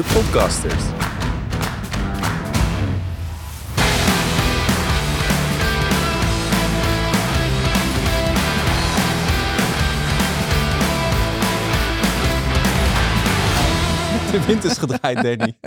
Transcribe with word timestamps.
de 0.00 0.06
podcasters. 0.14 0.84
De 14.30 14.44
wind 14.46 14.64
is 14.64 14.78
gedraaid, 14.78 15.22
Danny. 15.26 15.58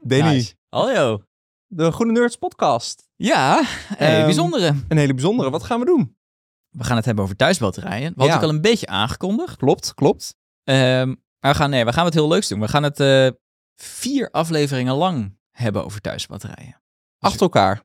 Danny, 0.00 0.34
Nice. 0.34 0.54
Hallo. 0.68 1.22
de 1.66 1.90
Groene 1.92 2.12
Nerds 2.12 2.36
podcast. 2.36 3.08
Ja, 3.16 3.60
eh, 3.98 4.16
Ehm, 4.16 4.24
bijzondere. 4.24 4.74
Een 4.88 4.96
hele 4.96 5.14
bijzondere. 5.14 5.50
Wat 5.50 5.62
gaan 5.62 5.78
we 5.80 5.84
doen? 5.86 6.16
We 6.68 6.84
gaan 6.84 6.96
het 6.96 7.04
hebben 7.04 7.24
over 7.24 7.36
thuisbatterijen. 7.36 8.06
Hadden 8.06 8.26
Ja. 8.26 8.34
ook 8.36 8.42
al 8.42 8.48
een 8.48 8.60
beetje 8.60 8.86
aangekondigd. 8.86 9.56
Klopt, 9.56 9.94
klopt. 9.94 10.34
Ehm, 10.64 11.14
maar 11.46 11.54
we 11.54 11.60
gaan, 11.60 11.70
nee, 11.70 11.84
we 11.84 11.92
gaan 11.92 12.04
wat 12.04 12.14
heel 12.14 12.28
leuks 12.28 12.48
doen. 12.48 12.60
We 12.60 12.68
gaan 12.68 12.82
het 12.82 13.00
eh, 13.00 13.28
vier 13.80 14.30
afleveringen 14.30 14.94
lang 14.94 15.38
hebben 15.50 15.84
over 15.84 16.00
thuisbatterijen. 16.00 16.82
Achter 17.18 17.40
elkaar. 17.40 17.82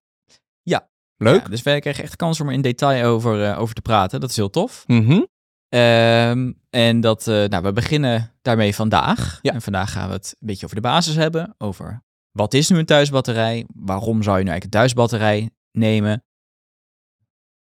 Ja. 0.62 0.90
Leuk. 1.17 1.41
Ja, 1.41 1.48
dus 1.48 1.62
wij 1.62 1.80
kregen 1.80 2.03
echt 2.03 2.16
kans 2.16 2.39
om 2.39 2.48
er 2.48 2.53
in 2.53 2.62
detail 2.62 3.05
over, 3.05 3.44
eh, 3.44 3.59
over 3.59 3.76
te 3.76 3.81
praten. 3.81 4.20
Dat 4.20 4.30
is 4.30 4.36
heel 4.36 4.50
tof. 4.50 4.84
Mhm. 4.88 5.22
Ehm, 5.70 6.52
en 6.70 7.02
dat, 7.02 7.27
eh, 7.27 7.45
nou, 7.45 7.63
we 7.63 7.73
beginnen 7.73 8.34
daarmee 8.41 8.76
vandaag. 8.76 9.39
Ja. 9.41 9.53
En 9.53 9.62
vandaag 9.62 9.91
gaan 9.91 10.08
we 10.08 10.14
het 10.14 10.36
een 10.39 10.48
beetje 10.48 10.66
over 10.66 10.75
de 10.75 10.81
basis 10.81 11.16
hebben. 11.16 11.55
Over 11.58 12.03
wat 12.31 12.53
is 12.53 12.70
nu 12.70 12.78
een 12.78 12.86
thuisbatterij? 12.86 13.66
Waarom 13.75 14.23
zou 14.23 14.38
je 14.38 14.44
nu 14.44 14.50
eigenlijk 14.50 14.64
een 14.64 14.80
thuisbatterij 14.80 15.50
nemen? 15.72 16.23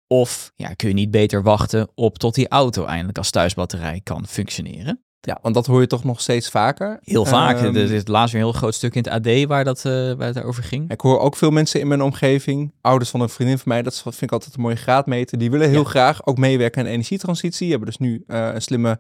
Of 0.07 0.52
ja, 0.55 0.73
kun 0.73 0.88
je 0.88 0.93
niet 0.93 1.11
beter 1.11 1.43
wachten 1.43 1.89
op 1.95 2.17
tot 2.17 2.35
die 2.35 2.47
auto 2.47 2.85
eindelijk 2.85 3.17
als 3.17 3.29
thuisbatterij 3.29 4.02
kan 4.03 4.27
functioneren? 4.27 5.03
Ja, 5.21 5.39
want 5.41 5.55
dat 5.55 5.65
hoor 5.65 5.81
je 5.81 5.87
toch 5.87 6.03
nog 6.03 6.21
steeds 6.21 6.49
vaker. 6.49 6.99
Heel 7.01 7.25
vaak. 7.25 7.57
Ehm, 7.57 7.75
er 7.75 7.91
is 7.91 8.07
laatst 8.07 8.33
weer 8.33 8.41
een 8.41 8.47
heel 8.49 8.57
groot 8.57 8.73
stuk 8.73 8.95
in 8.95 9.03
het 9.09 9.27
AD 9.27 9.45
waar, 9.47 9.63
dat, 9.63 9.77
eh, 9.85 9.91
waar 10.13 10.27
het 10.27 10.43
over 10.43 10.63
ging. 10.63 10.91
Ik 10.91 11.01
hoor 11.01 11.19
ook 11.19 11.35
veel 11.35 11.49
mensen 11.51 11.80
in 11.80 11.88
mijn 11.88 12.02
omgeving, 12.02 12.73
ouders 12.81 13.09
van 13.09 13.21
een 13.21 13.29
vriendin 13.29 13.57
van 13.57 13.67
mij, 13.67 13.81
dat 13.81 14.02
vind 14.02 14.21
ik 14.21 14.31
altijd 14.31 14.55
een 14.55 14.61
mooie 14.61 14.75
graadmeter. 14.75 15.38
Die 15.38 15.52
willen 15.52 15.69
heel 15.69 15.83
Ja. 15.83 15.89
graag 15.89 16.25
ook 16.25 16.38
meewerken 16.38 16.81
aan 16.81 16.88
energietransitie. 16.88 17.59
Die 17.59 17.69
hebben 17.69 17.88
dus 17.88 17.97
nu 17.97 18.23
eh, 18.27 18.49
een 18.53 18.61
slimme 18.61 18.99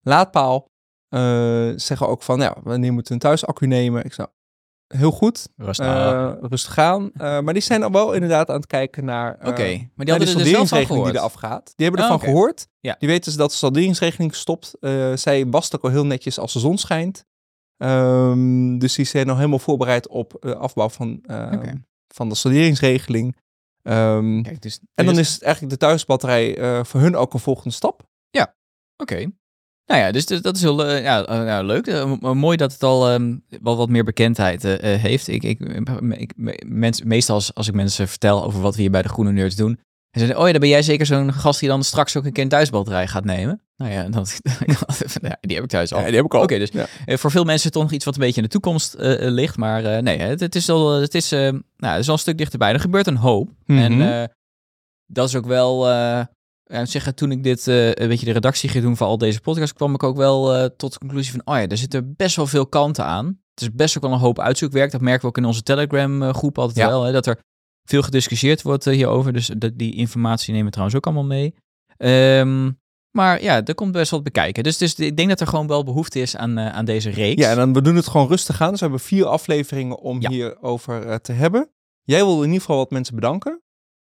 laadpaal. 0.00 0.68
Eh, 1.08 1.68
zeggen 1.76 2.08
ook 2.08 2.22
van, 2.22 2.40
ja, 2.40 2.56
wanneer 2.62 2.92
moeten 2.92 3.08
we 3.08 3.14
een 3.14 3.26
thuisaccu 3.28 3.66
nemen? 3.66 4.04
Ik 4.04 4.12
zou 4.12 4.28
heel 4.94 5.10
goed, 5.10 5.48
Rustig. 5.56 5.86
eh, 5.86 6.32
rustig 6.40 6.72
gaan. 6.72 7.10
Eh, 7.14 7.40
maar 7.40 7.52
die 7.54 7.62
zijn 7.62 7.82
al 7.82 7.90
wel 7.90 8.12
inderdaad 8.12 8.48
aan 8.48 8.56
het 8.56 8.66
kijken 8.66 9.04
naar 9.04 9.34
Oké, 9.34 9.62
eh, 9.62 9.78
maar 9.94 10.06
die 10.06 10.14
hadden 10.14 10.18
de 10.18 10.32
er 10.42 10.58
dus 10.58 10.70
die 10.70 10.86
gehoord. 10.86 11.14
eraf 11.14 11.32
gaat. 11.32 11.72
Die 11.76 11.86
hebben 11.86 12.04
Oh, 12.04 12.10
ervan 12.10 12.22
oké. 12.22 12.30
gehoord. 12.30 12.68
Ja. 12.80 12.96
Die 12.98 13.08
weten 13.08 13.24
dus 13.24 13.36
dat 13.36 13.50
de 13.50 13.56
salderingsregeling 13.56 14.34
stopt. 14.34 14.74
Eh, 14.80 15.16
zij 15.16 15.46
wast 15.46 15.74
ook 15.76 15.82
al 15.84 15.90
heel 15.90 16.06
netjes 16.06 16.38
als 16.38 16.52
de 16.52 16.58
zon 16.58 16.78
schijnt. 16.78 17.24
Ehm, 17.76 18.78
dus 18.78 18.94
die 18.94 19.04
zijn 19.04 19.26
nog 19.26 19.36
helemaal 19.36 19.58
voorbereid 19.58 20.08
op 20.08 20.36
de 20.40 20.56
afbouw 20.56 20.88
van, 20.88 21.18
eh, 21.22 21.50
Oké. 21.54 21.72
van 22.14 22.28
de 22.28 22.34
salderingsregeling. 22.34 23.36
Ehm, 23.82 24.42
Kijk, 24.42 24.62
dus, 24.62 24.80
en 24.94 25.06
dan 25.06 25.18
is 25.18 25.32
het 25.32 25.42
eigenlijk 25.42 25.72
de 25.72 25.78
thuisbatterij 25.86 26.58
eh, 26.58 26.84
voor 26.84 27.00
hun 27.00 27.16
ook 27.16 27.34
een 27.34 27.40
volgende 27.40 27.74
stap. 27.74 28.08
Oké. 28.96 29.26
Nou 29.90 30.02
ja, 30.02 30.10
dus, 30.10 30.26
dat 30.26 30.56
is 30.56 30.62
heel 30.62 30.86
eh, 30.86 31.02
ja, 31.02 31.24
eh, 31.26 31.46
ja, 31.46 31.62
leuk. 31.62 31.86
Eh, 31.86 32.14
mooi 32.32 32.56
dat 32.56 32.72
het 32.72 32.82
al 32.82 33.08
ehm, 33.08 33.36
wel 33.62 33.76
wat 33.76 33.88
meer 33.88 34.04
bekendheid 34.04 34.62
heeft. 34.82 35.28
Ik, 35.28 35.42
ik, 35.42 35.60
ik, 36.10 36.32
mens, 36.66 37.02
meestal 37.02 37.34
als, 37.34 37.54
als 37.54 37.68
ik 37.68 37.74
mensen 37.74 38.08
vertel 38.08 38.44
over 38.44 38.60
wat 38.60 38.74
we 38.74 38.80
hier 38.80 38.90
bij 38.90 39.02
de 39.02 39.08
Groene 39.08 39.32
Nerds 39.32 39.56
doen. 39.56 39.78
En 40.10 40.20
zeggen, 40.20 40.38
oh 40.38 40.44
ja, 40.46 40.50
dan 40.50 40.60
ben 40.60 40.68
jij 40.70 40.82
zeker 40.82 41.06
zo'n 41.06 41.32
gast 41.32 41.60
die 41.60 41.68
dan 41.68 41.84
straks 41.84 42.16
ook 42.16 42.24
een 42.24 42.32
keer 42.32 42.42
een 42.42 42.48
thuisbatterij 42.48 43.06
gaat 43.06 43.24
nemen. 43.24 43.62
Nou 43.76 43.92
ja, 43.92 44.08
dat, 44.18 44.38
die 45.40 45.54
heb 45.54 45.64
ik 45.64 45.70
thuis 45.70 45.92
al. 45.92 45.98
Ja, 46.00 46.06
die 46.06 46.14
heb 46.16 46.24
ik 46.24 46.34
al. 46.34 46.42
Oké, 46.42 46.58
dus 46.58 46.70
Ja. 46.72 46.86
voor 47.16 47.30
veel 47.30 47.44
mensen 47.44 47.72
toch 47.72 47.82
nog 47.82 47.92
iets 47.92 48.04
wat 48.04 48.14
een 48.14 48.20
beetje 48.20 48.36
in 48.40 48.46
de 48.46 48.52
toekomst 48.52 48.94
ligt. 49.18 49.56
Maar 49.56 50.02
nee, 50.02 50.18
het, 50.18 50.40
het 50.40 50.54
is 50.54 50.68
al, 50.68 51.00
het 51.00 51.14
is, 51.14 51.30
nou, 51.30 51.60
het 51.76 51.98
is 51.98 52.06
al 52.08 52.12
een 52.12 52.18
stuk 52.18 52.38
dichterbij. 52.38 52.72
Er 52.72 52.80
gebeurt 52.80 53.06
een 53.06 53.16
hoop. 53.16 53.48
En 53.66 53.96
Mhm. 53.96 54.26
dat 55.06 55.28
is 55.28 55.36
ook 55.36 55.46
wel. 55.46 55.86
Eh, 56.70 56.74
ja, 56.74 56.74
ik 56.74 56.80
moet 56.80 56.90
zeggen, 56.90 57.14
toen 57.14 57.30
ik 57.32 57.42
dit 57.42 57.68
eh, 57.68 57.86
een 57.92 58.08
beetje 58.08 58.26
de 58.26 58.32
redactie 58.32 58.68
ging 58.68 58.84
doen 58.84 58.96
voor 58.96 59.06
al 59.06 59.18
deze 59.18 59.40
podcasts, 59.40 59.72
kwam 59.72 59.94
ik 59.94 60.02
ook 60.02 60.16
wel 60.16 60.54
eh, 60.54 60.64
tot 60.76 60.92
de 60.92 60.98
conclusie 60.98 61.30
van, 61.32 61.40
oh 61.54 61.60
ja, 61.60 61.68
er 61.68 61.76
zitten 61.76 62.14
best 62.16 62.36
wel 62.36 62.46
veel 62.46 62.66
kanten 62.66 63.04
aan. 63.04 63.26
Het 63.54 63.68
is 63.68 63.74
best 63.74 63.96
ook 63.96 64.02
wel 64.02 64.12
een 64.12 64.18
hoop 64.18 64.38
uitzoekwerk. 64.38 64.90
Dat 64.90 65.00
merken 65.00 65.20
we 65.22 65.26
ook 65.28 65.36
in 65.38 65.44
onze 65.44 65.62
Telegram 65.62 66.22
eh, 66.22 66.34
groep 66.34 66.58
altijd 66.58 66.78
Ja. 66.78 66.88
wel, 66.88 67.02
hè, 67.02 67.12
dat 67.12 67.26
er 67.26 67.38
veel 67.88 68.02
gediscussieerd 68.02 68.62
wordt 68.62 68.86
eh, 68.86 68.94
hierover. 68.94 69.32
Dus 69.32 69.50
die 69.74 69.94
informatie 69.94 70.48
nemen 70.50 70.66
we 70.66 70.72
trouwens 70.72 70.96
ook 70.98 71.04
allemaal 71.06 71.24
mee. 71.24 71.54
Ehm, 71.96 72.70
maar 73.10 73.42
ja, 73.42 73.64
er 73.64 73.74
komt 73.74 73.92
best 73.92 74.10
wat 74.10 74.22
bekijken. 74.22 74.62
Dus, 74.62 74.78
dus 74.78 74.94
ik 74.94 75.16
denk 75.16 75.28
dat 75.28 75.40
er 75.40 75.46
gewoon 75.46 75.66
wel 75.66 75.84
behoefte 75.84 76.20
is 76.20 76.36
aan, 76.36 76.58
eh, 76.58 76.68
aan 76.72 76.84
deze 76.84 77.10
reeks. 77.10 77.42
Ja, 77.42 77.50
en 77.50 77.56
dan, 77.56 77.72
we 77.72 77.82
doen 77.82 77.96
het 77.96 78.08
gewoon 78.08 78.28
rustig 78.28 78.60
aan. 78.60 78.70
Dus 78.70 78.80
we 78.80 78.86
hebben 78.86 79.04
vier 79.04 79.24
afleveringen 79.26 79.98
om 79.98 80.20
Ja. 80.20 80.30
hierover 80.30 81.06
eh, 81.06 81.14
te 81.14 81.32
hebben. 81.32 81.70
Jij 82.02 82.24
wil 82.24 82.36
in 82.38 82.44
ieder 82.46 82.60
geval 82.60 82.76
wat 82.76 82.90
mensen 82.90 83.14
bedanken. 83.14 83.62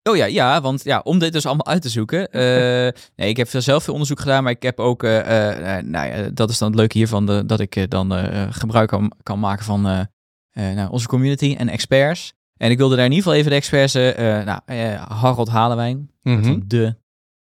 Oh 0.10 0.16
ja, 0.16 0.26
ja, 0.26 0.62
want 0.62 0.84
ja, 0.84 1.02
om 1.04 1.20
dit 1.20 1.34
dus 1.34 1.46
allemaal 1.46 1.66
uit 1.66 1.82
te 1.82 1.90
zoeken. 1.90 2.30
eh, 2.32 2.42
nee, 3.16 3.30
ik 3.30 3.38
heb 3.38 3.48
zelf 3.50 3.84
veel 3.84 3.94
onderzoek 3.94 4.20
gedaan, 4.20 4.44
maar 4.44 4.52
ik 4.52 4.64
heb 4.64 4.80
ook, 4.80 5.04
eh, 5.04 5.12
nou 5.84 6.08
ja, 6.08 6.30
dat 6.34 6.50
is 6.50 6.58
dan 6.58 6.68
het 6.68 6.78
leuke 6.78 6.98
hiervan, 6.98 7.26
de, 7.26 7.46
dat 7.46 7.60
ik 7.60 7.90
dan 7.90 8.12
gebruik 8.54 8.90
kan, 8.90 9.12
kan 9.24 9.40
maken 9.40 9.66
van 9.66 9.82
nou, 10.54 10.90
onze 10.90 11.08
community 11.08 11.56
en 11.58 11.70
experts. 11.70 12.34
En 12.58 12.72
ik 12.72 12.78
wilde 12.78 12.96
daar 12.96 13.06
in 13.06 13.12
ieder 13.12 13.24
geval 13.26 13.40
even 13.40 13.52
de 13.52 13.58
experts, 13.58 13.94
nou, 14.46 14.60
Harold 15.08 15.50
Halewijn, 15.50 16.12
Mhm. 16.24 16.60
de 16.66 16.96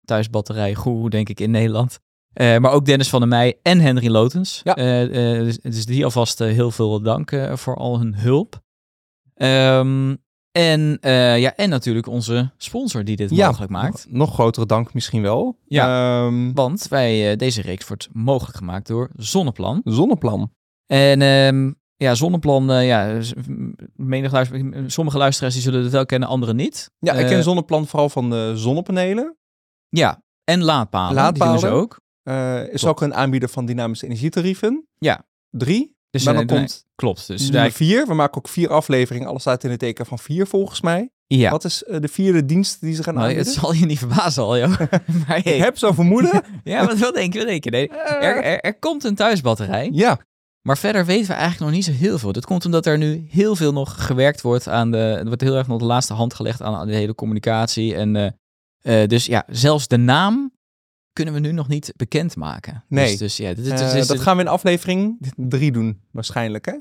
thuisbatterij 0.05 0.75
goeroe, 0.75 1.11
denk 1.11 1.29
ik, 1.29 1.41
in 1.41 1.51
Nederland. 1.51 1.99
Maar 2.35 2.71
ook 2.73 2.85
Dennis 2.87 3.09
van 3.09 3.21
der 3.21 3.29
Meij 3.29 3.59
en 3.63 3.81
Henry 3.81 4.09
Lotens. 4.11 4.61
Ja. 4.65 4.75
Dus, 5.45 5.59
dus 5.59 5.87
die 5.87 6.05
alvast 6.05 6.39
heel 6.39 6.71
veel 6.71 7.01
dank 7.03 7.33
voor 7.53 7.77
al 7.77 7.99
hun 7.99 8.15
hulp. 8.15 8.61
Ehm, 9.35 10.15
en, 10.53 10.99
eh, 11.01 11.39
ja, 11.41 11.55
en 11.57 11.69
natuurlijk 11.69 12.07
onze 12.07 12.51
sponsor 12.57 13.05
die 13.05 13.17
dit 13.17 13.31
mogelijk 13.31 13.71
maakt. 13.71 14.07
Nog, 14.09 14.17
nog 14.19 14.33
grotere 14.35 14.67
dank 14.67 14.95
misschien 14.95 15.23
wel. 15.23 15.59
Ja. 15.67 16.25
Ehm, 16.27 16.53
Want 16.53 16.89
wij, 16.89 17.31
eh, 17.31 17.37
deze 17.37 17.63
reeks 17.63 17.87
wordt 17.89 18.09
mogelijk 18.13 18.57
gemaakt 18.57 18.87
door 18.87 19.11
Zonneplan. 19.17 19.81
zonneplan. 19.85 20.53
En 20.87 21.23
ehm, 21.23 21.73
ja, 21.97 22.15
Zonneplan, 22.15 22.71
eh, 22.71 22.87
ja, 22.87 23.21
menig 23.95 24.33
luister- 24.33 24.85
sommige 24.91 25.19
luisteraars 25.19 25.55
die 25.55 25.63
zullen 25.63 25.83
het 25.83 25.93
wel 25.93 26.07
kennen, 26.07 26.29
anderen 26.29 26.57
niet. 26.57 26.91
Ja, 26.99 27.13
ik 27.13 27.27
ken 27.27 27.43
zonneplan 27.43 27.87
vooral 27.87 28.09
van 28.09 28.31
de 28.31 28.53
zonnepanelen. 28.55 29.37
Ja, 29.89 30.23
en 30.45 30.63
laadpalen. 30.63 31.15
Laadpalen. 31.15 31.53
Die 31.59 31.63
doen 31.63 31.71
ze 31.71 31.77
ook. 31.77 31.99
Is 32.73 32.81
Klopt. 32.81 32.85
ook 32.85 33.01
een 33.01 33.15
aanbieder 33.15 33.49
van 33.49 33.67
dynamische 33.67 34.07
energietarieven. 34.07 34.87
Ja. 34.99 35.27
Drie. 35.51 35.97
Dus, 36.11 36.25
maar 36.25 36.35
dan 36.35 36.43
eh, 36.43 36.49
nee, 36.49 36.59
komt 36.59 36.85
klopt. 36.95 37.27
Dus 37.27 37.51
nummer 37.51 37.73
vier. 37.73 38.07
We 38.07 38.15
maken 38.15 38.39
ook 38.39 38.49
vier 38.49 38.69
afleveringen. 38.69 39.29
Alles 39.29 39.41
staat 39.41 39.65
in 39.65 39.71
het 39.71 39.79
teken 39.79 40.07
van 40.07 40.19
vier 40.19 40.47
volgens 40.47 40.81
mij. 40.81 41.11
ja. 41.27 41.51
Wat 41.51 41.65
is 41.65 41.85
eh, 41.85 42.01
de 42.01 42.09
vierde 42.09 42.45
dienst 42.45 42.81
die 42.81 42.95
ze 42.95 43.03
gaan 43.03 43.15
Nou, 43.15 43.27
aanbieden? 43.27 43.53
het 43.53 43.63
zal 43.63 43.75
je 43.75 43.87
niet 43.87 43.99
verbazen 43.99 44.43
al, 44.43 44.59
joh. 44.59 44.69
maar 45.27 45.41
hey. 45.43 45.55
Ik 45.55 45.63
heb 45.63 45.79
zo'n 45.79 45.95
vermoeden. 45.95 46.43
Ja, 46.65 46.87
wat, 46.87 46.99
wat 46.99 47.15
denk 47.15 47.33
je? 47.33 47.39
Wat 47.39 47.49
denk 47.49 47.65
je? 47.65 47.71
Nee, 47.71 47.89
er, 47.91 48.43
er, 48.43 48.61
er 48.61 48.79
komt 48.79 49.05
een 49.05 49.15
thuisbatterij. 49.15 49.91
ja. 49.93 50.19
Maar 50.63 50.79
verder 50.79 51.05
weten 51.05 51.27
we 51.27 51.33
eigenlijk 51.33 51.61
nog 51.61 51.71
niet 51.71 51.85
zo 51.85 51.93
heel 52.05 52.19
veel. 52.19 52.33
Dat 52.33 52.45
komt 52.47 52.65
omdat 52.65 52.87
er 52.87 52.99
nu 52.99 53.27
heel 53.31 53.57
veel 53.57 53.73
nog 53.73 54.07
gewerkt 54.07 54.41
wordt 54.41 54.69
aan 54.69 54.91
de... 54.91 54.99
Er 54.99 55.27
wordt 55.27 55.41
heel 55.41 55.57
erg 55.57 55.67
nog 55.67 55.79
de 55.79 55.85
laatste 55.85 56.13
hand 56.15 56.35
gelegd 56.35 56.63
aan, 56.63 56.87
de 56.87 56.95
hele 56.95 57.15
communicatie. 57.15 57.95
En, 57.95 58.17
eh, 58.17 59.03
eh, 59.03 59.09
dus 59.09 59.27
ja, 59.27 59.45
zelfs 59.49 59.89
de 59.89 59.97
naam 59.97 60.50
kunnen 61.23 61.43
we 61.43 61.49
nu 61.49 61.53
nog 61.55 61.69
niet 61.69 61.93
bekendmaken. 61.97 62.85
Nee. 62.89 63.09
Dus, 63.09 63.19
dus 63.19 63.37
ja, 63.37 63.55
dit, 63.55 63.67
Eh, 63.71 64.07
dat 64.07 64.21
gaan 64.21 64.37
we 64.37 64.43
in 64.43 64.49
aflevering 64.49 65.19
drie 65.37 65.73
doen, 65.73 66.01
waarschijnlijk. 66.11 66.67
Hè? 66.67 66.75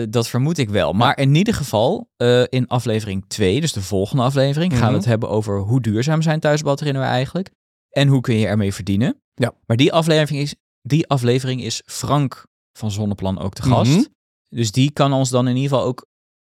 eh, 0.00 0.06
dat 0.10 0.28
vermoed 0.28 0.58
ik 0.58 0.68
wel. 0.70 0.92
Maar 0.92 1.18
in 1.18 1.34
ieder 1.34 1.54
geval, 1.54 2.10
eh, 2.16 2.42
in 2.48 2.66
aflevering 2.66 3.24
2, 3.28 3.60
dus 3.60 3.72
de 3.72 3.82
volgende 3.82 4.22
aflevering, 4.22 4.72
gaan 4.72 4.80
Mhm. 4.82 4.90
we 4.90 4.96
het 4.96 5.04
hebben 5.06 5.28
over 5.28 5.58
hoe 5.58 5.80
duurzaam 5.80 6.22
zijn 6.22 6.40
thuisbatterijen 6.40 7.00
nou 7.00 7.12
eigenlijk. 7.12 7.50
En 7.90 8.08
hoe 8.08 8.20
kun 8.20 8.34
je 8.38 8.46
ermee 8.46 8.74
verdienen. 8.74 9.20
Ja. 9.34 9.52
Maar 9.66 9.76
die 9.76 9.92
aflevering 9.92 10.42
is, 10.42 10.54
die 10.82 11.06
aflevering 11.08 11.62
is 11.62 11.82
Frank 11.86 12.46
van 12.72 12.90
Zonneplan 12.90 13.38
ook 13.38 13.54
de 13.54 13.62
gast. 13.62 13.90
Mhm. 13.90 14.04
Dus 14.48 14.72
die 14.72 14.90
kan 14.90 15.12
ons 15.12 15.30
dan 15.30 15.48
in 15.48 15.56
ieder 15.56 15.70
geval 15.70 15.84
ook 15.86 16.06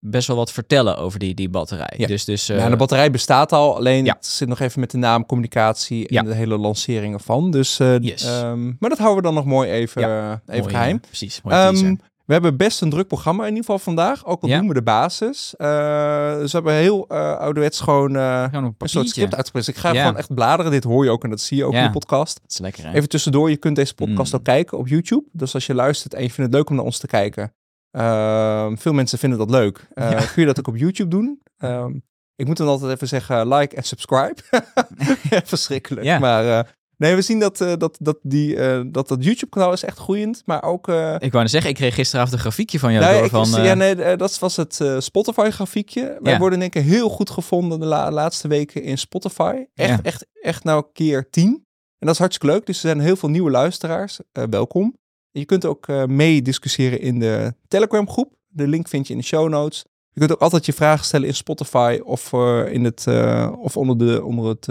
best 0.01 0.27
wel 0.29 0.37
wat 0.37 0.53
vertellen 0.53 0.97
over 0.97 1.19
die, 1.19 1.35
die 1.35 1.49
batterij. 1.49 1.95
Ja. 1.97 2.07
Dus, 2.07 2.25
dus, 2.25 2.49
eh, 2.49 2.59
ja, 2.59 2.69
de 2.69 2.77
batterij 2.77 3.11
bestaat 3.11 3.53
al, 3.53 3.77
alleen 3.77 4.05
ja. 4.05 4.15
het 4.15 4.27
zit 4.27 4.49
nog 4.49 4.61
even 4.61 4.81
met 4.81 4.91
de 4.91 4.99
naam, 4.99 5.27
communicatie 5.27 6.09
en 6.09 6.25
de 6.25 6.35
hele 6.35 6.57
lancering 6.59 7.15
ervan. 7.15 7.51
Dus, 7.51 7.79
eh, 7.81 7.99
Yes. 7.99 8.25
ehm, 8.25 8.65
maar 8.79 8.89
dat 8.91 8.99
houden 8.99 9.17
we 9.17 9.23
dan 9.23 9.35
nog 9.35 9.45
mooi 9.45 9.71
even, 9.71 10.03
eh, 10.03 10.31
even 10.47 10.61
mooi, 10.63 10.75
geheim. 10.75 10.97
eh, 10.97 11.03
precies, 11.07 11.41
mooi 11.43 11.57
Ehm, 11.57 11.95
we 12.25 12.33
hebben 12.37 12.57
best 12.57 12.81
een 12.81 12.91
druk 12.91 13.07
programma 13.07 13.43
in 13.43 13.49
ieder 13.49 13.65
geval 13.65 13.79
vandaag. 13.79 14.27
Ook 14.27 14.43
al 14.43 14.49
Ja. 14.49 14.59
doen 14.59 14.69
we 14.69 14.75
de 14.75 14.83
basis. 14.83 15.55
Dus 15.59 16.53
we 16.53 16.57
hebben 16.57 16.75
heel 16.75 17.09
ouderwets 17.09 17.81
gewoon 17.81 18.15
een 18.15 18.55
een 18.55 18.75
soort 18.89 19.09
script 19.09 19.35
uitgeprint. 19.35 19.69
Ik 19.69 19.77
ga 19.77 19.93
Ja. 19.93 20.01
gewoon 20.03 20.17
echt 20.17 20.35
bladeren. 20.35 20.71
Dit 20.73 20.85
hoor 20.85 21.05
je 21.05 21.11
ook 21.11 21.25
en 21.25 21.31
dat 21.31 21.41
zie 21.41 21.57
je 21.57 21.65
ook 21.65 21.73
Ja. 21.73 21.79
in 21.79 21.85
de 21.87 21.93
podcast. 21.93 22.41
Dat 22.43 22.51
is 22.51 22.59
lekker, 22.59 22.85
hè? 22.85 22.93
Even 22.93 23.09
tussendoor, 23.09 23.51
je 23.51 23.57
kunt 23.57 23.77
deze 23.77 23.95
podcast 23.95 24.33
Mm. 24.33 24.39
ook 24.39 24.45
kijken 24.45 24.79
op 24.79 24.89
YouTube. 24.89 25.25
Dus 25.33 25.55
als 25.55 25.67
je 25.67 25.75
luistert 25.75 26.15
en 26.15 26.23
je 26.23 26.31
vindt 26.31 26.51
het 26.51 26.53
leuk 26.61 26.71
om 26.71 26.77
naar 26.77 26.85
ons 26.85 26.99
te 26.99 27.07
kijken. 27.07 27.53
Ehm, 27.91 28.77
veel 28.77 28.93
mensen 28.93 29.19
vinden 29.19 29.39
dat 29.39 29.51
leuk. 29.51 29.89
Ja. 29.95 30.09
Kun 30.15 30.43
je 30.43 30.47
dat 30.47 30.59
ook 30.59 30.69
op 30.69 30.77
YouTube 30.77 31.11
doen? 31.11 31.43
Ehm, 31.59 31.93
ik 32.37 32.47
moet 32.47 32.57
dan 32.57 32.69
altijd 32.69 32.93
even 32.93 33.09
zeggen 33.09 33.49
like 33.55 33.77
en 33.77 33.83
subscribe. 33.83 34.43
Verschrikkelijk. 35.45 36.07
Ja. 36.07 36.19
Maar 36.19 36.59
eh, 36.59 36.65
Nee, 36.97 37.15
we 37.15 37.23
zien 37.23 37.39
dat 37.39 37.61
eh, 37.61 37.73
dat, 37.79 37.97
dat, 38.01 38.19
die, 38.23 38.57
dat, 38.91 39.09
dat 39.09 39.25
YouTube-kanaal 39.25 39.73
is 39.73 39.83
echt 39.85 39.99
groeiend. 39.99 40.43
Maar 40.45 40.63
ook... 40.63 40.89
Ik 41.19 41.31
wou 41.33 41.43
net 41.43 41.51
zeggen, 41.51 41.71
ik 41.71 41.77
kreeg 41.77 41.95
gisteravond 41.95 42.35
een 42.35 42.41
grafiekje 42.41 42.79
van 42.79 42.93
jou 42.93 43.29
door 43.31 43.45
van... 43.47 43.63
ja, 43.63 43.75
nee, 43.75 44.17
dat 44.17 44.39
was 44.39 44.57
het 44.57 44.81
eh, 44.81 44.99
Spotify-grafiekje. 45.01 46.17
Wij 46.21 46.33
Ja. 46.33 46.39
worden 46.39 46.59
denk 46.59 46.75
ik 46.75 46.83
heel 46.83 47.09
goed 47.09 47.31
gevonden 47.31 47.81
de 47.81 47.87
la- 47.87 48.11
laatste 48.11 48.49
weken 48.49 48.83
in 48.83 48.99
Spotify. 48.99 49.65
Echt, 49.75 50.03
echt, 50.03 50.27
echt 50.43 50.65
nou 50.65 50.85
keer 50.93 51.31
tien. 51.31 51.53
En 51.99 52.07
dat 52.07 52.11
is 52.15 52.19
hartstikke 52.19 52.55
leuk. 52.55 52.67
Dus 52.67 52.77
er 52.77 52.89
zijn 52.89 53.01
heel 53.01 53.17
veel 53.17 53.29
nieuwe 53.29 53.51
luisteraars. 53.51 54.19
Welkom. 54.51 54.97
Je 55.31 55.45
kunt 55.45 55.65
ook 55.65 55.89
eh 55.89 56.05
mee 56.05 56.43
discussiëren 56.43 57.01
in 57.01 57.19
de 57.19 57.55
Telegram-groep. 57.69 58.35
De 58.49 58.69
link 58.69 58.89
vind 58.89 59.07
je 59.07 59.13
in 59.13 59.19
de 59.19 59.25
show 59.25 59.49
notes. 59.49 59.85
Je 60.13 60.21
kunt 60.21 60.33
ook 60.33 60.41
altijd 60.41 60.67
je 60.67 60.73
vragen 60.73 61.05
stellen 61.05 61.27
in 61.27 61.35
Spotify 61.35 62.01
of, 62.05 62.33
eh, 62.33 62.73
in 62.73 62.85
het, 62.85 63.07
eh, 63.07 63.53
of 63.59 63.77
onder, 63.77 63.99
de, 63.99 64.25
onder 64.25 64.49
het, 64.49 64.65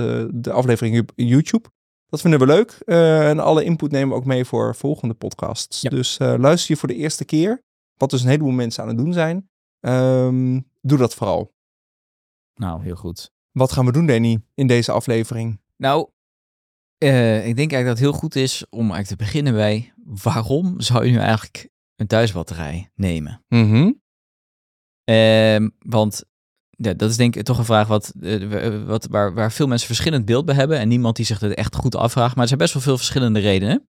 de 0.43 0.51
aflevering 0.51 0.99
op 0.99 1.11
YouTube. 1.15 1.69
Dat 2.09 2.21
vinden 2.21 2.39
we 2.39 2.45
leuk. 2.45 2.71
En 2.85 3.39
alle 3.39 3.63
input 3.63 3.91
nemen 3.91 4.09
we 4.09 4.15
ook 4.15 4.25
mee 4.25 4.45
voor 4.45 4.75
volgende 4.75 5.13
podcasts. 5.13 5.81
Ja. 5.81 5.89
Dus 5.89 6.17
luister 6.17 6.73
je 6.73 6.79
voor 6.79 6.87
de 6.87 6.95
eerste 6.95 7.25
keer, 7.25 7.63
wat 7.97 8.09
dus 8.09 8.21
een 8.21 8.29
heleboel 8.29 8.51
mensen 8.51 8.83
aan 8.83 8.89
het 8.89 8.97
doen 8.97 9.13
zijn. 9.13 9.49
Ehm, 9.79 10.59
doe 10.81 10.97
dat 10.97 11.15
vooral. 11.15 11.53
Nou, 12.55 12.83
heel 12.83 12.95
goed. 12.95 13.31
Wat 13.51 13.71
gaan 13.71 13.85
we 13.85 13.91
doen, 13.91 14.05
Danny, 14.05 14.41
in 14.53 14.67
deze 14.67 14.91
aflevering? 14.91 15.59
Nou, 15.77 16.09
eh, 16.99 17.47
ik 17.47 17.55
denk 17.55 17.71
eigenlijk 17.71 17.85
dat 17.85 17.97
het 17.97 17.99
heel 17.99 18.19
goed 18.19 18.35
is 18.35 18.65
om 18.69 18.91
eigenlijk 18.91 19.07
te 19.07 19.15
beginnen 19.15 19.53
bij... 19.53 19.93
waarom 20.23 20.81
zou 20.81 21.05
je 21.05 21.11
nu 21.11 21.17
eigenlijk 21.17 21.69
een 21.95 22.07
thuisbatterij 22.07 22.91
nemen? 22.95 23.43
Ehm, 25.03 25.69
want 25.79 26.23
ja, 26.69 26.93
dat 26.93 27.09
is 27.09 27.17
denk 27.17 27.35
ik 27.35 27.43
toch 27.43 27.57
een 27.57 27.65
vraag 27.65 27.87
wat, 27.87 28.13
eh, 28.21 28.85
wat, 28.85 29.07
waar, 29.09 29.33
waar 29.33 29.51
veel 29.51 29.67
mensen 29.67 29.87
verschillend 29.87 30.25
beeld 30.25 30.45
bij 30.45 30.55
hebben. 30.55 30.79
En 30.79 30.87
niemand 30.87 31.15
die 31.15 31.25
zich 31.25 31.39
het 31.39 31.53
echt 31.53 31.75
goed 31.75 31.95
afvraagt. 31.95 32.33
Maar 32.33 32.41
er 32.41 32.47
zijn 32.47 32.59
best 32.59 32.73
wel 32.73 32.81
veel 32.83 32.97
verschillende 32.97 33.39
redenen. 33.39 33.87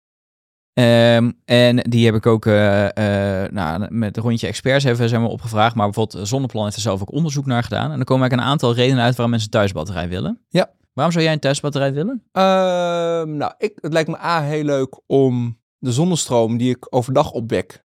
Ehm, 0.73 1.31
en 1.45 1.77
die 1.77 2.05
heb 2.05 2.15
ik 2.15 2.25
ook 2.25 2.45
eh, 2.45 3.43
eh, 3.43 3.51
nou, 3.51 3.87
met 3.89 4.17
een 4.17 4.23
rondje 4.23 4.47
experts 4.47 4.83
even 4.83 5.09
zijn 5.09 5.21
we 5.21 5.27
opgevraagd. 5.27 5.75
Maar 5.75 5.85
bijvoorbeeld 5.85 6.27
Zonneplan 6.27 6.63
heeft 6.63 6.75
er 6.75 6.81
zelf 6.81 7.01
ook 7.01 7.11
onderzoek 7.11 7.45
naar 7.45 7.63
gedaan. 7.63 7.91
En 7.91 7.95
dan 7.95 8.05
komen 8.05 8.21
eigenlijk 8.21 8.41
een 8.41 8.53
aantal 8.53 8.73
redenen 8.73 9.03
uit 9.03 9.11
waarom 9.11 9.29
mensen 9.29 9.49
een 9.51 9.59
thuisbatterij 9.59 10.09
willen. 10.09 10.45
Ja. 10.49 10.69
Waarom 10.97 11.13
zou 11.15 11.25
jij 11.25 11.33
een 11.33 11.39
thuisbatterij 11.39 11.93
willen? 11.93 12.23
Ehm, 12.31 13.37
nou, 13.37 13.53
ik, 13.57 13.77
het 13.81 13.93
lijkt 13.93 14.09
me 14.09 14.17
A 14.19 14.41
heel 14.41 14.63
leuk 14.63 14.99
om 15.05 15.59
de 15.77 15.91
zonnestroom 15.91 16.57
die 16.57 16.69
ik 16.75 16.95
overdag 16.95 17.31
opwek, 17.31 17.83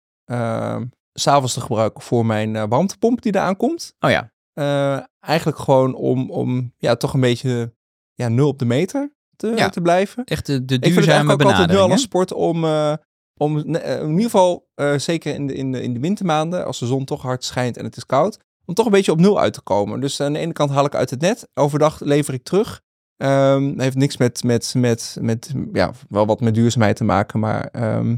s 1.13 1.21
s'avonds 1.23 1.53
te 1.53 1.61
gebruiken 1.61 2.01
voor 2.03 2.25
mijn 2.25 2.55
eh, 2.55 2.63
warmtepomp 2.69 3.21
die 3.21 3.35
eraan 3.35 3.55
komt. 3.57 3.95
Oh 3.99 4.09
ja, 4.09 4.31
Eh, 4.53 4.99
eigenlijk 5.19 5.57
gewoon 5.59 5.95
om, 5.95 6.31
om 6.31 6.73
ja, 6.77 6.95
toch 6.95 7.13
een 7.13 7.19
beetje 7.19 7.73
ja, 8.13 8.27
nul 8.27 8.47
op 8.47 8.59
de 8.59 8.65
meter 8.65 9.13
te, 9.35 9.47
Ja. 9.55 9.69
te 9.69 9.81
blijven. 9.81 10.23
echt 10.23 10.45
de, 10.45 10.65
de 10.65 10.73
Ik 10.75 10.81
vind 10.81 10.83
het 10.83 10.93
duurzame 10.93 11.11
eigenlijk 11.17 11.41
altijd 11.43 11.57
nu 11.57 11.61
al 11.61 11.87
benadering. 11.87 11.91
een 11.93 12.05
sport 12.07 12.33
om, 12.33 12.63
eh, 12.65 12.93
om 13.37 13.57
in 13.57 14.09
ieder 14.09 14.23
geval, 14.23 14.67
zeker 14.97 15.33
in 15.33 15.47
de, 15.47 15.53
in, 15.53 15.71
de, 15.71 15.81
in 15.81 15.93
de 15.93 15.99
wintermaanden, 15.99 16.65
als 16.65 16.79
de 16.79 16.85
zon 16.85 17.05
toch 17.05 17.21
hard 17.21 17.43
schijnt 17.43 17.77
en 17.77 17.83
het 17.85 17.97
is 17.97 18.05
koud, 18.05 18.39
om 18.65 18.73
toch 18.73 18.85
een 18.85 18.91
beetje 18.91 19.11
op 19.11 19.19
nul 19.19 19.39
uit 19.39 19.53
te 19.53 19.61
komen. 19.61 19.99
Dus 20.01 20.21
aan 20.21 20.33
de 20.33 20.39
ene 20.39 20.53
kant 20.53 20.69
haal 20.71 20.85
ik 20.85 20.95
uit 20.95 21.09
het 21.09 21.21
net, 21.21 21.47
overdag 21.53 21.99
lever 21.99 22.33
ik 22.33 22.43
terug. 22.43 22.81
Ehm 23.19 23.79
heeft 23.79 23.95
niks 23.95 24.17
met, 24.17 24.43
met, 24.43 24.73
met, 24.77 25.17
met, 25.21 25.53
ja, 25.73 25.91
wel 26.09 26.25
wat 26.25 26.39
met 26.41 26.53
duurzaamheid 26.53 26.95
te 26.95 27.03
maken, 27.03 27.39
maar 27.39 27.65
ehm, 27.71 28.11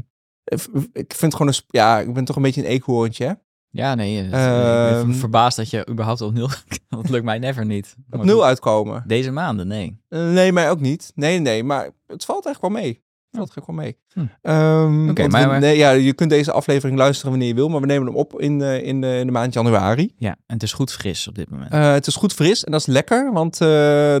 ik 0.92 1.14
vind 1.14 1.20
het 1.20 1.34
gewoon 1.34 1.48
een, 1.52 1.60
ja, 1.66 2.00
ik 2.00 2.12
ben 2.14 2.24
toch 2.24 2.36
een 2.36 2.42
beetje 2.42 2.60
een 2.60 2.66
eekhoorntje, 2.68 3.24
hè? 3.26 3.32
Ja, 3.70 3.94
nee. 3.94 4.16
het- 4.16 4.24
ik 4.26 4.30
ben 4.32 4.40
Ehm, 4.40 5.12
verbaasd 5.12 5.56
dat 5.56 5.70
je 5.70 5.86
überhaupt 5.90 6.20
op 6.20 6.32
nul... 6.32 6.48
dat 6.88 7.08
lukt 7.08 7.24
mij 7.24 7.38
never 7.38 7.66
niet. 7.66 7.96
Op 8.10 8.24
nul 8.24 8.44
uitkomen. 8.44 9.04
Deze 9.06 9.30
maanden, 9.30 9.66
nee. 9.66 10.00
Eh, 10.08 10.30
nee, 10.30 10.52
mij 10.52 10.70
ook 10.70 10.80
niet. 10.80 11.12
Nee, 11.14 11.38
nee, 11.38 11.64
maar 11.64 11.90
het 12.06 12.24
valt 12.24 12.46
echt 12.46 12.60
wel 12.60 12.70
mee. 12.70 13.02
Het 13.32 13.40
valt 13.40 13.56
echt 13.56 13.66
wel 13.66 13.76
mee. 13.76 13.96
Hm. 14.12 14.20
Ehm, 14.42 15.28
maar- 15.30 15.50
we- 15.50 15.58
nee, 15.58 15.76
ja, 15.76 15.90
je 15.90 16.12
kunt 16.12 16.30
deze 16.30 16.52
aflevering 16.52 16.98
luisteren 16.98 17.30
wanneer 17.30 17.48
je 17.48 17.54
wil, 17.54 17.68
maar 17.68 17.80
we 17.80 17.86
nemen 17.86 18.06
hem 18.06 18.16
op 18.16 18.40
in, 18.40 18.62
eh, 18.62 18.82
in, 18.86 19.00
de, 19.00 19.18
in 19.18 19.26
de 19.26 19.32
maand 19.32 19.54
januari. 19.54 20.14
Ja, 20.16 20.30
en 20.30 20.54
het 20.54 20.62
is 20.62 20.72
goed 20.72 20.92
fris 20.92 21.28
op 21.28 21.34
dit 21.34 21.50
moment. 21.50 21.72
Eh, 21.72 21.92
het 21.92 22.06
is 22.06 22.16
goed 22.16 22.32
fris 22.32 22.64
en 22.64 22.72
dat 22.72 22.80
is 22.80 22.86
lekker, 22.86 23.32
want 23.32 23.54
eh, 23.60 23.66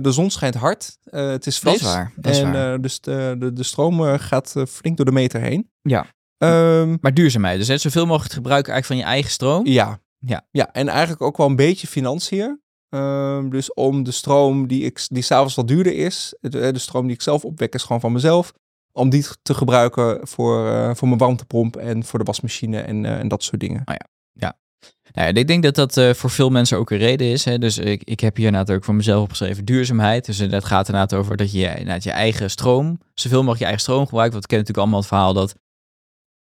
zon 0.12 0.30
schijnt 0.30 0.54
hard. 0.54 0.96
Eh, 1.04 1.28
het 1.28 1.46
is 1.46 1.60
Dat 1.60 1.72
fris. 1.72 1.82
is 1.88 1.94
waar, 1.94 2.12
dat 2.16 2.32
is 2.32 2.38
en 2.40 2.52
waar. 2.52 2.74
eh, 2.74 2.80
dus 2.80 3.00
de, 3.00 3.36
de, 3.38 3.52
de 3.52 3.62
stroom 3.62 4.00
gaat 4.18 4.54
flink 4.68 4.96
door 4.96 5.06
de 5.06 5.12
meter 5.12 5.40
heen. 5.40 5.70
Ja. 5.82 6.06
Ehm, 6.38 6.96
Maar 7.00 7.14
duurzaamheid, 7.14 7.58
dus 7.58 7.68
hè, 7.68 7.78
zoveel 7.78 8.06
mogelijk 8.06 8.32
gebruiken 8.34 8.72
eigenlijk 8.72 9.00
van 9.02 9.10
je 9.10 9.14
eigen 9.16 9.30
stroom. 9.32 9.66
ja. 9.66 10.00
Ja. 10.26 10.46
ja, 10.50 10.72
en 10.72 10.88
eigenlijk 10.88 11.22
ook 11.22 11.36
wel 11.36 11.46
een 11.46 11.56
beetje 11.56 11.86
financiën. 11.86 12.60
Ehm, 12.88 13.48
dus 13.48 13.74
om 13.74 14.02
de 14.02 14.10
stroom 14.10 14.66
die, 14.68 14.82
ik, 14.82 15.06
die 15.08 15.22
s'avonds 15.22 15.54
wat 15.54 15.68
duurder 15.68 15.94
is, 15.94 16.36
de, 16.40 16.72
de 16.72 16.78
stroom 16.78 17.06
die 17.06 17.14
ik 17.14 17.22
zelf 17.22 17.44
opwek 17.44 17.74
is 17.74 17.82
gewoon 17.82 18.00
van 18.00 18.12
mezelf, 18.12 18.52
om 18.92 19.10
die 19.10 19.24
te 19.42 19.54
gebruiken 19.54 20.28
voor, 20.28 20.68
eh, 20.68 20.90
voor 20.94 21.08
mijn 21.08 21.20
warmtepomp 21.20 21.76
en 21.76 22.04
voor 22.04 22.18
de 22.18 22.24
wasmachine 22.24 22.80
en, 22.80 23.04
eh, 23.04 23.18
en 23.18 23.28
dat 23.28 23.42
soort 23.42 23.60
dingen. 23.60 23.82
Nou 25.12 25.26
ja, 25.28 25.40
ik 25.40 25.46
denk 25.46 25.62
dat 25.62 25.74
dat 25.74 25.96
eh, 25.96 26.10
voor 26.14 26.30
veel 26.30 26.50
mensen 26.50 26.78
ook 26.78 26.90
een 26.90 26.98
reden 26.98 27.26
is. 27.26 27.44
Hè. 27.44 27.58
Dus 27.58 27.78
ik, 27.78 28.02
ik 28.04 28.20
heb 28.20 28.36
hier 28.36 28.46
inderdaad 28.46 28.76
ook 28.76 28.84
voor 28.84 28.94
mezelf 28.94 29.22
opgeschreven 29.22 29.64
duurzaamheid. 29.64 30.24
Dus 30.24 30.38
het 30.38 30.64
gaat 30.64 30.88
inderdaad 30.88 31.18
over 31.18 31.36
dat 31.36 31.52
je 31.52 31.58
je 31.98 32.10
eigen 32.10 32.50
stroom, 32.50 32.98
zoveel 33.14 33.38
mogelijk 33.38 33.58
je 33.58 33.64
eigen 33.64 33.82
stroom 33.82 34.06
gebruikt. 34.06 34.32
Want 34.32 34.42
we 34.44 34.48
kennen 34.48 34.66
natuurlijk 34.66 34.78
allemaal 34.78 34.98
het 34.98 35.08
verhaal 35.08 35.32
dat, 35.32 35.54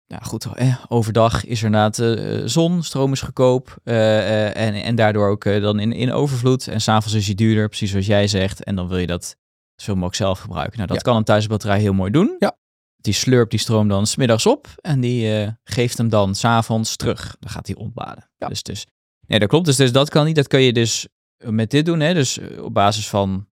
nou 0.07 0.23
goed, 0.23 0.47
overdag 0.87 1.45
is 1.45 1.59
er 1.59 1.65
inderdaad 1.65 1.99
eh, 1.99 2.41
zon, 2.45 2.83
stroom 2.83 3.11
is 3.11 3.21
goedkoop. 3.21 3.77
en, 3.83 4.73
en 4.73 4.95
daardoor 4.95 5.29
ook 5.29 5.43
dan 5.43 5.79
in, 5.79 5.93
in 5.93 6.11
overvloed. 6.11 6.67
En 6.67 6.81
s'avonds 6.81 7.13
is 7.13 7.27
je 7.27 7.35
duurder, 7.35 7.67
precies 7.67 7.89
zoals 7.89 8.05
jij 8.05 8.27
zegt. 8.27 8.63
En 8.63 8.75
dan 8.75 8.87
wil 8.87 8.97
je 8.97 9.07
dat 9.07 9.35
zoveel 9.81 9.93
mogelijk 9.95 10.15
zelf 10.23 10.39
gebruiken. 10.39 10.75
Nou, 10.75 10.87
dat 10.87 10.97
Ja. 10.97 11.03
kan 11.03 11.15
een 11.15 11.23
thuisbatterij 11.23 11.79
heel 11.79 11.93
mooi 11.93 12.11
doen. 12.11 12.35
Ja. 12.39 12.57
Die 12.95 13.13
slurpt 13.13 13.51
die 13.51 13.59
stroom 13.59 13.87
dan 13.87 14.07
smiddags 14.07 14.45
op 14.45 14.67
en 14.81 14.99
die 14.99 15.41
eh, 15.41 15.51
geeft 15.63 15.97
hem 15.97 16.09
dan 16.09 16.35
s'avonds 16.35 16.95
terug. 16.95 17.35
Dan 17.39 17.49
gaat 17.49 17.67
hij 17.67 17.75
ontladen. 17.75 18.29
Ja. 18.37 18.47
Dus, 18.47 18.63
dus, 18.63 18.85
nee, 19.27 19.39
dat 19.39 19.49
klopt. 19.49 19.65
Dus, 19.65 19.75
dus 19.75 19.91
dat 19.91 20.09
kan 20.09 20.25
niet. 20.25 20.35
Dat 20.35 20.47
kun 20.47 20.61
je 20.61 20.73
dus 20.73 21.07
met 21.43 21.69
dit 21.69 21.85
doen. 21.85 21.99
Hè? 21.99 22.13
Dus 22.13 22.37
eh, 22.37 22.63
op 22.63 22.73
basis 22.73 23.07
van 23.09 23.47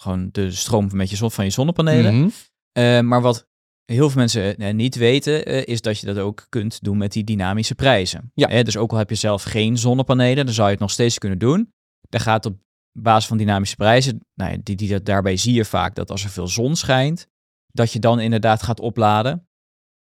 gewoon 0.00 0.28
de 0.32 0.50
stroom 0.50 0.88
met 0.92 1.10
je 1.10 1.16
zon, 1.16 1.30
van 1.30 1.44
je 1.44 1.50
zonnepanelen. 1.50 2.32
Eh, 2.72 3.00
maar 3.00 3.20
wat 3.20 3.46
heel 3.84 4.10
veel 4.10 4.20
mensen 4.20 4.56
eh, 4.56 4.74
niet 4.74 4.94
weten, 4.94 5.44
eh, 5.44 5.66
is 5.66 5.80
dat 5.80 5.98
je 5.98 6.06
dat 6.06 6.18
ook 6.18 6.46
kunt 6.48 6.82
doen 6.82 6.98
met 6.98 7.12
die 7.12 7.24
dynamische 7.24 7.74
prijzen. 7.74 8.30
Ja. 8.34 8.62
Dus 8.62 8.76
ook 8.76 8.90
al 8.92 8.98
heb 8.98 9.08
je 9.10 9.14
zelf 9.14 9.42
geen 9.42 9.78
zonnepanelen, 9.78 10.44
dan 10.44 10.54
zou 10.54 10.66
je 10.66 10.72
het 10.72 10.82
nog 10.82 10.90
steeds 10.90 11.18
kunnen 11.18 11.38
doen. 11.38 11.72
Dan 12.08 12.20
gaat 12.20 12.46
op 12.46 12.56
basis 12.98 13.26
van 13.28 13.36
dynamische 13.36 13.76
prijzen, 13.76 14.20
nou 14.34 14.50
ja, 14.52 14.58
die, 14.62 14.76
die, 14.76 14.88
dat, 14.88 15.04
daarbij 15.04 15.36
zie 15.36 15.54
je 15.54 15.64
vaak 15.64 15.94
dat 15.94 16.10
als 16.10 16.24
er 16.24 16.30
veel 16.30 16.48
zon 16.48 16.76
schijnt, 16.76 17.26
dat 17.72 17.92
je 17.92 17.98
dan 17.98 18.20
inderdaad 18.20 18.62
gaat 18.62 18.80
opladen. 18.80 19.48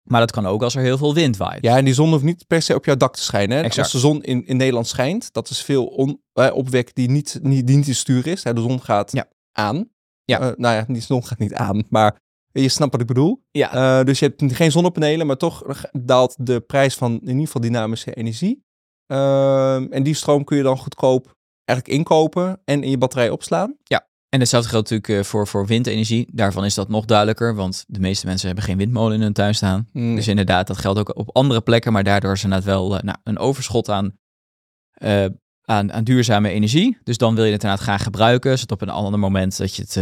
Maar 0.08 0.20
dat 0.20 0.31
kan 0.31 0.46
ook 0.46 0.62
als 0.62 0.75
er 0.75 0.82
heel 0.82 0.98
veel 0.98 1.14
wind 1.14 1.37
waait. 1.37 1.62
Ja, 1.62 1.76
en 1.76 1.84
die 1.84 1.94
zon 1.94 2.10
hoeft 2.10 2.25
niet 2.25 2.46
per 2.46 2.62
se 2.62 2.75
op 2.75 2.84
jouw 2.84 2.96
dak 2.96 3.14
te 3.14 3.22
schijnen. 3.22 3.56
Hè? 3.56 3.70
Als 3.78 3.92
de 3.92 3.98
zon 3.98 4.22
in, 4.22 4.46
in 4.46 4.56
Nederland 4.56 4.87
schijnt, 4.87 5.32
dat 5.32 5.50
is 5.50 5.62
veel 5.62 5.86
on, 5.86 6.22
eh, 6.32 6.55
opwek 6.55 6.94
die 6.94 7.10
niet, 7.10 7.38
niet, 7.43 7.67
die 7.67 7.76
niet 7.76 7.84
te 7.84 7.94
sturen 7.94 8.32
is. 8.32 8.44
Hè? 8.44 8.53
De 8.53 8.60
zon 8.60 8.82
gaat 8.82 9.12
Ja. 9.12 9.29
aan. 9.53 9.91
Ja. 10.24 10.41
Eh, 10.41 10.56
nou 10.56 10.74
ja, 10.74 10.84
die 10.88 11.03
zon 11.03 11.26
gaat 11.26 11.38
niet 11.38 11.55
aan, 11.55 11.84
maar 11.88 12.19
je 12.53 12.69
snapt 12.69 12.93
wat 12.93 13.00
ik 13.00 13.06
bedoel. 13.06 13.43
Ja. 13.50 13.72
Eh, 13.98 14.05
dus 14.05 14.19
je 14.19 14.26
hebt 14.36 14.55
geen 14.55 14.70
zonnepanelen, 14.72 15.26
maar 15.26 15.36
toch 15.36 15.62
daalt 15.93 16.34
de 16.38 16.60
prijs 16.60 16.94
van 16.94 17.12
in 17.12 17.29
ieder 17.29 17.46
geval 17.46 17.60
dynamische 17.60 18.15
energie. 18.15 18.65
Ehm, 19.06 19.86
en 19.91 20.03
die 20.03 20.15
stroom 20.15 20.44
kun 20.44 20.56
je 20.56 20.62
dan 20.62 20.79
goedkoop 20.79 21.36
eigenlijk 21.70 21.98
inkopen 21.98 22.60
en 22.65 22.82
in 22.82 22.91
je 22.91 22.98
batterij 22.98 23.31
opslaan. 23.31 23.77
En 24.29 24.41
hetzelfde 24.41 24.69
geldt 24.70 24.91
natuurlijk 24.91 25.20
eh, 25.24 25.31
voor, 25.31 25.46
voor 25.46 25.67
windenergie. 25.67 26.29
Daarvan 26.32 26.65
is 26.65 26.74
dat 26.74 26.89
nog 26.89 27.05
duidelijker, 27.05 27.55
want 27.55 27.84
de 27.89 28.00
meeste 28.00 28.27
mensen 28.27 28.46
hebben 28.46 28.65
geen 28.65 28.77
windmolen 28.77 29.15
in 29.17 29.22
hun 29.22 29.32
tuin 29.32 29.55
staan. 29.55 29.89
Mm, 29.93 30.15
Dus 30.15 30.29
inderdaad, 30.29 30.67
dat 30.67 30.79
geldt 30.79 30.98
ook 30.98 31.17
op 31.17 31.36
andere 31.36 31.60
plekken, 31.60 31.93
maar 31.93 32.05
daardoor 32.05 32.32
is 32.32 32.39
er 32.39 32.44
inderdaad 32.44 32.69
wel 32.69 32.96
eh, 32.96 33.03
nou, 33.03 33.19
een 33.24 33.39
overschot 33.39 33.89
aan, 33.89 34.19
eh, 34.93 35.27
aan, 35.65 35.93
aan 35.93 36.05
duurzame 36.05 36.48
energie. 36.50 36.98
Dus 37.05 37.17
dan 37.17 37.34
wil 37.34 37.44
je 37.44 37.53
het 37.53 37.62
inderdaad 37.62 37.86
graag 37.86 38.03
gebruiken, 38.03 38.58
zodat 38.58 38.81
op 38.82 38.89
een 38.89 38.94
ander 38.94 39.20
moment 39.20 39.56
dat 39.58 39.74
je, 39.74 39.82
het, 39.82 39.94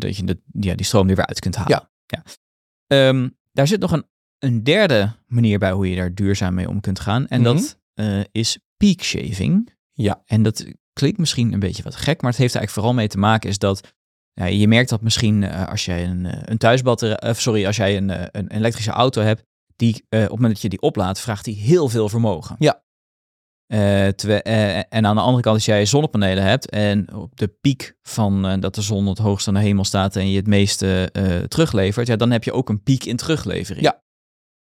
dat 0.00 0.16
je 0.16 0.24
de, 0.24 0.40
ja, 0.60 0.74
die 0.74 0.86
stroom 0.86 1.08
er 1.08 1.16
weer 1.16 1.26
uit 1.26 1.40
kunt 1.40 1.56
halen. 1.56 1.88
Ja. 2.06 2.22
Ehm, 2.86 3.28
daar 3.52 3.66
zit 3.66 3.80
nog 3.80 3.92
een, 3.92 4.04
een 4.38 4.62
derde 4.64 5.12
manier 5.26 5.58
bij 5.58 5.72
hoe 5.72 5.90
je 5.90 5.96
daar 5.96 6.14
duurzaam 6.14 6.54
mee 6.54 6.68
om 6.68 6.80
kunt 6.80 7.00
gaan. 7.00 7.26
En 7.28 7.40
Mhm. 7.40 7.54
dat 7.54 7.78
is 8.32 8.58
peak 8.76 9.00
shaving. 9.02 9.78
Ja. 10.02 10.22
En 10.26 10.42
dat 10.42 10.66
klinkt 10.92 11.18
misschien 11.18 11.52
een 11.52 11.60
beetje 11.60 11.82
wat 11.82 11.96
gek, 11.96 12.22
maar 12.22 12.30
het 12.30 12.40
heeft 12.40 12.54
er 12.54 12.58
eigenlijk 12.60 12.70
vooral 12.70 12.94
mee 12.94 13.08
te 13.08 13.18
maken 13.18 13.50
is 13.50 13.58
dat 13.58 13.94
ja, 14.32 14.44
je 14.44 14.68
merkt 14.68 14.88
dat 14.88 15.00
misschien 15.00 15.42
eh, 15.42 15.68
als 15.68 15.84
jij 15.84 16.04
een, 16.04 16.26
eh, 16.26 16.42
een 16.44 16.58
thuisbatterij, 16.58 17.30
of 17.30 17.40
sorry, 17.40 17.66
als 17.66 17.76
jij 17.76 17.96
een, 17.96 18.10
eh, 18.10 18.26
een 18.32 18.50
elektrische 18.50 18.90
auto 18.90 19.22
hebt, 19.22 19.44
die 19.76 20.04
eh, 20.08 20.20
op 20.20 20.28
het 20.28 20.34
moment 20.34 20.52
dat 20.52 20.62
je 20.62 20.68
die 20.68 20.80
oplaadt, 20.80 21.20
vraagt 21.20 21.44
die 21.44 21.56
heel 21.56 21.88
veel 21.88 22.08
vermogen. 22.08 22.56
Ja. 22.58 22.82
Eh, 23.70 24.08
eh, 24.08 24.82
en 24.88 25.06
aan 25.06 25.14
de 25.14 25.22
andere 25.22 25.42
kant, 25.42 25.54
als 25.54 25.64
jij 25.64 25.86
zonnepanelen 25.86 26.44
hebt 26.44 26.70
en 26.70 27.14
op 27.14 27.36
de 27.36 27.48
piek 27.48 27.96
van 28.02 28.46
eh, 28.46 28.60
dat 28.60 28.74
de 28.74 28.82
zon 28.82 29.06
het 29.06 29.18
hoogst 29.18 29.48
aan 29.48 29.54
de 29.54 29.60
hemel 29.60 29.84
staat 29.84 30.16
en 30.16 30.30
je 30.30 30.36
het 30.36 30.46
meeste 30.46 31.08
eh, 31.12 31.38
teruglevert, 31.38 32.06
ja, 32.06 32.16
dan 32.16 32.30
heb 32.30 32.44
je 32.44 32.52
ook 32.52 32.68
een 32.68 32.82
piek 32.82 33.04
in 33.04 33.16
teruglevering. 33.16 33.84
Ja. 33.84 34.02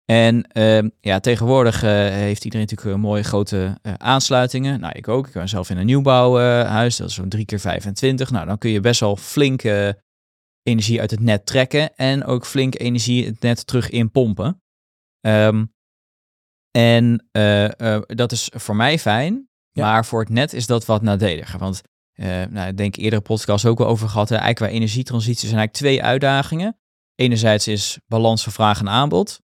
En 0.05 0.47
ehm, 0.47 0.89
ja, 1.01 1.21
tegenwoordig 1.21 1.83
eh, 1.83 1.91
heeft 1.91 2.45
iedereen 2.45 2.67
natuurlijk 2.67 2.97
eh, 2.97 3.03
mooie 3.03 3.23
grote 3.23 3.79
eh, 3.83 3.95
aansluitingen. 3.95 4.81
Nou, 4.81 4.93
ik 4.97 5.09
ook. 5.09 5.27
Ik 5.29 5.35
woon 5.35 5.49
zelf 5.49 5.71
in 5.71 5.77
een 5.77 5.87
nieuwbouwhuis. 5.87 6.97
dat 6.97 7.09
is 7.09 7.15
zo'n 7.15 7.29
3 7.29 7.45
keer 7.45 7.61
25. 7.61 8.31
Nou, 8.31 8.47
dan 8.47 8.59
kun 8.59 8.71
je 8.71 8.81
best 8.81 9.01
wel 9.01 9.17
flink, 9.17 9.63
energie 10.63 11.01
uit 11.01 11.11
het 11.11 11.21
net 11.21 11.47
trekken 11.47 11.97
en 11.97 12.25
ook 12.25 12.47
flink 12.47 12.79
energie 12.79 13.27
het 13.27 13.41
net 13.41 13.67
terug 13.67 13.91
inpompen. 13.91 14.63
Ehm, 15.21 15.65
en 16.71 17.29
dat 18.07 18.33
is 18.33 18.51
voor 18.55 18.77
mij 18.77 18.99
fijn, 18.99 19.49
Ja. 19.71 19.91
maar 19.91 20.05
voor 20.05 20.21
het 20.21 20.29
net 20.29 20.53
is 20.53 20.67
dat 20.67 20.87
wat 20.87 21.03
nadeliger. 21.03 21.59
Want 21.59 21.83
nou, 22.51 22.69
ik 22.69 22.77
denk 22.77 22.97
eerdere 22.97 23.23
podcast 23.23 23.67
ook 23.67 23.79
wel 23.79 23.87
over 23.87 24.09
gehad. 24.09 24.29
Hè. 24.29 24.37
Eigenlijk 24.37 24.71
qua 24.71 24.79
energietransitie 24.79 25.49
zijn 25.49 25.59
eigenlijk 25.59 25.79
twee 25.79 26.03
uitdagingen. 26.03 26.79
Enerzijds 27.15 27.69
is 27.69 27.99
balans 28.07 28.43
van 28.43 28.53
vraag 28.53 28.81
en 28.81 28.89
aanbod. 28.89 29.42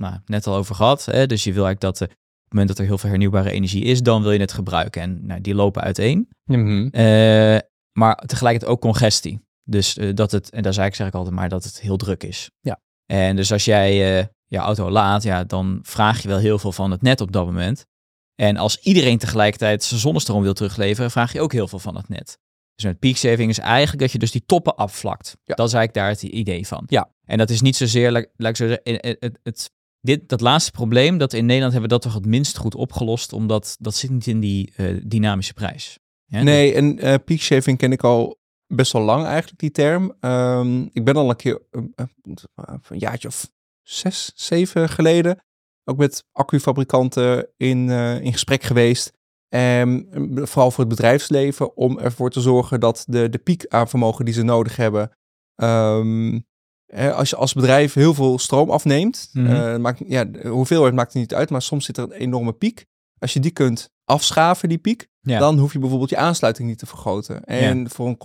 Nou, 0.00 0.16
net 0.26 0.46
al 0.46 0.54
over 0.54 0.74
gehad. 0.74 1.04
Hè. 1.04 1.26
Dus 1.26 1.44
je 1.44 1.52
wil 1.52 1.64
eigenlijk 1.64 1.98
dat 1.98 2.08
eh, 2.08 2.14
op 2.14 2.50
het 2.50 2.52
moment 2.52 2.68
dat 2.68 2.78
er 2.78 2.84
heel 2.84 2.98
veel 2.98 3.10
hernieuwbare 3.10 3.50
energie 3.50 3.84
is, 3.84 4.02
dan 4.02 4.22
wil 4.22 4.32
je 4.32 4.40
het 4.40 4.52
gebruiken. 4.52 5.02
En 5.02 5.26
nou, 5.26 5.40
die 5.40 5.54
lopen 5.54 5.82
uiteen. 5.82 6.28
Mhm. 6.44 6.88
Eh, 6.92 7.58
maar 7.92 8.16
tegelijkertijd 8.16 8.72
ook 8.72 8.80
congestie. 8.80 9.40
Dus 9.70 9.96
eh, 9.96 10.14
dat 10.14 10.30
het, 10.30 10.50
en 10.50 10.62
daar 10.62 10.72
zei 10.72 10.86
ik 10.86 10.94
zeg 10.94 11.06
ik 11.06 11.14
altijd 11.14 11.34
maar, 11.34 11.48
dat 11.48 11.64
het 11.64 11.80
heel 11.80 11.96
druk 11.96 12.22
is. 12.22 12.50
Ja. 12.60 12.80
En 13.06 13.36
dus 13.36 13.52
als 13.52 13.64
jij 13.64 14.18
eh, 14.18 14.26
je 14.46 14.58
auto 14.58 14.90
laat, 14.90 15.22
ja, 15.22 15.44
dan 15.44 15.78
vraag 15.82 16.22
je 16.22 16.28
wel 16.28 16.38
heel 16.38 16.58
veel 16.58 16.72
van 16.72 16.90
het 16.90 17.02
net 17.02 17.20
op 17.20 17.32
dat 17.32 17.46
moment. 17.46 17.86
En 18.34 18.56
als 18.56 18.80
iedereen 18.80 19.18
tegelijkertijd 19.18 19.84
zijn 19.84 20.00
zonnestroom 20.00 20.42
wil 20.42 20.52
terugleveren, 20.52 21.10
vraag 21.10 21.32
je 21.32 21.40
ook 21.40 21.52
heel 21.52 21.68
veel 21.68 21.78
van 21.78 21.96
het 21.96 22.08
net. 22.08 22.38
Dus 22.74 22.84
met 22.84 22.98
peak 22.98 23.16
saving 23.16 23.50
is 23.50 23.58
eigenlijk 23.58 24.00
dat 24.00 24.12
je 24.12 24.18
dus 24.18 24.30
die 24.30 24.44
toppen 24.46 24.76
afvlakt. 24.76 25.36
Ja. 25.44 25.54
Dat 25.54 25.66
is 25.66 25.72
eigenlijk 25.72 25.94
daar 25.94 26.08
het 26.08 26.22
idee 26.22 26.66
van. 26.66 26.82
Ja. 26.86 27.10
En 27.26 27.38
dat 27.38 27.50
is 27.50 27.60
niet 27.60 27.76
zozeer, 27.76 28.10
laat 28.12 28.50
ik 28.50 28.56
zo 28.56 28.66
zeggen, 28.66 29.16
het, 29.20 29.38
het, 29.42 29.70
dit, 30.00 30.28
dat 30.28 30.40
laatste 30.40 30.70
probleem, 30.70 31.18
dat 31.18 31.32
in 31.32 31.46
Nederland 31.46 31.72
hebben 31.72 31.90
we 31.90 31.96
dat 31.96 32.04
toch 32.04 32.14
het 32.14 32.26
minst 32.26 32.56
goed 32.56 32.74
opgelost, 32.74 33.32
omdat 33.32 33.76
dat 33.80 33.94
zit 33.94 34.10
niet 34.10 34.26
in 34.26 34.40
die 34.40 34.72
eh, 34.76 35.00
dynamische 35.04 35.54
prijs. 35.54 35.98
Ja, 36.24 36.42
Nee, 36.42 36.74
en 36.74 36.98
eh 36.98 37.14
peak 37.24 37.38
shaving 37.38 37.78
ken 37.78 37.92
ik 37.92 38.04
al 38.04 38.38
best 38.66 38.92
wel 38.92 39.02
lang 39.02 39.24
eigenlijk, 39.24 39.60
die 39.60 39.70
term. 39.70 40.16
Ehm, 40.20 40.82
ik 40.92 41.04
ben 41.04 41.16
al 41.16 41.30
een 41.30 41.36
keer, 41.36 41.62
eh, 41.70 42.04
een 42.88 42.98
jaartje 42.98 43.28
of 43.28 43.50
zes, 43.82 44.32
zeven 44.34 44.88
geleden, 44.88 45.44
ook 45.84 45.96
met 45.96 46.24
accufabrikanten 46.32 47.48
in, 47.56 47.90
in 48.20 48.32
gesprek 48.32 48.62
geweest. 48.62 49.18
Eh, 49.50 49.82
vooral 50.34 50.70
voor 50.70 50.84
het 50.84 50.88
bedrijfsleven, 50.88 51.76
om 51.76 51.98
ervoor 51.98 52.30
te 52.30 52.40
zorgen 52.40 52.80
dat 52.80 53.04
de, 53.08 53.28
de 53.28 53.38
piek 53.38 53.66
aan 53.68 53.88
vermogen 53.88 54.24
die 54.24 54.34
ze 54.34 54.42
nodig 54.42 54.76
hebben, 54.76 55.10
ehm, 55.54 56.38
als 57.14 57.30
je 57.30 57.36
als 57.36 57.52
bedrijf 57.52 57.92
heel 57.94 58.14
veel 58.14 58.38
stroom 58.38 58.70
afneemt, 58.70 59.30
eh, 59.34 59.76
maakt, 59.76 60.02
ja, 60.06 60.24
de 60.24 60.48
hoeveelheid 60.48 60.94
maakt 60.94 61.12
er 61.14 61.20
niet 61.20 61.34
uit, 61.34 61.50
maar 61.50 61.62
soms 61.62 61.84
zit 61.84 61.96
er 61.96 62.04
een 62.04 62.12
enorme 62.12 62.52
piek. 62.52 62.86
Als 63.18 63.32
je 63.32 63.40
die 63.40 63.50
kunt 63.50 63.90
afschaven, 64.04 64.68
die 64.68 64.78
piek, 64.78 65.08
Ja. 65.20 65.38
dan 65.38 65.58
hoef 65.58 65.72
je 65.72 65.78
bijvoorbeeld 65.78 66.10
je 66.10 66.16
aansluiting 66.16 66.68
niet 66.68 66.78
te 66.78 66.86
vergroten. 66.86 67.44
En 67.44 67.90
voor 67.90 68.06
een 68.06 68.16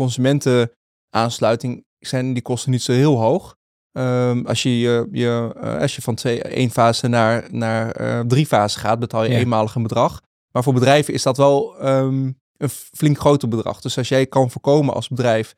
consumentenaansluiting 1.11 1.85
zijn 1.99 2.33
die 2.33 2.41
kosten 2.41 2.71
niet 2.71 2.81
zo 2.81 2.91
heel 2.91 3.19
hoog. 3.19 3.55
Ehm, 3.91 4.45
als, 4.45 4.63
je, 4.63 4.79
je, 4.79 5.07
je, 5.11 5.53
eh, 5.61 5.77
als 5.79 5.95
je 5.95 6.01
van 6.01 6.15
twee, 6.15 6.41
één 6.43 6.69
fase 6.71 7.07
naar, 7.07 7.47
naar 7.51 7.91
eh, 7.91 8.19
drie 8.19 8.45
fase 8.45 8.79
gaat, 8.79 8.99
betaal 8.99 9.23
je 9.23 9.29
Ja. 9.31 9.37
eenmalig 9.37 9.75
een 9.75 9.83
bedrag. 9.83 10.21
Maar 10.51 10.63
voor 10.63 10.73
bedrijven 10.73 11.13
is 11.13 11.23
dat 11.23 11.37
wel 11.37 11.79
ehm, 11.79 12.31
een 12.57 12.69
flink 12.69 13.17
groter 13.19 13.47
bedrag. 13.47 13.81
Dus 13.81 13.97
als 13.97 14.07
jij 14.07 14.25
kan 14.25 14.51
voorkomen 14.51 14.93
als 14.93 15.07
bedrijf 15.07 15.53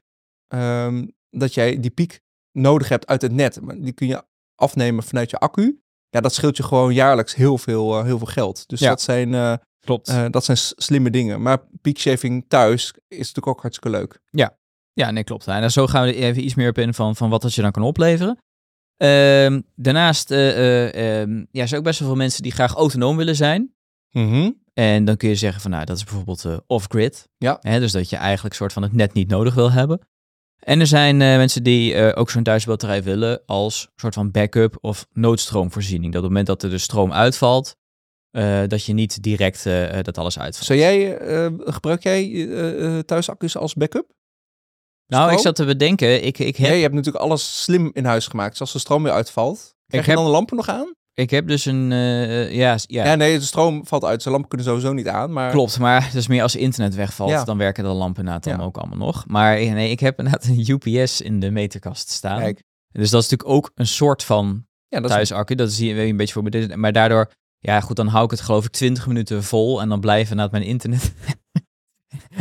ehm, 0.47 1.05
dat 1.29 1.53
jij 1.53 1.79
die 1.79 1.91
piek 1.91 2.19
nodig 2.57 2.89
hebt 2.89 3.07
uit 3.07 3.21
het 3.21 3.31
net, 3.31 3.61
maar 3.61 3.75
die 3.79 3.91
kun 3.93 4.07
je 4.07 4.23
afnemen 4.55 5.03
vanuit 5.03 5.29
je 5.29 5.37
accu. 5.37 5.81
Ja, 6.09 6.21
dat 6.21 6.33
scheelt 6.33 6.57
je 6.57 6.63
gewoon 6.63 6.93
jaarlijks 6.93 7.35
heel 7.35 7.57
veel, 7.57 7.97
eh, 7.97 8.03
heel 8.05 8.17
veel 8.17 8.27
geld. 8.27 8.67
Dus 8.67 8.79
Ja. 8.79 8.89
dat 8.89 9.01
zijn 9.01 9.33
eh, 9.33 9.53
Klopt. 9.79 10.07
eh, 10.07 10.25
dat 10.29 10.45
zijn 10.45 10.57
slimme 10.57 11.09
dingen. 11.09 11.41
Maar 11.41 11.57
peak 11.81 11.97
shaving 11.97 12.45
thuis 12.47 12.93
is 13.07 13.17
natuurlijk 13.17 13.47
ook 13.47 13.61
hartstikke 13.61 13.97
leuk. 13.97 14.19
Ja, 14.93 15.11
nee, 15.11 15.23
klopt. 15.23 15.47
En 15.47 15.71
zo 15.71 15.87
gaan 15.87 16.03
we 16.05 16.09
er 16.13 16.15
even 16.23 16.43
iets 16.43 16.55
meer 16.55 16.69
op 16.69 16.77
in 16.77 16.93
van, 16.93 17.15
van 17.15 17.29
wat 17.29 17.41
dat 17.41 17.53
je 17.53 17.61
dan 17.61 17.71
kan 17.71 17.83
opleveren. 17.83 18.37
Ehm, 18.97 19.61
daarnaast 19.75 20.31
eh, 20.31 20.49
eh, 20.49 21.21
ehm, 21.21 21.35
ja, 21.51 21.61
er 21.61 21.67
zijn 21.67 21.79
ook 21.79 21.85
best 21.85 21.99
wel 21.99 22.07
veel 22.07 22.17
mensen 22.17 22.43
die 22.43 22.51
graag 22.51 22.73
autonoom 22.73 23.17
willen 23.17 23.35
zijn. 23.35 23.73
En 24.73 25.05
dan 25.05 25.17
kun 25.17 25.29
je 25.29 25.35
zeggen 25.35 25.61
van, 25.61 25.71
nou, 25.71 25.85
dat 25.85 25.97
is 25.97 26.03
bijvoorbeeld 26.03 26.45
off-grid. 26.67 27.27
Ja. 27.37 27.57
Hè, 27.61 27.79
dus 27.79 27.91
dat 27.91 28.09
je 28.09 28.15
eigenlijk 28.15 28.55
soort 28.55 28.73
van 28.73 28.83
het 28.83 28.93
net 28.93 29.13
niet 29.13 29.29
nodig 29.29 29.53
wil 29.53 29.71
hebben. 29.71 30.07
En 30.59 30.79
er 30.79 30.87
zijn 30.87 31.21
eh, 31.21 31.27
mensen 31.37 31.63
die 31.63 31.93
eh, 31.93 32.19
ook 32.19 32.29
zo'n 32.29 32.43
thuisbatterij 32.43 33.03
willen 33.03 33.41
als 33.45 33.89
soort 33.95 34.13
van 34.13 34.31
backup 34.31 34.77
of 34.81 35.05
noodstroomvoorziening. 35.13 36.13
Dat 36.13 36.23
op 36.23 36.29
het 36.29 36.37
moment 36.37 36.47
dat 36.47 36.63
er 36.63 36.69
de 36.69 36.77
stroom 36.83 37.13
uitvalt, 37.13 37.75
eh, 38.31 38.63
dat 38.67 38.85
je 38.85 38.93
niet 38.93 39.23
direct 39.23 39.63
dat 40.01 40.17
alles 40.17 40.39
uitvalt. 40.39 40.65
Zou 40.65 40.79
jij, 40.79 41.17
gebruik 41.59 42.03
jij 42.03 42.23
eh, 42.23 42.97
eh, 42.97 43.03
thuis 43.03 43.29
accu's 43.29 43.57
als 43.57 43.73
backup? 43.73 44.15
nou, 45.07 45.31
ik 45.31 45.39
zat 45.39 45.55
te 45.55 45.65
bedenken, 45.65 46.23
ik, 46.23 46.39
ik, 46.39 46.55
heb, 46.57 46.73
je 46.73 46.81
hebt 46.81 46.93
natuurlijk 46.93 47.23
alles 47.23 47.63
slim 47.63 47.89
in 47.93 48.05
huis 48.05 48.27
gemaakt. 48.27 48.51
Dus 48.51 48.59
als 48.61 48.71
de 48.71 48.79
stroom 48.79 49.03
weer 49.03 49.11
uitvalt, 49.11 49.75
krijg 49.87 50.03
je 50.05 50.09
heb- 50.09 50.19
dan 50.19 50.27
de 50.27 50.33
lampen 50.35 50.55
nog 50.55 50.69
aan? 50.69 50.95
Ik 51.17 51.29
heb 51.29 51.47
dus 51.47 51.65
een, 51.65 51.91
eh, 51.91 52.51
ja, 52.53 52.77
ja, 52.85 53.05
Ja. 53.05 53.15
nee, 53.15 53.39
de 53.39 53.45
stroom 53.45 53.85
valt 53.85 54.03
uit. 54.03 54.23
De 54.23 54.29
lampen 54.29 54.49
kunnen 54.49 54.67
sowieso 54.67 54.93
niet 54.93 55.07
aan. 55.07 55.33
Maar 55.33 55.51
Klopt, 55.51 55.79
maar 55.79 56.03
het 56.05 56.13
is 56.15 56.27
meer 56.27 56.41
als 56.41 56.55
internet 56.55 56.95
wegvalt, 56.95 57.29
Ja. 57.29 57.43
dan 57.43 57.57
werken 57.57 57.83
de 57.83 57.89
lampen 57.89 58.19
inderdaad 58.19 58.43
dan 58.43 58.57
Ja. 58.57 58.63
ook 58.63 58.77
allemaal 58.77 58.97
nog. 58.97 59.23
Maar 59.27 59.55
eh, 59.57 59.71
nee, 59.73 59.91
ik 59.91 59.99
heb 59.99 60.17
inderdaad 60.19 60.45
een 60.45 60.65
UPS 60.67 61.21
in 61.21 61.39
de 61.39 61.51
meterkast 61.51 62.09
staan. 62.09 62.39
Kijk, 62.39 62.61
Dus 62.91 63.09
dat 63.09 63.23
is 63.23 63.29
natuurlijk 63.29 63.57
ook 63.57 63.71
een 63.75 63.87
soort 63.87 64.23
van 64.23 64.65
ja, 64.87 64.99
dat 64.99 65.17
is. 65.19 65.29
Dat 65.55 65.69
is 65.69 65.79
hier 65.79 65.99
een 65.99 66.17
beetje 66.17 66.33
voor 66.33 66.43
me. 66.43 66.73
Maar 66.75 66.91
daardoor, 66.91 67.31
ja 67.59 67.79
goed, 67.81 67.95
dan 67.95 68.07
hou 68.07 68.25
ik 68.25 68.31
het 68.31 68.41
geloof 68.41 68.65
ik 68.65 68.71
20 68.71 69.07
minuten 69.07 69.43
vol 69.43 69.81
en 69.81 69.89
dan 69.89 69.99
blijven 69.99 70.31
inderdaad 70.31 70.51
mijn 70.51 70.65
internet. 70.65 71.13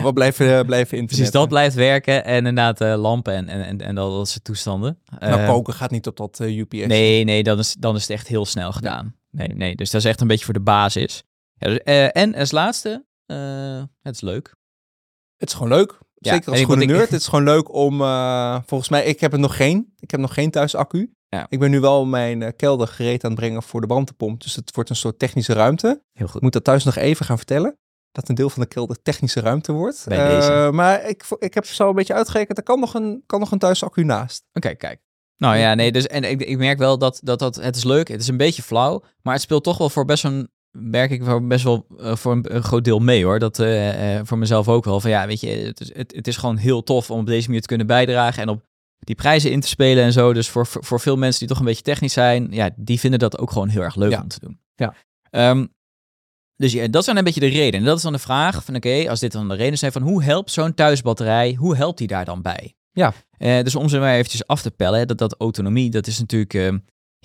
wat 0.02 0.14
blijven, 0.14 0.46
eh, 0.58 0.64
blijven 0.66 0.98
internet. 0.98 1.06
Precies, 1.06 1.30
dat 1.30 1.48
blijft 1.48 1.74
werken 1.74 2.24
en 2.24 2.36
inderdaad 2.36 2.80
eh, 2.80 2.94
lampen 3.00 3.34
en, 3.34 3.48
en, 3.48 3.62
en, 3.64 3.80
en 3.80 3.94
dat, 3.94 4.10
dat 4.10 4.28
soort 4.28 4.44
toestanden. 4.44 4.98
Nou, 5.18 5.46
koken 5.46 5.74
gaat 5.74 5.90
niet 5.90 6.06
op 6.06 6.16
dat 6.16 6.38
UPS. 6.40 6.86
Nee, 6.86 7.24
nee, 7.24 7.42
dan 7.42 7.58
is, 7.58 7.74
dan 7.78 7.94
is 7.94 8.00
het 8.00 8.10
echt 8.10 8.28
heel 8.28 8.46
snel 8.46 8.72
gedaan. 8.72 9.14
Nee, 9.30 9.48
nee, 9.48 9.76
dus 9.76 9.90
dat 9.90 10.00
is 10.00 10.06
echt 10.06 10.20
een 10.20 10.26
beetje 10.26 10.44
voor 10.44 10.54
de 10.54 10.60
basis. 10.60 11.22
Ja, 11.54 11.68
dus, 11.68 11.78
eh, 11.78 12.16
en 12.16 12.34
als 12.34 12.50
laatste, 12.50 13.04
het 14.02 14.14
is 14.14 14.20
leuk. 14.20 14.54
Het 15.36 15.48
is 15.48 15.54
gewoon 15.54 15.72
leuk. 15.72 15.98
Ja, 16.14 16.32
Zeker 16.32 16.50
als 16.50 16.60
ik- 16.60 16.86
nerd. 16.86 17.10
Het 17.10 17.20
is 17.20 17.28
gewoon 17.28 17.44
leuk 17.44 17.74
om, 17.74 17.98
volgens 18.66 18.88
mij, 18.90 19.04
ik 19.04 19.20
heb 19.20 19.32
er 19.32 19.38
nog 19.38 19.56
geen. 19.56 19.94
Ik 19.98 20.10
heb 20.10 20.20
nog 20.20 20.34
geen 20.34 20.50
thuisaccu. 20.50 21.10
Ja. 21.28 21.46
Ik 21.48 21.58
ben 21.58 21.70
nu 21.70 21.80
wel 21.80 22.04
mijn 22.06 22.56
kelder 22.56 22.88
gereed 22.88 23.24
aan 23.24 23.30
het 23.30 23.40
brengen 23.40 23.62
voor 23.62 23.80
de 23.80 23.86
brandpomp. 23.86 24.42
Dus 24.42 24.54
het 24.56 24.74
wordt 24.74 24.90
een 24.90 24.96
soort 24.96 25.18
technische 25.18 25.52
ruimte. 25.52 26.02
Heel 26.12 26.26
goed. 26.26 26.36
Ik 26.36 26.42
moet 26.42 26.52
dat 26.52 26.64
thuis 26.64 26.84
nog 26.84 26.96
even 26.96 27.26
gaan 27.26 27.36
vertellen. 27.36 27.78
Dat 28.16 28.28
een 28.28 28.34
deel 28.34 28.50
van 28.50 28.62
de 28.62 28.68
kelder 28.68 29.02
technische 29.02 29.40
ruimte 29.40 29.72
wordt. 29.72 30.06
Eh, 30.06 30.70
maar 30.70 31.08
ik, 31.08 31.24
ik 31.38 31.54
heb 31.54 31.64
zo 31.66 31.88
een 31.88 31.94
beetje 31.94 32.14
uitgerekend. 32.14 32.58
Er 32.58 32.64
kan 32.64 32.80
nog 32.80 32.94
een, 32.94 33.22
kan 33.26 33.40
nog 33.40 33.50
een 33.50 33.58
thuisaccu 33.58 34.04
naast. 34.04 34.44
Oké, 34.52 34.74
kijk. 34.74 35.00
Nou 35.36 35.56
ja, 35.56 35.74
nee, 35.74 35.92
dus 35.92 36.06
en 36.06 36.24
ik, 36.24 36.42
ik 36.42 36.58
merk 36.58 36.78
wel 36.78 36.98
dat, 36.98 37.20
dat 37.22 37.38
dat 37.38 37.56
het 37.56 37.76
is 37.76 37.84
leuk. 37.84 38.08
Het 38.08 38.20
is 38.20 38.28
een 38.28 38.36
beetje 38.36 38.62
flauw, 38.62 39.02
maar 39.22 39.32
het 39.32 39.42
speelt 39.42 39.64
toch 39.64 39.78
wel 39.78 39.90
voor 39.90 40.04
best 40.04 40.24
een 40.24 40.48
merk 40.70 41.10
ik 41.10 41.22
wel 41.22 41.46
best 41.46 41.64
wel 41.64 41.86
eh, 41.98 42.16
voor 42.16 42.32
een, 42.32 42.54
een 42.54 42.62
groot 42.62 42.84
deel 42.84 42.98
mee 42.98 43.24
hoor. 43.24 43.38
Dat 43.38 43.58
eh, 43.58 44.20
voor 44.22 44.38
mezelf 44.38 44.68
ook 44.68 44.84
wel. 44.84 45.00
Van 45.00 45.10
ja, 45.10 45.26
weet 45.26 45.40
je, 45.40 45.48
het 45.48 45.80
is, 45.80 45.94
het, 45.94 46.12
het 46.14 46.26
is 46.26 46.36
gewoon 46.36 46.56
heel 46.56 46.82
tof 46.82 47.10
om 47.10 47.20
op 47.20 47.26
deze 47.26 47.46
manier 47.46 47.60
te 47.60 47.68
kunnen 47.68 47.86
bijdragen 47.86 48.42
en 48.42 48.48
op 48.48 48.62
die 48.98 49.14
prijzen 49.14 49.50
in 49.50 49.60
te 49.60 49.68
spelen 49.68 50.04
en 50.04 50.12
zo. 50.12 50.32
Dus 50.32 50.48
voor, 50.48 50.66
voor, 50.66 50.84
voor 50.84 51.00
veel 51.00 51.16
mensen 51.16 51.38
die 51.38 51.48
toch 51.48 51.58
een 51.58 51.64
beetje 51.64 51.82
technisch 51.82 52.12
zijn, 52.12 52.48
ja, 52.50 52.70
die 52.76 53.00
vinden 53.00 53.18
dat 53.18 53.38
ook 53.38 53.50
gewoon 53.50 53.68
heel 53.68 53.82
erg 53.82 53.96
leuk 53.96 54.10
Ja. 54.10 54.20
om 54.20 54.28
te 54.28 54.40
doen. 54.40 54.60
Ja. 54.74 54.94
Ehm, 55.30 55.66
dus 56.56 56.72
ja, 56.72 56.88
dat 56.88 57.04
zijn 57.04 57.16
een 57.16 57.24
beetje 57.24 57.40
de 57.40 57.46
redenen. 57.46 57.80
En 57.80 57.86
dat 57.86 57.96
is 57.96 58.02
dan 58.02 58.12
de 58.12 58.18
vraag 58.18 58.64
van 58.64 58.76
oké, 58.76 59.10
als 59.10 59.20
dit 59.20 59.32
dan 59.32 59.48
de 59.48 59.54
redenen 59.54 59.78
zijn 59.78 59.92
van 59.92 60.02
hoe 60.02 60.22
helpt 60.22 60.50
zo'n 60.50 60.74
thuisbatterij, 60.74 61.54
hoe 61.58 61.76
helpt 61.76 61.98
die 61.98 62.06
daar 62.06 62.24
dan 62.24 62.42
bij? 62.42 62.74
Ja. 62.92 63.12
Eh, 63.38 63.62
dus 63.62 63.74
om 63.74 63.88
ze 63.88 63.98
maar 63.98 64.14
eventjes 64.14 64.46
af 64.46 64.62
te 64.62 64.70
pellen, 64.70 64.98
hè, 64.98 65.06
dat, 65.06 65.18
dat 65.18 65.34
autonomie, 65.38 65.90
dat 65.90 66.06
is 66.06 66.18
natuurlijk, 66.18 66.54
eh, 66.54 66.72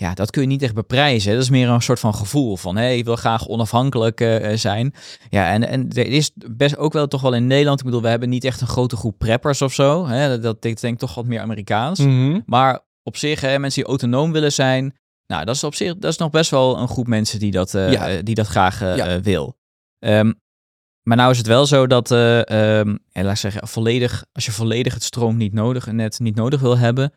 ja, 0.02 0.14
dat 0.14 0.32
kun 0.32 0.42
je 0.42 0.48
niet 0.48 0.62
echt 0.62 0.74
beprijzen. 0.74 1.30
hè. 1.30 1.36
Dat 1.36 1.44
is 1.44 1.50
meer 1.50 1.70
een 1.70 1.82
soort 1.82 2.00
van 2.00 2.16
gevoel 2.16 2.58
van, 2.58 2.76
hé, 2.76 2.90
ik 2.90 3.06
wil 3.06 3.16
graag 3.16 3.48
onafhankelijk 3.48 4.22
eh, 4.22 4.52
eh, 4.52 4.58
zijn. 4.58 4.94
Ja, 5.30 5.52
en, 5.52 5.68
en 5.68 5.90
er 5.90 6.08
is 6.08 6.32
best 6.36 6.78
ook 6.78 6.94
wel 6.94 7.08
toch 7.08 7.22
wel 7.22 7.34
in 7.34 7.48
Nederland, 7.48 7.80
ik 7.80 7.86
bedoel, 7.86 8.02
we 8.02 8.08
hebben 8.08 8.30
niet 8.30 8.44
echt 8.44 8.62
een 8.62 8.68
grote 8.68 8.96
groep 8.96 9.18
preppers 9.18 9.62
of 9.62 9.74
zo. 9.74 10.08
Hè, 10.08 10.30
dat, 10.30 10.42
dat 10.42 10.66
ik 10.66 10.82
denk 10.82 11.00
toch 11.00 11.16
wat 11.16 11.26
meer 11.26 11.40
Amerikaans. 11.40 12.00
Mhm. 12.00 12.40
Maar 12.46 12.80
op 13.04 13.18
zich, 13.18 13.42
hè, 13.42 13.60
mensen 13.60 13.82
die 13.82 13.90
autonoom 13.90 14.32
willen 14.32 14.52
zijn, 14.52 14.96
nou, 15.28 15.46
dat 15.46 15.56
is 15.56 15.64
op 15.64 15.76
zich, 15.76 15.98
dat 15.98 16.12
is 16.12 16.18
nog 16.18 16.30
best 16.30 16.52
wel 16.52 16.78
een 16.78 16.88
groep 16.88 17.08
mensen 17.08 17.40
die 17.40 17.52
dat, 17.52 17.74
eh, 17.74 17.92
Ja. 17.92 18.10
eh, 18.10 18.24
die 18.24 18.36
dat 18.36 18.48
graag 18.48 18.82
eh, 18.82 18.96
Ja. 18.96 19.22
wil. 19.22 19.58
Ehm, 20.00 20.32
maar 21.08 21.18
nou 21.18 21.32
is 21.32 21.38
het 21.38 21.48
wel 21.48 21.66
zo 21.66 21.88
dat, 21.88 22.12
ehm, 22.12 22.96
en 23.12 23.24
laat 23.24 23.32
ik 23.34 23.38
zeggen, 23.40 23.68
volledig, 23.68 24.26
als 24.32 24.46
je 24.46 24.52
volledig 24.52 24.94
het 24.94 25.04
stroom 25.04 25.38
niet 25.38 25.54
nodig, 25.54 25.86
net 25.92 26.20
niet 26.20 26.36
nodig 26.36 26.60
wil 26.62 26.78
hebben, 26.78 27.14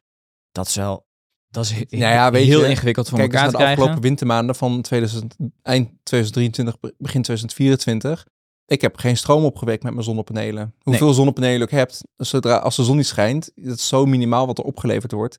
dat 0.52 0.66
is 0.66 0.75
wel, 0.75 1.06
dat 1.49 1.64
is 1.64 1.70
he- 1.73 1.84
Nou 1.90 2.12
ja, 2.12 2.30
weet 2.30 2.46
heel 2.46 2.62
je, 2.62 2.68
ingewikkeld 2.68 3.08
voor 3.08 3.18
Kijk 3.18 3.30
elkaar 3.32 3.42
naar 3.44 3.50
te 3.52 3.56
de 3.58 3.62
krijgen. 3.62 3.82
afgelopen 3.84 4.08
wintermaanden 4.08 4.54
van 4.56 4.82
2000, 4.82 5.37
eind 5.62 5.90
2023, 6.02 6.76
begin 6.99 7.23
2024. 7.23 8.26
Ik 8.66 8.80
heb 8.80 8.96
geen 8.96 9.16
stroom 9.16 9.44
opgewekt 9.44 9.82
met 9.82 9.92
mijn 9.92 10.04
zonnepanelen. 10.04 10.75
Hoeveel 10.82 11.12
zonnepanelen 11.12 11.56
je 11.58 11.62
ook 11.62 11.70
hebt, 11.70 12.00
zodra, 12.16 12.56
als 12.56 12.76
de 12.76 12.84
zon 12.84 12.96
niet 12.96 13.06
schijnt, 13.06 13.50
dat 13.54 13.76
is 13.78 13.88
zo 13.88 14.06
minimaal 14.06 14.46
wat 14.46 14.58
er 14.58 14.64
opgeleverd 14.64 15.12
wordt. 15.12 15.38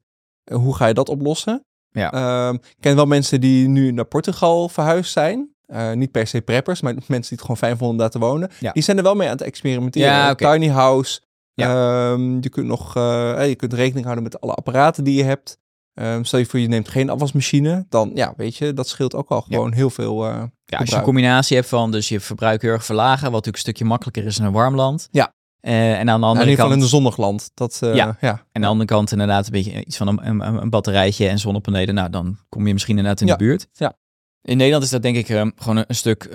Hoe 0.52 0.76
ga 0.76 0.86
je 0.88 0.94
dat 0.94 1.10
oplossen? 1.10 1.66
Ja. 1.96 2.12
Ehm, 2.48 2.54
ik 2.56 2.76
ken 2.80 2.96
wel 2.96 3.06
mensen 3.06 3.42
die 3.42 3.68
nu 3.68 3.92
naar 3.92 4.06
Portugal 4.06 4.70
verhuisd 4.70 5.12
zijn. 5.12 5.50
Eh, 5.66 5.92
niet 5.92 6.12
per 6.12 6.28
se 6.28 6.42
preppers, 6.42 6.82
maar 6.82 6.94
mensen 6.94 7.10
die 7.20 7.30
het 7.30 7.42
gewoon 7.42 7.58
fijn 7.58 7.72
vonden 7.78 7.90
om 7.90 7.98
daar 7.98 8.10
te 8.10 8.20
wonen. 8.20 8.50
Ja. 8.60 8.72
Die 8.72 8.84
zijn 8.84 8.98
er 8.98 9.04
wel 9.04 9.16
mee 9.16 9.28
aan 9.28 9.34
het 9.38 9.42
experimenteren. 9.46 10.08
Ja, 10.10 10.32
oké. 10.32 10.52
Tiny 10.52 10.68
house, 10.70 11.22
Ehm, 11.56 12.38
je 12.42 12.50
kunt 12.50 12.68
nog 12.68 12.96
eh, 12.96 13.42
eh, 13.42 13.48
je 13.48 13.56
kunt 13.56 13.74
rekening 13.74 14.04
houden 14.04 14.24
met 14.24 14.42
alle 14.42 14.54
apparaten 14.54 15.04
die 15.04 15.16
je 15.18 15.24
hebt. 15.24 15.58
Ehm, 15.94 16.24
stel 16.24 16.40
je 16.40 16.46
voor 16.46 16.60
je 16.60 16.68
neemt 16.68 16.90
geen 16.90 17.10
afwasmachine, 17.10 17.86
dan 17.90 18.12
ja, 18.14 18.34
weet 18.38 18.56
je, 18.56 18.74
dat 18.74 18.88
scheelt 18.88 19.16
ook 19.16 19.30
al 19.30 19.42
gewoon 19.42 19.74
heel 19.74 19.90
veel. 19.90 20.26
eh, 20.26 20.44
Ja, 20.66 20.78
als 20.78 20.90
je 20.90 20.96
een 20.96 21.02
combinatie 21.02 21.56
hebt 21.58 21.70
van 21.70 21.92
dus 21.92 22.10
je 22.10 22.20
verbruik 22.20 22.62
heel 22.62 22.72
erg 22.72 22.86
verlagen, 22.86 23.22
wat 23.24 23.32
natuurlijk 23.32 23.56
een 23.56 23.62
stukje 23.62 23.86
makkelijker 23.86 24.26
is 24.26 24.38
in 24.40 24.46
een 24.46 24.52
warm 24.52 24.76
land. 24.76 25.08
Ja. 25.12 25.34
Eh, 25.66 25.92
en 25.92 25.98
aan 25.98 25.98
de 25.98 26.04
Nou, 26.06 26.18
in 26.18 26.24
andere 26.24 26.50
ieder 26.50 26.50
geval 26.52 26.66
kant, 26.66 26.74
in 26.74 26.82
een 26.82 26.88
zonnig 26.90 27.18
land. 27.18 27.52
Dat, 27.54 27.80
eh, 27.82 27.96
Ja. 27.96 28.18
ja. 28.22 28.30
en 28.32 28.40
aan 28.52 28.62
de 28.62 28.68
andere 28.68 28.90
kant 28.90 29.12
inderdaad 29.12 29.46
een 29.46 29.52
beetje 29.52 29.86
iets 29.86 29.98
van 29.98 30.08
een, 30.08 30.28
een, 30.28 30.62
een 30.62 30.70
batterijtje 30.70 31.28
en 31.28 31.40
zonnepanelen. 31.40 31.96
Nou, 31.96 32.10
dan 32.10 32.38
kom 32.50 32.68
je 32.68 32.74
misschien 32.74 32.98
inderdaad 32.98 33.22
in 33.22 33.28
Ja. 33.28 33.36
de 33.36 33.44
buurt. 33.44 33.68
Ja. 33.74 33.94
In 34.42 34.58
Nederland 34.58 34.84
is 34.84 34.90
dat 34.90 35.02
denk 35.02 35.16
ik 35.16 35.30
eh, 35.30 35.46
gewoon 35.56 35.78
een, 35.78 35.84
een 35.88 35.96
stuk 35.96 36.28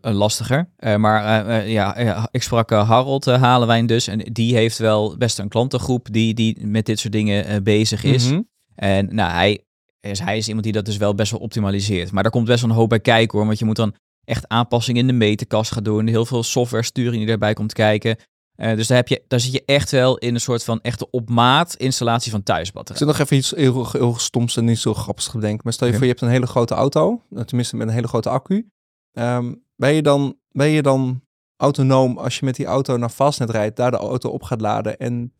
lastiger. 0.00 0.68
Maar 0.98 1.68
ja, 1.68 1.96
ik 2.30 2.42
sprak 2.42 2.70
eh, 2.70 2.88
Harold 2.88 3.26
uh, 3.26 3.42
Halenwijn 3.42 3.86
dus. 3.86 4.06
En 4.06 4.18
die 4.18 4.54
heeft 4.54 4.78
wel 4.78 5.16
best 5.16 5.38
een 5.38 5.48
klantengroep 5.48 6.08
die, 6.10 6.34
die 6.34 6.66
met 6.66 6.86
dit 6.86 6.98
soort 6.98 7.12
dingen 7.12 7.62
bezig 7.62 8.04
is. 8.04 8.30
Mhm. 8.30 8.40
En 8.74 9.14
nou, 9.14 9.32
hij 9.32 9.64
is, 10.00 10.18
hij 10.18 10.36
is 10.36 10.46
iemand 10.46 10.64
die 10.64 10.72
dat 10.72 10.84
dus 10.84 10.96
wel 10.96 11.14
best 11.14 11.30
wel 11.30 11.40
optimaliseert. 11.40 12.12
Maar 12.12 12.22
daar 12.22 12.32
komt 12.32 12.46
best 12.46 12.60
wel 12.60 12.70
een 12.70 12.76
hoop 12.76 12.88
bij 12.88 13.00
kijken 13.00 13.38
hoor. 13.38 13.46
Want 13.46 13.58
je 13.58 13.64
moet 13.64 13.76
dan 13.76 13.94
echt 14.24 14.48
aanpassingen 14.48 15.00
in 15.00 15.06
de 15.06 15.12
meterkast 15.12 15.72
gaan 15.72 15.82
doen. 15.82 16.06
Heel 16.06 16.26
veel 16.26 16.42
software 16.42 16.84
sturing 16.84 17.22
die 17.22 17.32
erbij 17.32 17.54
komt 17.54 17.72
kijken. 17.72 18.16
Eh, 18.56 18.76
dus 18.76 18.86
daar, 18.86 18.96
heb 18.96 19.08
je, 19.08 19.22
daar 19.28 19.40
zit 19.40 19.52
je 19.52 19.62
echt 19.66 19.90
wel 19.90 20.18
in 20.18 20.34
een 20.34 20.40
soort 20.40 20.64
van 20.64 20.80
echte 20.80 21.10
op 21.10 21.28
maat 21.28 21.74
installatie 21.74 22.30
van 22.30 22.40
Ik 22.40 22.46
thuisbatterij. 22.46 22.98
zit 22.98 23.08
nog 23.08 23.18
even 23.18 23.36
iets 23.36 23.50
heel, 23.50 23.90
heel 23.90 24.18
stoms 24.18 24.56
en 24.56 24.64
niet 24.64 24.78
zo 24.78 24.94
grappigs 24.94 25.28
te 25.30 25.36
bedenken. 25.36 25.60
Maar 25.64 25.72
stel 25.72 25.86
je 25.86 25.92
Ja. 25.92 25.98
voor, 25.98 26.06
je 26.08 26.12
hebt 26.14 26.24
een 26.26 26.32
hele 26.32 26.46
grote 26.46 26.74
auto. 26.74 27.22
eh, 27.34 27.40
Tenminste, 27.42 27.76
met 27.76 27.86
een 27.88 27.94
hele 27.94 28.08
grote 28.08 28.28
accu. 28.28 28.68
Ehm, 29.12 29.54
ben, 29.76 29.92
je 29.94 30.02
dan, 30.02 30.36
ben 30.50 30.68
je 30.68 30.82
dan 30.82 31.20
autonoom 31.56 32.18
als 32.18 32.38
je 32.38 32.44
met 32.44 32.54
die 32.56 32.66
auto 32.66 32.96
naar 32.96 33.08
Fastnet 33.10 33.50
rijdt, 33.50 33.76
daar 33.76 33.90
de 33.90 33.96
auto 33.96 34.28
op 34.30 34.42
gaat 34.42 34.60
laden 34.60 34.98
en 34.98 35.32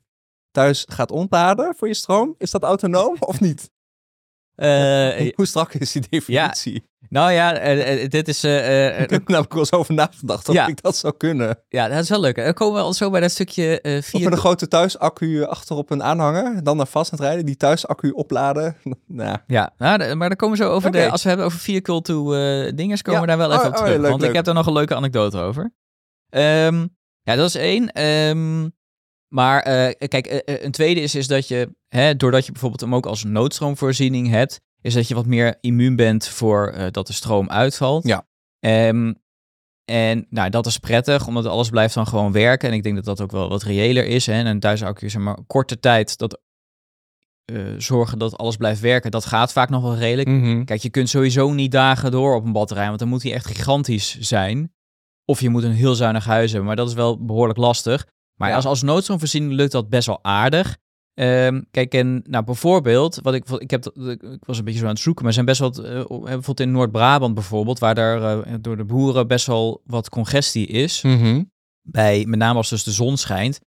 thuis 0.50 0.84
gaat 0.88 1.10
ontladen 1.10 1.74
voor 1.76 1.88
je 1.88 1.94
stroom? 1.94 2.34
Is 2.38 2.50
dat 2.50 2.62
autonoom 2.62 3.16
of 3.20 3.40
niet? 3.40 3.70
Eh, 4.54 5.32
Hoe 5.36 5.46
strak 5.46 5.74
is 5.74 5.92
die 5.92 6.02
definitie? 6.08 6.84
Nou 7.08 7.32
ja, 7.32 7.54
eh, 7.58 8.02
eh, 8.02 8.10
dit 8.10 8.28
is... 8.28 8.44
eh, 8.44 9.00
Ik 9.02 9.10
heb 9.10 9.28
namelijk 9.28 9.52
wel 9.52 9.60
eens 9.62 9.72
over 9.72 9.94
nagedacht 9.94 10.48
of 10.48 10.54
Ja. 10.54 10.66
ik 10.66 10.82
dat 10.82 10.96
zou 10.96 11.16
kunnen. 11.16 11.58
ja, 11.68 11.88
dat 11.88 12.02
is 12.02 12.08
wel 12.08 12.20
leuk. 12.20 12.36
Dan 12.36 12.52
komen 12.54 12.74
we 12.74 12.80
al 12.80 12.92
zo 12.92 13.10
bij 13.10 13.20
dat 13.20 13.30
stukje 13.30 13.78
Of 13.82 14.04
vier... 14.06 14.22
met 14.24 14.32
een 14.32 14.38
grote 14.46 14.68
thuisaccu 14.68 15.44
achterop 15.44 15.90
een 15.90 16.02
aanhanger, 16.02 16.62
dan 16.64 16.76
naar 16.76 16.86
Fastnet 16.86 17.20
rijden, 17.20 17.46
die 17.46 17.56
thuisaccu 17.56 18.10
opladen. 18.10 18.76
nou, 19.06 19.38
Ja, 19.46 19.72
nou, 19.78 20.14
maar 20.14 20.28
dan 20.28 20.36
komen 20.36 20.58
we 20.58 20.64
zo 20.64 20.70
over 20.70 20.90
de... 20.90 21.10
Als 21.10 21.22
we 21.22 21.28
hebben 21.28 21.46
over 21.46 21.58
vehicle 21.58 22.00
to 22.02 22.24
dinges, 22.74 23.02
komen 23.02 23.20
Ja. 23.20 23.26
we 23.26 23.26
daar 23.26 23.48
wel 23.48 23.48
Oh, 23.50 23.54
even 23.54 23.66
op 23.68 23.72
oh, 23.76 23.78
terug. 23.84 23.98
leuk, 24.00 24.08
want 24.08 24.20
leuk. 24.20 24.30
ik 24.30 24.36
heb 24.36 24.44
daar 24.44 24.54
nog 24.54 24.66
een 24.66 24.72
leuke 24.72 24.94
anekdote 24.94 25.38
over. 25.38 25.72
Ehm, 26.28 26.86
ja, 27.22 27.34
dat 27.36 27.46
is 27.48 27.54
één. 27.54 27.92
Ehm, 27.92 28.68
maar 29.28 29.62
kijk, 30.08 30.42
een 30.44 30.70
tweede 30.70 31.00
is, 31.00 31.14
is 31.14 31.26
dat 31.26 31.48
je, 31.48 31.74
hè, 31.88 32.16
doordat 32.16 32.46
je 32.46 32.52
bijvoorbeeld 32.52 32.80
hem 32.80 32.94
ook 32.94 33.06
als 33.06 33.24
noodstroomvoorziening 33.24 34.28
hebt, 34.30 34.60
is 34.86 34.94
dat 34.94 35.08
je 35.08 35.14
wat 35.14 35.26
meer 35.26 35.56
immuun 35.60 35.96
bent 35.96 36.28
voor 36.28 36.68
eh, 36.68 36.86
dat 36.90 37.06
de 37.06 37.12
stroom 37.12 37.48
uitvalt. 37.50 38.06
Ja. 38.06 38.26
Ehm, 38.58 39.12
en 39.84 40.26
nou, 40.30 40.50
dat 40.50 40.66
is 40.66 40.78
prettig, 40.78 41.26
omdat 41.26 41.46
alles 41.46 41.70
blijft 41.70 41.94
dan 41.94 42.06
gewoon 42.06 42.32
werken. 42.32 42.68
En 42.68 42.74
ik 42.74 42.82
denk 42.82 42.94
dat 42.94 43.04
dat 43.04 43.20
ook 43.20 43.30
wel 43.30 43.48
wat 43.48 43.62
reëler 43.62 44.04
is. 44.06 44.26
Hè. 44.26 44.32
En 44.32 44.46
een 44.46 44.60
thuisaccu, 44.60 45.08
zeg 45.10 45.22
maar, 45.22 45.38
korte 45.46 45.78
tijd 45.80 46.18
dat 46.18 46.40
eh, 47.44 47.74
zorgen 47.78 48.18
dat 48.18 48.36
alles 48.36 48.56
blijft 48.56 48.80
werken, 48.80 49.10
dat 49.10 49.24
gaat 49.26 49.52
vaak 49.52 49.68
nog 49.70 49.82
wel 49.82 49.96
redelijk. 49.96 50.28
mhm. 50.28 50.64
Kijk, 50.64 50.80
je 50.82 50.90
kunt 50.90 51.08
sowieso 51.08 51.52
niet 51.52 51.72
dagen 51.72 52.10
door 52.10 52.34
op 52.34 52.44
een 52.44 52.52
batterij, 52.52 52.86
want 52.86 52.98
dan 52.98 53.08
moet 53.08 53.20
die 53.20 53.32
echt 53.32 53.46
gigantisch 53.46 54.18
zijn. 54.20 54.74
Of 55.24 55.40
je 55.40 55.48
moet 55.48 55.62
een 55.62 55.72
heel 55.72 55.94
zuinig 55.94 56.24
huis 56.24 56.48
hebben, 56.50 56.66
maar 56.66 56.76
dat 56.76 56.88
is 56.88 56.94
wel 56.94 57.24
behoorlijk 57.24 57.58
lastig. 57.58 58.06
Maar 58.40 58.48
Ja. 58.48 58.54
als, 58.54 58.64
als 58.64 58.82
noodstroomvoorziening 58.82 59.52
lukt 59.52 59.72
dat 59.72 59.88
best 59.88 60.06
wel 60.06 60.18
aardig. 60.24 60.76
Ehm, 61.16 61.62
kijk, 61.70 61.94
en 61.94 62.22
nou 62.26 62.44
bijvoorbeeld, 62.44 63.18
wat 63.22 63.34
ik, 63.34 63.48
ik, 63.48 63.70
heb, 63.70 63.86
ik 63.86 64.22
was 64.46 64.58
een 64.58 64.64
beetje 64.64 64.78
zo 64.78 64.84
aan 64.84 64.90
het 64.90 65.00
zoeken, 65.00 65.24
maar 65.24 65.36
er 65.36 65.44
zijn 65.44 65.58
best 65.58 65.60
wel, 65.60 65.84
eh, 65.84 66.06
bijvoorbeeld 66.20 66.60
in 66.60 66.70
Noord-Brabant 66.70 67.34
bijvoorbeeld, 67.34 67.78
waar 67.78 67.94
daar 67.94 68.42
eh, 68.42 68.54
door 68.60 68.76
de 68.76 68.84
boeren 68.84 69.26
best 69.28 69.46
wel 69.46 69.82
wat 69.84 70.08
congestie 70.08 70.66
is 70.66 71.02
Mhm. 71.02 71.42
bij, 71.82 72.24
met 72.26 72.38
name 72.38 72.56
als 72.56 72.68
dus 72.68 72.84
de 72.84 72.90
zon 72.92 73.16
schijnt, 73.16 73.60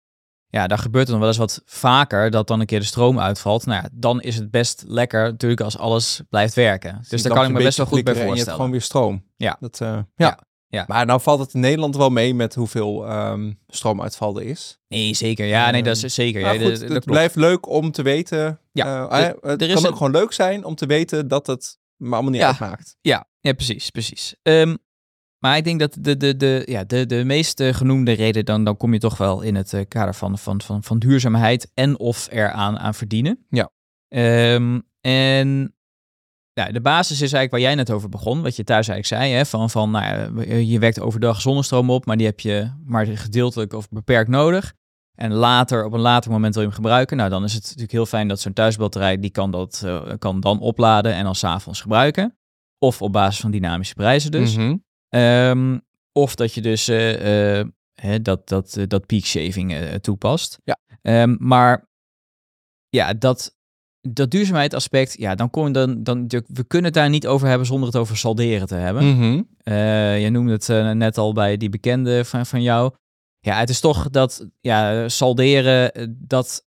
ja, 0.51 0.67
daar 0.67 0.79
gebeurt 0.79 1.03
het 1.03 1.11
dan 1.11 1.19
wel 1.19 1.29
eens 1.29 1.39
wat 1.39 1.63
vaker 1.65 2.31
dat 2.31 2.47
dan 2.47 2.61
een 2.61 2.67
keer 2.67 2.81
de 2.81 2.85
stroom 2.87 3.19
uitvalt. 3.21 3.67
Nou 3.67 3.83
ja, 3.83 3.89
dan 3.93 4.21
is 4.21 4.37
het 4.37 4.51
best 4.51 4.85
lekker 4.87 5.23
natuurlijk 5.23 5.61
als 5.61 5.79
alles 5.79 6.23
blijft 6.29 6.55
werken. 6.55 7.05
Dus 7.09 7.23
daar 7.23 7.33
kan 7.33 7.45
ik 7.47 7.53
me 7.53 7.63
best 7.63 7.77
wel 7.77 7.87
goed 7.87 8.05
bij 8.05 8.13
En 8.13 8.19
je 8.19 8.25
hebt 8.25 8.29
voorstellen. 8.29 8.55
gewoon 8.55 8.71
weer 8.71 8.83
stroom. 8.83 9.25
Ja. 9.37 9.57
Dat, 9.61 9.81
eh, 9.81 9.89
ja. 9.89 10.05
Ja, 10.17 10.39
ja. 10.69 10.85
Maar 10.87 11.07
nou 11.07 11.21
valt 11.21 11.41
het 11.41 11.55
in 11.55 11.61
Nederland 11.61 11.97
wel 11.97 12.11
mee 12.11 12.35
met 12.35 12.55
hoeveel 12.55 13.07
ehm, 13.07 13.53
stroomuitval 13.67 14.37
er 14.41 14.47
is. 14.47 14.79
Nee, 14.89 15.15
zeker. 15.15 15.47
Ja, 15.47 15.71
nee, 15.71 15.83
dat 15.83 16.03
is 16.03 16.15
zeker. 16.15 16.41
Maar 16.41 16.55
Ja, 16.55 16.61
goed, 16.61 16.71
dat- 16.71 16.81
dat 16.81 16.91
het 16.91 17.05
blijft 17.05 17.35
leuk 17.35 17.69
om 17.69 17.91
te 17.91 18.03
weten. 18.03 18.61
Ja, 18.73 19.09
eh, 19.09 19.27
eh, 19.29 19.35
het 19.41 19.63
er 19.63 19.69
is 19.69 19.75
kan 19.75 19.85
een- 19.85 19.91
ook 19.91 19.97
gewoon 19.97 20.13
leuk 20.13 20.33
zijn 20.33 20.65
om 20.65 20.75
te 20.75 20.87
weten 20.87 21.29
dat 21.29 21.47
het 21.47 21.79
me 21.97 22.13
allemaal 22.13 22.31
niet 22.33 22.41
Ja. 22.41 22.47
uitmaakt. 22.49 22.97
Ja, 23.01 23.29
ja 23.41 23.53
precies, 23.53 23.91
precies. 23.91 24.35
Ehm, 24.43 24.77
maar 25.39 25.57
ik 25.57 25.65
denk 25.65 25.81
dat 25.81 25.97
de, 26.01 26.17
de, 26.17 26.37
de, 26.37 26.63
ja, 26.67 26.85
de, 26.85 27.07
de 27.07 27.25
meest 27.25 27.61
eh, 27.61 27.75
genoemde 27.75 28.13
reden, 28.13 28.45
dan, 28.45 28.65
dan 28.65 28.77
kom 28.77 28.93
je 28.93 28.99
toch 28.99 29.17
wel 29.17 29.41
in 29.43 29.55
het 29.55 29.85
kader 29.89 30.15
van, 30.15 30.39
van, 30.39 30.61
van, 30.61 30.83
van 30.85 30.99
duurzaamheid 30.99 31.71
en 31.75 31.99
of 31.99 32.29
eraan 32.31 32.79
aan 32.79 32.95
verdienen. 32.95 33.47
Ja. 33.49 33.71
Ehm, 34.09 34.81
en 35.01 35.75
ja, 36.59 36.73
de 36.73 36.81
basis 36.81 37.21
is 37.21 37.33
eigenlijk 37.33 37.51
waar 37.51 37.61
jij 37.61 37.75
net 37.75 37.90
over 37.90 38.09
begon, 38.09 38.42
wat 38.42 38.57
je 38.57 38.64
thuis 38.64 38.88
eigenlijk 38.88 39.23
zei, 39.23 39.33
hè, 39.33 39.47
van, 39.47 39.71
van 39.71 39.90
nou 39.90 40.05
ja, 40.05 40.55
je 40.55 40.79
wekt 40.79 41.01
overdag 41.01 41.40
zonnestroom 41.40 41.90
op, 41.90 42.07
maar 42.07 42.16
die 42.16 42.27
heb 42.27 42.40
je 42.40 42.71
maar 42.85 43.07
gedeeltelijk 43.07 43.73
of 43.73 43.88
beperkt 43.88 44.29
nodig. 44.31 44.75
En 45.18 45.33
later, 45.33 45.85
op 45.85 45.92
een 45.92 46.01
later 46.01 46.31
moment 46.31 46.55
wil 46.55 46.62
je 46.62 46.68
hem 46.68 46.77
gebruiken. 46.77 47.16
Nou, 47.16 47.31
dan 47.31 47.44
is 47.44 47.55
het 47.55 47.62
natuurlijk 47.62 47.92
heel 47.92 48.07
fijn 48.07 48.29
dat 48.29 48.40
zo'n 48.40 48.53
thuisbatterij, 48.53 49.18
die 49.18 49.31
kan, 49.31 49.51
dat, 49.51 49.83
eh, 49.85 50.12
kan 50.18 50.40
dan 50.40 50.61
opladen 50.61 51.14
en 51.14 51.25
dan 51.25 51.35
s'avonds 51.35 51.81
gebruiken. 51.81 52.38
Of 52.79 53.03
op 53.03 53.12
basis 53.12 53.40
van 53.40 53.51
dynamische 53.51 53.94
prijzen 53.94 54.31
dus. 54.31 54.57
Mhm. 54.57 54.77
Ehm, 55.09 55.79
of 56.12 56.35
dat 56.35 56.55
je 56.55 56.61
dus 56.61 56.88
eh, 56.88 57.59
eh, 57.59 57.66
hè, 57.94 58.23
dat, 58.23 58.49
dat, 58.49 58.79
dat 58.87 59.07
peak 59.07 59.25
shaving 59.25 59.75
toepast. 60.01 60.59
Ja. 60.64 60.79
Ehm, 61.03 61.37
maar 61.38 61.88
ja, 62.88 63.14
dat, 63.14 63.58
dat 64.01 64.31
duurzaamheidsaspect, 64.31 65.19
ja, 65.19 65.35
dan 65.35 65.51
kom 65.51 65.67
je 65.67 65.73
dan, 65.73 66.03
dan, 66.03 66.27
we 66.47 66.65
kunnen 66.67 66.87
het 66.87 66.95
daar 66.95 67.09
niet 67.09 67.27
over 67.27 67.49
hebben 67.49 67.67
zonder 67.67 67.87
het 67.87 67.97
over 67.97 68.17
salderen 68.17 68.67
te 68.67 68.75
hebben. 68.75 69.05
Eh, 69.63 70.23
je 70.23 70.31
noemde 70.31 70.53
het 70.53 70.69
eh, 70.69 70.91
net 70.91 71.19
al 71.19 71.33
bij 71.33 71.57
die 71.57 71.69
bekende 71.69 72.25
van, 72.25 72.47
van 72.47 72.63
jou. 72.63 72.93
Ja, 73.41 73.59
het 73.59 73.69
is 73.69 73.81
toch 73.81 74.11
dat 74.11 74.47
ja, 74.61 75.09
salderen, 75.09 75.93
eh, 75.93 76.07
dat 76.11 76.67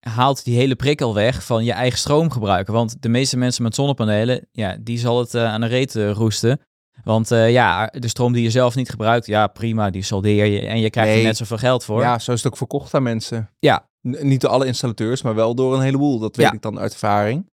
haalt 0.00 0.44
die 0.44 0.56
hele 0.56 0.76
prikkel 0.76 1.14
weg 1.14 1.44
van 1.44 1.64
je 1.64 1.72
eigen 1.72 1.98
stroom 1.98 2.30
gebruiken. 2.30 2.74
Want 2.74 3.02
de 3.02 3.08
meeste 3.08 3.36
mensen 3.36 3.62
met 3.62 3.74
zonnepanelen, 3.74 4.48
ja, 4.52 4.76
die 4.80 4.98
zal 4.98 5.18
het 5.18 5.34
aan 5.34 5.60
de 5.60 5.66
reet 5.66 5.94
roesten. 5.94 6.60
Want 7.04 7.30
eh, 7.30 7.50
ja, 7.52 7.86
de 7.86 8.08
stroom 8.08 8.32
die 8.32 8.42
je 8.42 8.50
zelf 8.50 8.74
niet 8.74 8.90
gebruikt, 8.90 9.26
ja, 9.26 9.46
prima, 9.46 9.90
die 9.90 10.02
saldeer 10.02 10.44
je 10.44 10.66
en 10.66 10.80
je 10.80 10.90
krijgt 10.90 11.10
Nee. 11.10 11.18
er 11.20 11.26
net 11.26 11.36
zoveel 11.36 11.56
geld 11.58 11.84
voor. 11.84 12.00
Ja, 12.00 12.18
zo 12.18 12.32
is 12.32 12.42
het 12.42 12.52
ook 12.52 12.58
verkocht 12.58 12.94
aan 12.94 13.02
mensen. 13.02 13.50
Ja. 13.58 13.88
N- 14.08 14.26
niet 14.28 14.40
door 14.40 14.50
alle 14.50 14.66
installateurs, 14.66 15.22
maar 15.22 15.34
wel 15.34 15.54
door 15.54 15.74
een 15.74 15.80
heleboel. 15.80 16.18
Dat 16.18 16.36
weet 16.36 16.46
Ja. 16.46 16.52
ik 16.52 16.62
dan 16.62 16.78
uit 16.78 16.92
ervaring. 16.92 17.50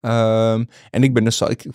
Ehm, 0.00 0.64
en 0.90 1.02
ik 1.02 1.14
ben 1.14 1.24
dus. 1.24 1.40
Ik, 1.40 1.66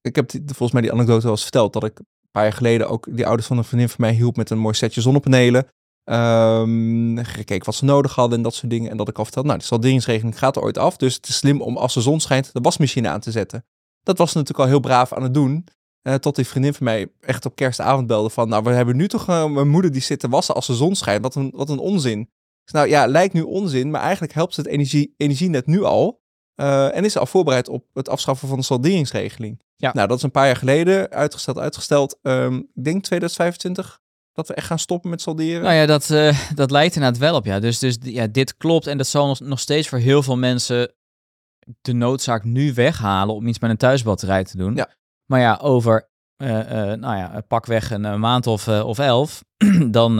ik 0.00 0.16
heb 0.16 0.30
die, 0.30 0.42
volgens 0.46 0.72
mij 0.72 0.82
die 0.82 0.92
anekdote 0.92 1.22
wel 1.22 1.30
eens 1.30 1.42
verteld. 1.42 1.72
Dat 1.72 1.84
ik 1.84 1.98
een 1.98 2.06
paar 2.30 2.42
jaar 2.42 2.52
geleden 2.52 2.88
ook 2.88 3.06
die 3.16 3.26
ouders 3.26 3.46
van 3.48 3.58
een 3.58 3.64
vriendin 3.64 3.88
van 3.88 3.96
mij 4.00 4.12
hielp 4.12 4.36
met 4.36 4.50
een 4.50 4.58
mooi 4.58 4.74
setje 4.74 5.00
zonnepanelen. 5.00 5.66
Ehm, 6.04 7.16
gekeken 7.24 7.64
wat 7.66 7.74
ze 7.74 7.84
nodig 7.84 8.14
hadden 8.14 8.36
en 8.36 8.42
dat 8.44 8.54
soort 8.54 8.70
dingen. 8.70 8.90
En 8.90 8.96
dat 8.96 9.08
ik 9.08 9.18
al 9.18 9.24
vertelde, 9.24 9.48
nou, 9.48 9.60
de 9.60 9.66
salderingsregeling 9.66 10.38
gaat 10.38 10.56
er 10.56 10.62
ooit 10.62 10.78
af. 10.78 10.96
Dus 10.96 11.14
het 11.14 11.28
is 11.28 11.36
slim 11.36 11.62
om 11.62 11.76
als 11.76 11.94
de 11.94 12.00
zon 12.00 12.20
schijnt 12.20 12.52
de 12.52 12.60
wasmachine 12.60 13.08
aan 13.08 13.20
te 13.20 13.30
zetten. 13.30 13.64
Dat 14.02 14.18
was 14.18 14.32
natuurlijk 14.32 14.60
al 14.60 14.66
heel 14.66 14.80
braaf 14.80 15.12
aan 15.12 15.22
het 15.22 15.34
doen. 15.34 15.64
Eh, 16.04 16.14
tot 16.14 16.36
die 16.36 16.46
vriendin 16.46 16.74
van 16.74 16.84
mij 16.84 17.08
echt 17.20 17.46
op 17.46 17.54
kerstavond 17.54 18.06
belde 18.06 18.30
van... 18.30 18.48
Nou, 18.48 18.62
we 18.62 18.70
hebben 18.70 18.96
nu 18.96 19.08
toch 19.08 19.28
eh, 19.28 19.46
mijn 19.46 19.68
moeder 19.68 19.92
die 19.92 20.02
zit 20.02 20.20
te 20.20 20.28
wassen 20.28 20.54
als 20.54 20.66
de 20.66 20.74
zon 20.74 20.94
schijnt. 20.94 21.22
Wat 21.22 21.34
een, 21.34 21.50
wat 21.54 21.68
een 21.68 21.78
onzin. 21.78 22.30
Zei, 22.64 22.88
nou 22.88 22.88
ja, 22.88 23.06
lijkt 23.06 23.34
nu 23.34 23.42
onzin, 23.42 23.90
maar 23.90 24.00
eigenlijk 24.00 24.32
helpt 24.32 24.56
het 24.56 24.66
energie, 24.66 25.14
energienet 25.16 25.66
nu 25.66 25.82
al. 25.82 26.22
eh, 26.54 26.96
en 26.96 27.04
is 27.04 27.16
al 27.16 27.26
voorbereid 27.26 27.68
op 27.68 27.84
het 27.92 28.08
afschaffen 28.08 28.48
van 28.48 28.58
de 28.58 28.64
salderingsregeling. 28.64 29.62
Ja. 29.76 29.92
Nou, 29.94 30.08
dat 30.08 30.16
is 30.16 30.22
een 30.22 30.30
paar 30.30 30.46
jaar 30.46 30.56
geleden. 30.56 31.10
Uitgesteld, 31.10 31.58
uitgesteld. 31.58 32.18
Ehm, 32.22 32.54
ik 32.54 32.84
denk 32.84 33.02
2025 33.02 34.00
dat 34.32 34.48
we 34.48 34.54
echt 34.54 34.66
gaan 34.66 34.78
stoppen 34.78 35.10
met 35.10 35.20
salderen. 35.20 35.62
Nou 35.62 35.74
ja, 35.74 35.86
dat, 35.86 36.06
dat 36.54 36.70
lijkt 36.70 36.94
inderdaad 36.94 37.20
wel 37.20 37.34
op, 37.34 37.44
ja. 37.44 37.60
Dus, 37.60 37.78
dus 37.78 37.98
ja, 38.00 38.26
dit 38.26 38.56
klopt 38.56 38.86
en 38.86 38.98
dat 38.98 39.06
zal 39.06 39.26
nog, 39.26 39.40
nog 39.40 39.60
steeds 39.60 39.88
voor 39.88 39.98
heel 39.98 40.22
veel 40.22 40.36
mensen 40.36 40.92
de 41.80 41.92
noodzaak 41.92 42.44
nu 42.44 42.74
weghalen 42.74 43.34
om 43.34 43.46
iets 43.46 43.58
met 43.58 43.70
een 43.70 43.76
thuisbatterij 43.76 44.44
te 44.44 44.56
doen. 44.56 44.74
Ja. 44.74 44.88
Maar 45.26 45.40
ja, 45.40 45.58
over, 45.62 46.08
eh, 46.36 46.60
eh, 46.92 46.98
nou 47.00 47.16
ja, 47.16 47.40
pakweg 47.48 47.90
een, 47.90 48.04
eh, 48.04 48.14
maand 48.14 48.46
of, 48.46 48.68
of 48.68 48.98
elf, 48.98 49.44
dan 49.90 50.10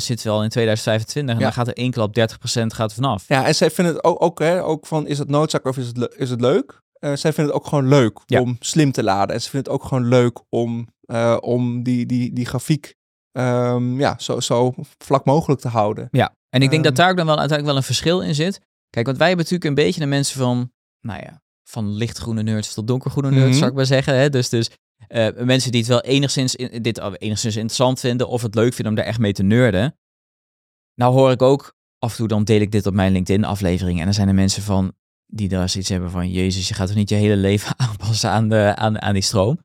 zitten 0.00 0.26
we 0.26 0.32
al 0.32 0.42
in 0.42 0.48
2025 0.48 1.34
en 1.34 1.40
Ja. 1.40 1.44
dan 1.44 1.52
gaat 1.52 1.68
er 1.68 1.76
één 1.76 1.90
klap 1.90 2.14
30% 2.14 2.72
gaat 2.74 2.94
vanaf. 2.94 3.28
Ja, 3.28 3.46
en 3.46 3.54
zij 3.54 3.70
vinden 3.70 3.94
het 3.94 4.04
ook, 4.04 4.22
ook, 4.22 4.38
hè, 4.38 4.64
ook 4.64 4.86
van, 4.86 5.06
is 5.06 5.18
het 5.18 5.28
noodzaak 5.28 5.64
of 5.66 5.76
is 5.76 5.86
het, 5.86 6.14
is 6.16 6.30
het 6.30 6.40
leuk? 6.40 6.80
Zij 7.00 7.16
vinden 7.32 7.44
het 7.44 7.52
ook 7.52 7.66
gewoon 7.66 7.88
leuk 7.88 8.20
Ja. 8.26 8.40
om 8.40 8.56
slim 8.60 8.92
te 8.92 9.02
laden. 9.02 9.34
En 9.34 9.42
ze 9.42 9.50
vinden 9.50 9.72
het 9.72 9.80
ook 9.82 9.88
gewoon 9.88 10.08
leuk 10.08 10.40
om, 10.48 10.88
om 11.40 11.82
die, 11.82 12.06
die, 12.06 12.32
die 12.32 12.46
grafiek 12.46 12.94
ehm, 13.32 13.98
ja, 14.00 14.14
zo, 14.18 14.40
zo 14.40 14.74
vlak 15.04 15.24
mogelijk 15.24 15.60
te 15.60 15.68
houden. 15.68 16.08
Ja, 16.10 16.32
En 16.50 16.62
ik 16.62 16.70
denk 16.70 16.84
dat 16.84 16.92
Ehm. 16.92 17.00
daar 17.00 17.10
ook 17.10 17.16
dan 17.16 17.26
wel 17.26 17.38
uiteindelijk 17.38 17.66
wel 17.66 17.76
een 17.76 17.94
verschil 17.94 18.20
in 18.22 18.34
zit. 18.34 18.60
Kijk, 18.90 19.06
want 19.06 19.18
wij 19.18 19.26
hebben 19.28 19.44
natuurlijk 19.44 19.78
een 19.78 19.84
beetje 19.84 20.00
de 20.00 20.06
mensen 20.06 20.38
van, 20.40 20.72
nou 21.00 21.20
ja, 21.22 21.40
van 21.68 21.92
lichtgroene 21.94 22.42
nerds 22.42 22.74
tot 22.74 22.86
donkergroene 22.86 23.30
nerds, 23.30 23.48
Mhm. 23.48 23.56
zou 23.58 23.70
ik 23.70 23.76
maar 23.76 23.86
zeggen. 23.86 24.14
Hè? 24.18 24.30
Dus, 24.30 24.48
dus 24.48 24.70
eh, 25.08 25.28
mensen 25.36 25.70
die 25.70 25.80
het 25.80 25.88
wel 25.90 26.00
enigszins, 26.00 26.54
in, 26.56 26.82
dit 26.82 26.98
enigszins 26.98 27.56
interessant 27.56 28.00
vinden 28.00 28.28
of 28.28 28.42
het 28.42 28.54
leuk 28.54 28.72
vinden 28.74 28.92
om 28.92 28.98
daar 28.98 29.08
echt 29.08 29.18
mee 29.18 29.32
te 29.32 29.42
nerden. 29.42 29.96
Nou 30.94 31.12
hoor 31.12 31.30
ik 31.30 31.42
ook, 31.42 31.74
af 31.98 32.10
en 32.10 32.16
toe 32.16 32.28
dan 32.28 32.44
deel 32.44 32.60
ik 32.60 32.72
dit 32.72 32.86
op 32.86 32.94
mijn 32.94 33.12
LinkedIn-aflevering 33.12 33.98
en 33.98 34.04
dan 34.04 34.14
zijn 34.14 34.28
er 34.28 34.34
mensen 34.34 34.62
van, 34.62 34.92
die 35.26 35.48
daar 35.48 35.68
zoiets 35.68 35.90
hebben 35.90 36.10
van, 36.10 36.30
jezus, 36.30 36.68
je 36.68 36.74
gaat 36.74 36.86
toch 36.86 36.96
niet 36.96 37.08
je 37.08 37.14
hele 37.14 37.36
leven 37.36 37.74
aanpassen 37.88 38.30
aan, 38.30 38.48
de, 38.48 38.72
aan, 38.76 39.00
aan 39.02 39.12
die 39.12 39.22
stroom. 39.22 39.58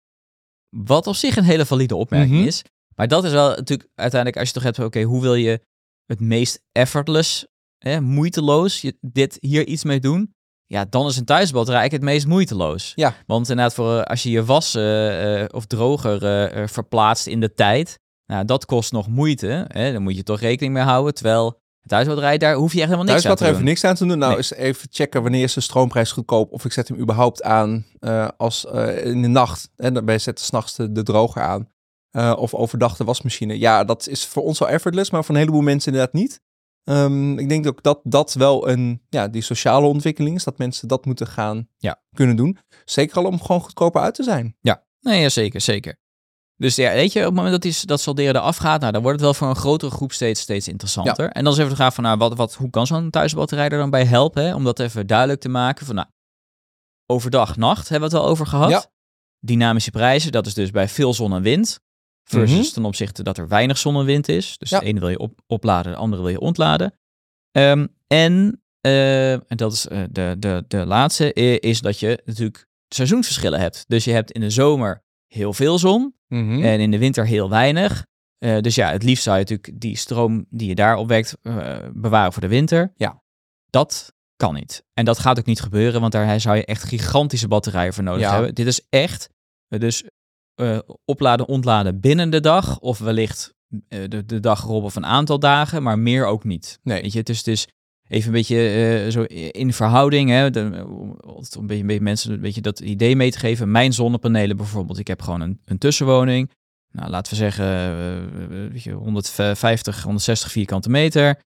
Wat 0.70 1.08
op 1.08 1.16
zich 1.16 1.36
een 1.36 1.44
hele 1.44 1.66
valide 1.66 1.96
opmerking 1.96 2.38
Mhm. 2.38 2.48
is. 2.48 2.62
Maar 2.96 3.08
dat 3.08 3.24
is 3.24 3.32
wel 3.32 3.50
natuurlijk 3.50 3.90
uiteindelijk, 3.96 4.40
als 4.40 4.48
je 4.48 4.54
toch 4.54 4.64
hebt, 4.64 4.76
van, 4.76 4.86
oké, 4.86 5.02
hoe 5.02 5.22
wil 5.22 5.36
je 5.36 5.62
het 6.06 6.20
meest 6.20 6.62
effortless, 6.72 7.48
hè, 7.78 8.02
moeiteloos, 8.02 8.82
je, 8.82 8.98
dit 9.02 9.38
hier 9.40 9.68
iets 9.68 9.84
mee 9.84 10.00
doen? 10.00 10.34
Ja, 10.72 10.86
dan 10.90 11.08
is 11.08 11.18
een 11.18 11.26
thuisbatterij 11.26 11.80
eigenlijk 11.80 12.04
het 12.04 12.14
meest 12.14 12.28
moeiteloos. 12.28 12.92
Ja. 12.96 13.14
Want 13.26 13.50
inderdaad, 13.50 13.74
voor, 13.74 13.98
eh, 13.98 14.04
als 14.04 14.24
je 14.24 14.30
je 14.30 14.46
was 14.46 14.76
eh, 14.76 15.42
eh, 15.42 15.48
of 15.52 15.66
droger 15.66 16.70
verplaatst 16.70 17.28
in 17.28 17.40
de 17.40 17.54
tijd, 17.54 18.00
nou, 18.26 18.46
dat 18.46 18.66
kost 18.66 18.92
nog 18.92 19.08
moeite. 19.08 19.66
Hè? 19.68 19.92
Dan 19.94 20.02
moet 20.02 20.16
je 20.16 20.24
toch 20.24 20.40
rekening 20.40 20.74
mee 20.74 20.84
houden. 20.84 21.14
Terwijl 21.14 21.60
thuisbatterij, 21.86 22.38
daar 22.38 22.56
hoef 22.56 22.74
je 22.74 22.80
echt 22.80 22.90
helemaal 22.90 23.14
niks 23.14 23.26
aan 23.26 23.36
te 23.36 23.44
doen. 23.44 23.54
even 23.54 23.66
niks 23.66 23.84
aan 23.84 23.96
te 23.96 24.06
doen. 24.06 24.18
Nou, 24.18 24.30
Nee. 24.30 24.38
eens 24.38 24.54
even 24.54 24.88
checken 24.92 25.22
wanneer 25.22 25.44
is 25.44 25.54
de 25.54 25.62
stroomprijs 25.62 26.12
goedkoop. 26.12 26.52
Of 26.52 26.66
ik 26.66 26.72
zet 26.72 26.88
hem 26.88 26.98
überhaupt 26.98 27.44
aan 27.44 27.86
als 28.38 28.66
in 29.04 29.22
de 29.22 29.28
nacht. 29.28 29.70
En 29.76 29.94
daarbij 29.94 30.20
zet 30.20 30.40
s'nachts 30.40 30.76
de, 30.76 30.92
de 30.92 31.04
droger 31.04 31.42
aan. 31.42 31.70
Of 32.38 32.54
overdag 32.54 32.96
de 32.96 33.04
wasmachine. 33.04 33.60
Ja, 33.60 33.84
dat 33.84 34.08
is 34.08 34.26
voor 34.26 34.44
ons 34.44 34.60
wel 34.60 34.70
effortless, 34.70 35.12
maar 35.12 35.24
voor 35.24 35.36
een 35.36 35.42
heleboel 35.42 35.62
mensen 35.62 35.92
inderdaad 35.92 36.14
niet. 36.14 36.42
Ehm, 36.84 37.38
ik 37.40 37.50
denk 37.50 37.68
ook 37.68 37.84
dat 37.84 38.00
dat 38.04 38.34
wel 38.34 38.70
een, 38.70 39.02
ja, 39.10 39.28
die 39.28 39.42
sociale 39.42 39.88
ontwikkeling 39.88 40.36
is. 40.36 40.44
Dat 40.44 40.58
mensen 40.58 40.88
dat 40.88 41.06
moeten 41.06 41.28
gaan 41.28 41.68
Ja. 41.78 42.02
kunnen 42.14 42.36
doen. 42.36 42.58
Zeker 42.86 43.18
al 43.18 43.26
om 43.26 43.42
gewoon 43.42 43.62
goedkoper 43.62 44.02
uit 44.02 44.16
te 44.16 44.24
zijn. 44.24 44.56
Nee, 45.00 45.22
ja, 45.22 45.30
zeker, 45.30 45.62
zeker. 45.62 46.00
Dus 46.56 46.76
ja, 46.76 46.92
weet 46.94 47.14
je, 47.14 47.20
op 47.20 47.26
het 47.26 47.34
moment 47.34 47.52
dat 47.52 47.62
die, 47.62 47.86
dat 47.86 48.02
solderen 48.02 48.36
eraf 48.36 48.58
gaat, 48.58 48.80
nou, 48.82 48.92
dan 48.92 49.02
wordt 49.02 49.18
het 49.18 49.26
wel 49.26 49.34
voor 49.38 49.48
een 49.48 49.56
grotere 49.62 49.92
groep 49.92 50.12
steeds, 50.12 50.42
steeds 50.42 50.68
interessanter. 50.68 51.30
En 51.32 51.44
dan 51.44 51.54
is 51.54 51.58
even 51.60 51.70
de 51.70 51.76
vraag 51.76 51.94
van, 51.94 52.04
nou, 52.04 52.18
wat, 52.18 52.36
wat, 52.36 52.54
hoe 52.56 52.70
kan 52.70 52.88
zo'n 52.88 53.10
thuisbatterij 53.10 53.70
er 53.70 53.78
dan 53.78 53.90
bij 53.90 54.06
helpen? 54.06 54.44
Hè? 54.44 54.56
Om 54.56 54.64
dat 54.64 54.80
even 54.80 55.08
duidelijk 55.08 55.40
te 55.42 55.50
maken 55.50 55.86
van, 55.86 55.96
nou, 55.96 56.08
overdag, 57.06 57.58
nacht 57.58 57.90
hebben 57.90 58.10
we 58.10 58.16
het 58.16 58.26
al 58.26 58.32
over 58.32 58.46
gehad. 58.48 58.70
Ja. 58.70 58.86
Dynamische 59.40 59.92
prijzen, 59.92 60.32
dat 60.32 60.46
is 60.46 60.54
dus 60.54 60.72
bij 60.72 60.88
veel 60.88 61.14
zon 61.14 61.34
en 61.34 61.42
wind. 61.42 61.80
Versus 62.24 62.58
Mhm. 62.66 62.74
ten 62.74 62.86
opzichte 62.86 63.24
dat 63.24 63.38
er 63.38 63.48
weinig 63.48 63.78
zon 63.78 63.96
en 63.96 64.06
wind 64.06 64.28
is. 64.28 64.58
Dus 64.58 64.70
Ja. 64.70 64.80
de 64.80 64.86
ene 64.86 65.00
wil 65.00 65.10
je 65.10 65.20
op, 65.20 65.40
opladen, 65.48 65.92
de 65.92 65.98
andere 65.98 66.22
wil 66.22 66.32
je 66.32 66.40
ontladen. 66.40 66.94
Ehm, 67.52 67.88
en, 68.08 68.62
eh, 68.82 69.32
en 69.34 69.44
dat 69.58 69.74
is 69.74 69.88
eh, 69.88 70.04
de, 70.10 70.36
de, 70.40 70.64
de 70.68 70.86
laatste, 70.86 71.34
is 71.60 71.82
dat 71.82 72.00
je 72.00 72.22
natuurlijk 72.26 72.68
seizoensverschillen 72.88 73.60
hebt. 73.60 73.84
Dus 73.88 74.04
je 74.04 74.12
hebt 74.12 74.32
in 74.32 74.42
de 74.42 74.50
zomer 74.50 75.04
heel 75.28 75.54
veel 75.54 75.78
zon 75.80 76.16
Mhm. 76.28 76.64
en 76.64 76.80
in 76.80 76.92
de 76.92 76.98
winter 76.98 77.26
heel 77.26 77.50
weinig. 77.50 78.06
Eh, 78.38 78.60
dus 78.60 78.76
ja, 78.76 78.92
het 78.92 79.04
liefst 79.04 79.24
zou 79.24 79.38
je 79.38 79.42
natuurlijk 79.44 79.82
die 79.82 79.98
stroom 79.98 80.46
die 80.50 80.68
je 80.68 80.76
daar 80.76 80.96
opwekt 80.96 81.38
bewaren 81.94 82.34
voor 82.34 82.42
de 82.42 82.48
winter. 82.48 82.94
Ja. 82.96 83.22
Dat 83.70 84.14
kan 84.36 84.54
niet. 84.54 84.84
En 84.94 85.06
dat 85.06 85.20
gaat 85.20 85.40
ook 85.40 85.46
niet 85.46 85.62
gebeuren, 85.62 86.02
want 86.02 86.12
daar 86.12 86.40
zou 86.40 86.56
je 86.56 86.66
echt 86.66 86.84
gigantische 86.84 87.48
batterijen 87.48 87.94
voor 87.94 88.04
nodig 88.04 88.22
Ja. 88.22 88.34
hebben. 88.34 88.56
Dit 88.56 88.68
is 88.68 88.82
echt, 88.90 89.30
dus 89.68 90.04
eh, 90.62 90.80
opladen, 91.06 91.48
ontladen 91.48 92.00
binnen 92.00 92.30
de 92.30 92.40
dag 92.40 92.80
of 92.80 93.00
wellicht 93.00 93.54
eh, 93.88 94.00
de, 94.08 94.26
de 94.26 94.40
dag 94.40 94.64
erop 94.64 94.84
of 94.84 94.96
een 94.96 95.06
aantal 95.06 95.40
dagen, 95.40 95.84
maar 95.84 96.00
meer 96.00 96.26
ook 96.26 96.44
niet. 96.44 96.80
Nee. 96.84 97.02
Weet 97.02 97.14
je, 97.14 97.20
het 97.20 97.30
is 97.30 97.44
dus 97.44 97.68
even 98.08 98.28
een 98.28 98.34
beetje 98.34 98.58
eh, 99.06 99.12
zo 99.12 99.22
in 99.52 99.74
verhouding, 99.74 100.30
hè, 100.30 100.50
de, 100.50 100.84
om, 100.88 101.18
om 101.26 101.44
een 101.60 101.68
beetje, 101.68 102.02
mensen 102.02 102.34
een 102.34 102.42
beetje 102.42 102.62
dat 102.62 102.80
idee 102.80 103.16
mee 103.16 103.32
te 103.32 103.40
geven. 103.40 103.72
Mijn 103.72 103.94
zonnepanelen 103.94 104.58
bijvoorbeeld, 104.58 105.00
ik 105.00 105.08
heb 105.08 105.22
gewoon 105.22 105.42
een, 105.42 105.60
een 105.66 105.78
tussenwoning. 105.78 106.52
Nou, 106.92 107.10
laten 107.10 107.32
we 107.32 107.38
zeggen, 107.38 108.72
weet 108.72 108.84
je, 108.84 108.92
150, 108.92 110.04
160 110.04 110.52
vierkante 110.52 110.90
meter. 110.90 111.40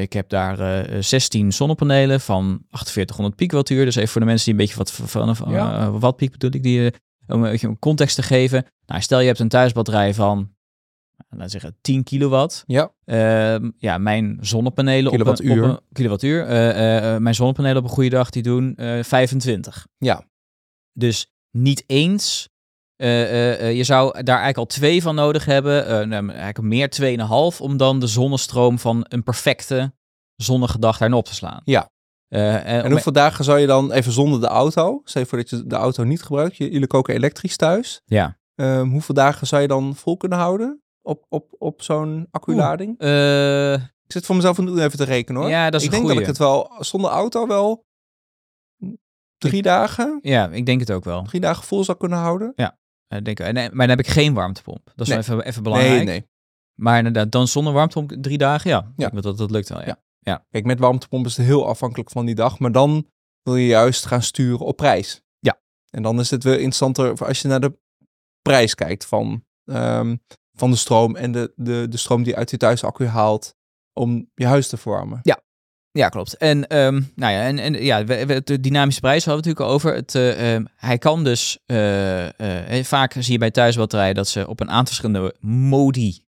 Ik 0.00 0.12
heb 0.12 0.28
daar 0.28 0.84
eh 0.84 1.02
16 1.02 1.52
zonnepanelen 1.52 2.20
van 2.20 2.64
4800 2.68 3.36
piekwattuur. 3.36 3.84
Dus 3.84 3.96
even 3.96 4.08
voor 4.08 4.20
de 4.20 4.26
mensen 4.26 4.44
die 4.44 4.54
een 4.54 4.60
beetje 4.60 4.76
wat 4.76 4.92
van, 4.92 5.36
van 5.36 5.52
Ja. 5.52 5.90
wat 5.90 6.16
piek 6.16 6.30
bedoel 6.30 6.50
ik, 6.54 6.62
die, 6.62 6.92
om 7.32 7.44
een 7.44 7.50
beetje 7.50 7.68
een 7.68 7.78
context 7.78 8.14
te 8.16 8.22
geven. 8.22 8.66
Nou, 8.86 9.00
stel 9.00 9.20
je 9.20 9.26
hebt 9.26 9.38
een 9.38 9.48
thuisbatterij 9.48 10.14
van, 10.14 10.54
laten 11.28 11.44
we 11.44 11.48
zeggen, 11.48 11.76
10 11.80 12.02
kilowatt. 12.04 12.64
Ja. 12.66 12.92
Ehm, 13.04 13.70
ja, 13.78 13.98
mijn 13.98 14.38
zonnepanelen 14.40 15.10
Kilowattuur. 15.12 15.50
op 15.50 15.56
een, 15.64 15.70
op 15.70 15.76
een 15.80 15.86
kilowattuur. 15.92 16.46
eh, 16.46 16.70
eh, 16.70 17.14
eh, 17.14 17.20
mijn 17.20 17.34
zonnepanelen 17.34 17.76
op 17.76 17.84
een 17.84 17.90
goede 17.94 18.08
dag 18.10 18.30
die 18.30 18.42
doen 18.42 18.74
eh 18.76 19.02
25. 19.02 19.86
Ja. 19.98 20.22
Dus 20.92 21.32
niet 21.50 21.84
eens. 21.86 22.48
eh, 22.96 23.22
eh, 23.22 23.60
eh, 23.68 23.76
je 23.76 23.84
zou 23.84 24.12
daar 24.12 24.26
eigenlijk 24.40 24.56
al 24.58 24.66
twee 24.66 25.02
van 25.02 25.14
nodig 25.14 25.44
hebben. 25.44 25.86
eh, 25.86 26.06
nou, 26.06 26.28
eigenlijk 26.28 26.60
meer 26.60 26.88
2,5 26.90 27.60
om 27.60 27.76
dan 27.76 27.98
de 28.00 28.06
zonnestroom 28.06 28.78
van 28.78 29.04
een 29.08 29.22
perfecte 29.22 29.92
zonnige 30.36 30.78
dag 30.78 30.98
daarin 30.98 31.16
op 31.16 31.24
te 31.24 31.34
slaan. 31.34 31.60
Ja. 31.64 31.90
Eh, 32.32 32.54
en 32.54 32.84
En 32.84 32.90
hoeveel 32.90 33.12
dagen 33.12 33.44
zou 33.44 33.58
je 33.58 33.66
dan 33.66 33.92
even 33.92 34.12
zonder 34.12 34.40
de 34.40 34.46
auto, 34.46 35.00
stel 35.04 35.24
voor 35.24 35.38
dat 35.38 35.50
je 35.50 35.66
de 35.66 35.74
auto 35.76 36.04
niet 36.04 36.22
gebruikt, 36.22 36.56
je- 36.56 36.70
jullie 36.70 36.86
koken 36.86 37.14
elektrisch 37.14 37.56
thuis, 37.56 38.00
ja. 38.04 38.38
Ehm, 38.54 38.88
hoeveel 38.88 39.14
dagen 39.14 39.46
zou 39.46 39.62
je 39.62 39.68
dan 39.68 39.94
vol 39.96 40.16
kunnen 40.16 40.38
houden 40.38 40.82
op, 41.02 41.24
op, 41.28 41.54
op 41.58 41.82
zo'n 41.82 42.26
acculading? 42.30 42.98
Eh, 42.98 43.72
Ik 43.72 44.12
zit 44.18 44.26
voor 44.26 44.36
mezelf 44.36 44.58
nu 44.58 44.80
even 44.80 44.98
te 44.98 45.04
rekenen 45.04 45.40
hoor. 45.40 45.50
ja, 45.50 45.70
dat 45.70 45.80
is 45.80 45.86
ik 45.86 45.92
denk 45.92 46.08
dat 46.08 46.18
ik 46.18 46.26
het 46.26 46.38
wel 46.38 46.72
zonder 46.78 47.10
auto 47.10 47.46
wel 47.46 47.84
drie 49.38 49.62
dagen, 49.62 50.18
Ja, 50.22 50.48
ik 50.48 50.66
denk 50.66 50.80
het 50.80 50.90
ook 50.92 51.04
wel. 51.04 51.22
drie 51.22 51.40
dagen 51.40 51.64
vol 51.64 51.84
zou 51.84 51.98
kunnen 51.98 52.18
houden. 52.18 52.52
Eh, 52.56 53.18
denk, 53.22 53.40
en, 53.40 53.54
maar 53.54 53.70
dan 53.86 53.96
heb 53.96 53.98
ik 54.00 54.06
geen 54.08 54.34
warmtepomp. 54.34 54.92
Dat 54.94 55.06
is 55.08 55.14
Nee. 55.14 55.22
wel 55.22 55.36
even, 55.36 55.48
even 55.48 55.62
belangrijk. 55.62 55.94
Nee, 55.96 56.04
nee. 56.04 56.26
Maar 56.74 56.98
inderdaad, 56.98 57.32
dan 57.32 57.48
zonder 57.48 57.72
warmtepomp 57.72 58.22
drie 58.22 58.38
dagen, 58.38 58.70
ja. 58.70 58.92
Ja. 58.96 59.06
Ik 59.06 59.12
denk 59.12 59.22
dat, 59.24 59.38
dat 59.38 59.50
lukt 59.50 59.68
wel, 59.68 59.84
ja. 59.84 60.00
Kijk, 60.50 60.64
met 60.64 60.78
warmtepomp 60.78 61.26
is 61.26 61.36
het 61.36 61.46
heel 61.46 61.66
afhankelijk 61.66 62.10
van 62.10 62.26
die 62.26 62.34
dag, 62.34 62.58
maar 62.58 62.72
dan 62.72 63.06
wil 63.42 63.56
je 63.56 63.66
juist 63.66 64.06
gaan 64.06 64.22
sturen 64.22 64.66
op 64.66 64.76
prijs. 64.76 65.22
Ja. 65.38 65.60
En 65.90 66.02
dan 66.02 66.20
is 66.20 66.30
het 66.30 66.44
weer 66.44 66.54
interessanter 66.54 67.24
als 67.26 67.42
je 67.42 67.48
naar 67.48 67.60
de 67.60 67.78
prijs 68.42 68.74
kijkt 68.74 69.06
van, 69.06 69.44
ehm, 69.64 70.16
van 70.52 70.70
de 70.70 70.76
stroom 70.76 71.16
en 71.16 71.32
de, 71.32 71.52
de, 71.56 71.86
de 71.88 71.96
stroom 71.96 72.22
die 72.22 72.36
uit 72.36 72.50
je 72.50 72.56
thuisaccu 72.56 73.06
haalt 73.06 73.54
om 73.92 74.30
je 74.34 74.46
huis 74.46 74.68
te 74.68 74.76
verwarmen. 74.76 75.20
Ja, 75.98 76.08
klopt. 76.08 76.36
En, 76.36 76.66
ehm, 76.66 77.02
nou 77.14 77.32
ja, 77.32 77.42
en, 77.42 77.58
en 77.58 77.74
ja, 77.84 78.04
we, 78.04 78.26
we- 78.26 78.42
de 78.44 78.60
dynamische 78.60 79.00
prijs 79.00 79.24
hadden 79.24 79.42
we 79.44 79.48
natuurlijk 79.48 79.74
over. 79.74 79.94
Het, 79.94 80.14
eh, 80.14 80.54
ehm, 80.54 80.64
hij 80.76 80.98
kan 80.98 81.24
dus, 81.24 81.58
eh, 81.66 82.78
eh, 82.78 82.84
vaak 82.84 83.12
zie 83.12 83.32
je 83.32 83.38
bij 83.38 83.50
thuisbatterijen 83.50 84.14
dat 84.14 84.28
ze 84.28 84.48
op 84.48 84.60
een 84.60 84.70
aantal 84.70 84.86
verschillende 84.94 85.34
modi, 85.40 86.24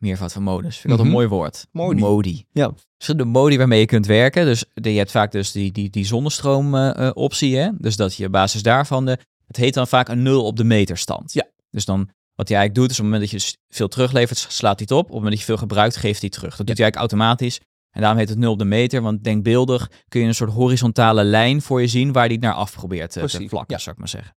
meervoud 0.00 0.32
van 0.32 0.42
modus, 0.42 0.76
vind 0.76 0.84
ik 0.84 0.90
dat 0.90 0.98
Mhm. 0.98 1.06
een 1.06 1.12
mooi 1.12 1.26
woord. 1.28 1.66
Modi. 1.72 2.00
Modi. 2.00 2.44
Ja. 2.52 2.72
Verschillende 2.96 3.30
modi 3.30 3.58
waarmee 3.58 3.80
je 3.80 3.86
kunt 3.86 4.06
werken. 4.06 4.44
Dus 4.44 4.64
de, 4.74 4.92
je 4.92 4.98
hebt 4.98 5.10
vaak 5.10 5.32
dus 5.32 5.52
die, 5.52 5.72
die, 5.72 5.90
die 5.90 6.04
zonnestroom 6.06 6.74
eh, 6.74 7.06
eh, 7.06 7.10
optie, 7.14 7.56
hè. 7.56 7.70
Dus 7.78 7.96
dat 7.96 8.14
je 8.14 8.26
op 8.26 8.32
basis 8.32 8.62
daarvan, 8.62 9.04
de, 9.04 9.18
het 9.46 9.56
heet 9.56 9.74
dan 9.74 9.88
vaak 9.88 10.08
een 10.08 10.22
nul 10.22 10.44
op 10.44 10.56
de 10.56 10.64
meterstand. 10.64 11.32
Ja. 11.32 11.46
Dus 11.70 11.84
dan, 11.84 11.98
wat 12.34 12.48
hij 12.48 12.56
eigenlijk 12.58 12.74
doet, 12.74 12.90
is 12.90 12.98
op 12.98 13.04
het 13.04 13.12
moment 13.14 13.30
dat 13.30 13.42
je 13.42 13.56
veel 13.68 13.88
teruglevert, 13.88 14.38
slaat 14.38 14.78
hij 14.78 14.86
het 14.88 14.90
op. 14.90 14.98
Op 14.98 15.04
het 15.04 15.14
moment 15.14 15.30
dat 15.30 15.40
je 15.40 15.46
veel 15.46 15.56
gebruikt, 15.56 15.96
geeft 15.96 16.20
hij 16.20 16.30
terug. 16.30 16.56
Dat 16.56 16.66
doet 16.66 16.76
hij 16.76 16.84
eigenlijk 16.86 17.12
automatisch. 17.12 17.60
En 17.90 18.00
daarom 18.00 18.18
heet 18.18 18.28
het 18.28 18.38
0 18.38 18.52
op 18.52 18.58
de 18.58 18.64
meter, 18.64 19.02
want 19.02 19.24
denkbeeldig 19.24 19.90
kun 20.08 20.20
je 20.20 20.26
een 20.26 20.34
soort 20.34 20.50
horizontale 20.50 21.24
lijn 21.24 21.62
voor 21.62 21.80
je 21.80 21.86
zien 21.86 22.12
waar 22.12 22.28
die 22.28 22.36
het 22.36 22.46
naar 22.46 22.54
af 22.54 22.72
probeert 22.72 23.10
te, 23.10 23.20
te 23.20 23.48
vlakken, 23.48 23.76
ja. 23.76 23.78
zou 23.78 23.90
ik 23.90 23.98
maar 23.98 24.08
zeggen. 24.08 24.34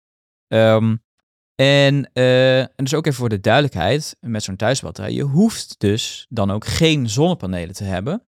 Ehm, 0.47 0.95
en, 1.55 2.09
eh, 2.13 2.59
en 2.59 2.69
dus 2.75 2.93
ook 2.93 3.05
even 3.05 3.17
voor 3.17 3.29
de 3.29 3.39
duidelijkheid, 3.39 4.17
met 4.19 4.43
zo'n 4.43 4.55
thuisbatterij, 4.55 5.11
je 5.11 5.23
hoeft 5.23 5.75
dus 5.77 6.25
dan 6.29 6.51
ook 6.51 6.65
geen 6.65 7.09
zonnepanelen 7.09 7.75
te 7.75 7.83
hebben 7.83 8.25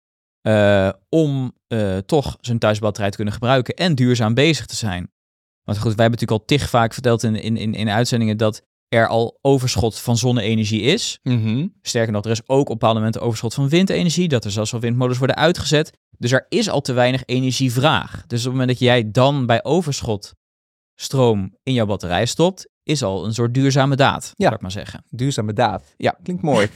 eh, 0.42 0.90
om 1.10 1.54
eh, 1.68 1.98
toch 1.98 2.38
zo'n 2.42 2.58
thuisbatterij 2.58 3.10
te 3.10 3.16
kunnen 3.16 3.34
gebruiken 3.34 3.76
en 3.76 3.96
duurzaam 3.96 4.34
bezig 4.34 4.66
te 4.66 4.76
zijn. 4.76 5.12
Want 5.64 5.78
goed, 5.78 5.96
wij 5.96 6.04
hebben 6.04 6.20
natuurlijk 6.20 6.42
al 6.42 6.58
tig 6.58 6.70
vaak 6.70 6.94
verteld 6.94 7.24
in, 7.24 7.36
in, 7.36 7.58
in, 7.58 7.74
in 7.74 7.90
uitzendingen 7.90 8.38
dat 8.38 8.62
er 8.90 9.08
al 9.08 9.40
overschot 9.42 10.00
van 10.00 10.18
zonne-energie 10.18 10.82
is. 10.82 11.20
Mhm. 11.24 11.68
Sterker 11.82 12.14
nog, 12.14 12.26
er 12.26 12.32
is 12.32 12.48
ook 12.48 12.70
op 12.70 12.80
bepaalde 12.80 12.98
momenten 12.98 13.22
overschot 13.22 13.54
van 13.54 13.70
windenergie. 13.70 14.28
Dat 14.28 14.46
er 14.46 14.52
zelfs 14.52 14.74
al 14.74 14.80
windmolens 14.80 15.18
worden 15.18 15.36
uitgezet. 15.36 15.98
Dus 16.18 16.32
er 16.32 16.46
is 16.50 16.70
al 16.70 16.82
te 16.82 16.94
weinig 16.94 17.24
energievraag. 17.26 18.12
Dus 18.28 18.40
op 18.40 18.46
het 18.46 18.52
moment 18.52 18.70
dat 18.70 18.80
jij 18.80 19.12
dan 19.12 19.46
bij 19.46 19.64
overschot 19.64 20.34
stroom 20.96 21.56
in 21.64 21.74
jouw 21.74 21.86
batterij 21.86 22.26
stopt, 22.26 22.70
is 22.88 23.04
al 23.04 23.26
een 23.26 23.34
soort 23.34 23.54
duurzame 23.54 23.96
daad, 23.96 24.24
Ja. 24.36 24.44
zou 24.44 24.56
ik 24.56 24.62
maar 24.62 24.72
zeggen. 24.72 25.04
Duurzame 25.10 25.54
daad. 25.54 25.94
Ja, 25.98 26.18
klinkt 26.24 26.42
mooi. 26.44 26.68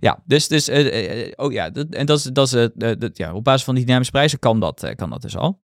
Ja, 0.00 0.22
dus, 0.26 0.48
dus 0.48 0.68
eh, 0.68 1.22
eh, 1.26 1.32
oh 1.36 1.52
ja, 1.52 1.70
dat, 1.70 1.86
en 1.88 2.06
dat 2.06 2.18
is, 2.18 2.24
dat 2.24 2.46
is, 2.46 2.52
eh, 2.52 2.66
de- 2.74 2.96
de- 2.98 3.10
ja, 3.12 3.34
op 3.34 3.44
basis 3.44 3.64
van 3.64 3.74
die 3.74 3.84
dynamische 3.84 4.12
prijzen 4.12 4.38
kan 4.38 4.60
dat, 4.60 4.82
eh, 4.82 4.94
kan 4.94 5.10
dat 5.10 5.22
dus 5.22 5.36
al. 5.36 5.62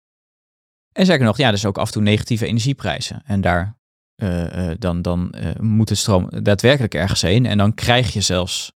En 0.92 1.06
zeker 1.06 1.24
nog, 1.24 1.36
ja, 1.36 1.52
is 1.52 1.66
ook 1.66 1.78
af 1.78 1.86
en 1.86 1.92
toe 1.92 2.02
negatieve 2.02 2.46
energieprijzen. 2.46 3.22
En 3.24 3.40
daar 3.40 3.78
eh, 4.14 4.70
eh, 4.70 4.76
dan, 4.78 5.02
dan 5.02 5.30
eh, 5.32 5.60
moet 5.60 5.88
de 5.88 5.94
stroom 5.94 6.28
daadwerkelijk 6.42 6.94
ergens 6.94 7.22
heen. 7.22 7.46
En 7.46 7.58
dan 7.58 7.74
krijg 7.74 8.12
je 8.12 8.20
zelfs 8.20 8.72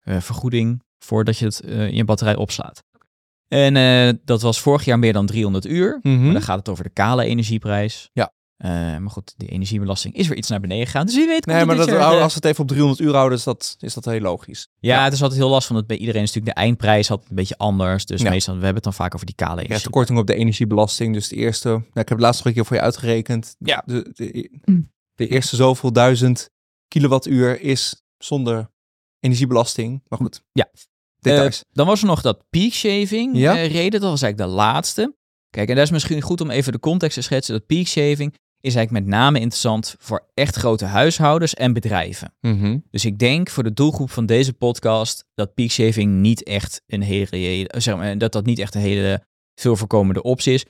eh, 0.00 0.20
vergoeding 0.20 0.82
voordat 0.98 1.38
je 1.38 1.44
het 1.44 1.60
eh, 1.60 1.86
in 1.86 1.94
je 1.94 2.04
batterij 2.04 2.36
opslaat. 2.36 2.84
En 3.48 3.76
eh, 3.76 4.14
dat 4.24 4.42
was 4.42 4.60
vorig 4.60 4.84
jaar 4.84 4.98
meer 4.98 5.12
dan 5.12 5.26
300 5.26 5.66
uur. 5.66 5.98
Mhm. 6.02 6.22
Maar 6.24 6.32
dan 6.32 6.42
gaat 6.42 6.58
het 6.58 6.68
over 6.68 6.84
de 6.84 6.90
kale 6.90 7.24
energieprijs. 7.24 8.10
Ja. 8.12 8.32
Eh, 8.58 8.70
maar 8.70 9.10
goed, 9.10 9.34
de 9.36 9.46
energiebelasting 9.46 10.14
is 10.14 10.28
weer 10.28 10.36
iets 10.36 10.48
naar 10.48 10.60
beneden 10.60 10.86
gegaan. 10.86 11.06
Dus 11.06 11.14
wie 11.14 11.26
weet 11.26 11.46
Nee, 11.46 11.56
het 11.56 11.66
maar 11.66 11.76
dit 11.76 11.86
dat, 11.88 12.00
als 12.00 12.32
we 12.34 12.38
het 12.40 12.44
even 12.44 12.60
op 12.62 12.68
300 12.68 13.00
uur 13.00 13.14
houden, 13.14 13.38
is 13.38 13.44
dat, 13.44 13.76
is 13.80 13.94
dat 13.94 14.04
heel 14.04 14.20
logisch. 14.20 14.68
Ja, 14.78 14.96
Ja. 14.96 15.04
het 15.04 15.12
is 15.12 15.22
altijd 15.22 15.40
heel 15.40 15.48
lastig, 15.50 15.74
want 15.74 15.86
bij 15.86 15.96
iedereen 15.96 16.22
is 16.22 16.28
natuurlijk 16.32 16.56
de 16.56 16.62
eindprijs 16.62 17.10
altijd 17.10 17.30
een 17.30 17.36
beetje 17.36 17.56
anders. 17.56 18.06
Dus 18.06 18.22
Ja. 18.22 18.30
meestal, 18.30 18.52
we 18.54 18.64
hebben 18.64 18.82
het 18.82 18.84
dan 18.84 18.94
vaak 18.94 19.14
over 19.14 19.26
die 19.26 19.34
kale 19.34 19.62
energie. 19.62 19.82
de 19.84 19.90
korting 19.90 20.18
op 20.18 20.26
de 20.26 20.34
energiebelasting. 20.34 21.14
Dus 21.14 21.28
de 21.28 21.36
eerste, 21.36 21.68
nou, 21.68 21.80
ik 21.82 21.94
heb 21.94 22.08
het 22.08 22.20
laatst 22.20 22.38
nog 22.38 22.46
een 22.48 22.54
keer 22.54 22.64
voor 22.66 22.76
je 22.76 22.82
uitgerekend. 22.82 23.54
Ja. 23.58 23.82
De, 23.86 24.10
de, 24.14 24.50
Mm. 24.64 24.90
de 25.14 25.28
eerste 25.28 25.56
zoveel 25.56 25.92
duizend 25.92 26.50
kilowattuur 26.88 27.60
is 27.60 28.02
zonder 28.18 28.70
energiebelasting. 29.20 30.02
Maar 30.08 30.18
goed, 30.18 30.42
Ja. 30.52 30.70
details. 31.18 31.56
Eh, 31.58 31.64
dan 31.72 31.86
was 31.86 32.00
er 32.00 32.06
nog 32.06 32.20
dat 32.22 32.44
peak 32.50 32.72
shaving 32.72 33.36
Ja. 33.36 33.56
eh, 33.56 33.72
reden. 33.72 34.00
Dat 34.00 34.10
was 34.10 34.22
eigenlijk 34.22 34.50
de 34.50 34.56
laatste. 34.56 35.16
Kijk, 35.50 35.68
en 35.68 35.74
dat 35.74 35.84
is 35.84 35.90
misschien 35.90 36.20
goed 36.22 36.40
om 36.40 36.50
even 36.50 36.72
de 36.72 36.78
context 36.78 37.14
te 37.16 37.22
schetsen. 37.22 37.54
Dat 37.54 37.66
peak 37.66 37.86
shaving 37.86 38.34
is 38.60 38.74
eigenlijk 38.74 39.06
met 39.06 39.14
name 39.14 39.38
interessant 39.38 39.96
voor 39.98 40.26
echt 40.34 40.56
grote 40.56 40.84
huishoudens 40.84 41.54
en 41.54 41.72
bedrijven. 41.72 42.34
Mhm. 42.40 42.78
Dus 42.90 43.04
ik 43.04 43.18
denk 43.18 43.50
voor 43.50 43.62
de 43.62 43.72
doelgroep 43.72 44.10
van 44.10 44.26
deze 44.26 44.52
podcast 44.52 45.24
dat 45.34 45.54
peak 45.54 45.70
shaving 45.70 46.12
niet 46.12 46.42
echt 46.42 46.82
een 46.86 47.02
hele, 47.02 47.68
eh, 47.68 47.80
zeg 47.80 47.96
maar, 47.96 48.18
dat 48.18 48.32
dat 48.32 48.44
niet 48.44 48.58
echt 48.58 48.74
een 48.74 48.80
hele 48.80 49.26
veel 49.54 49.76
voorkomende 49.76 50.22
optie 50.22 50.54
is. 50.54 50.66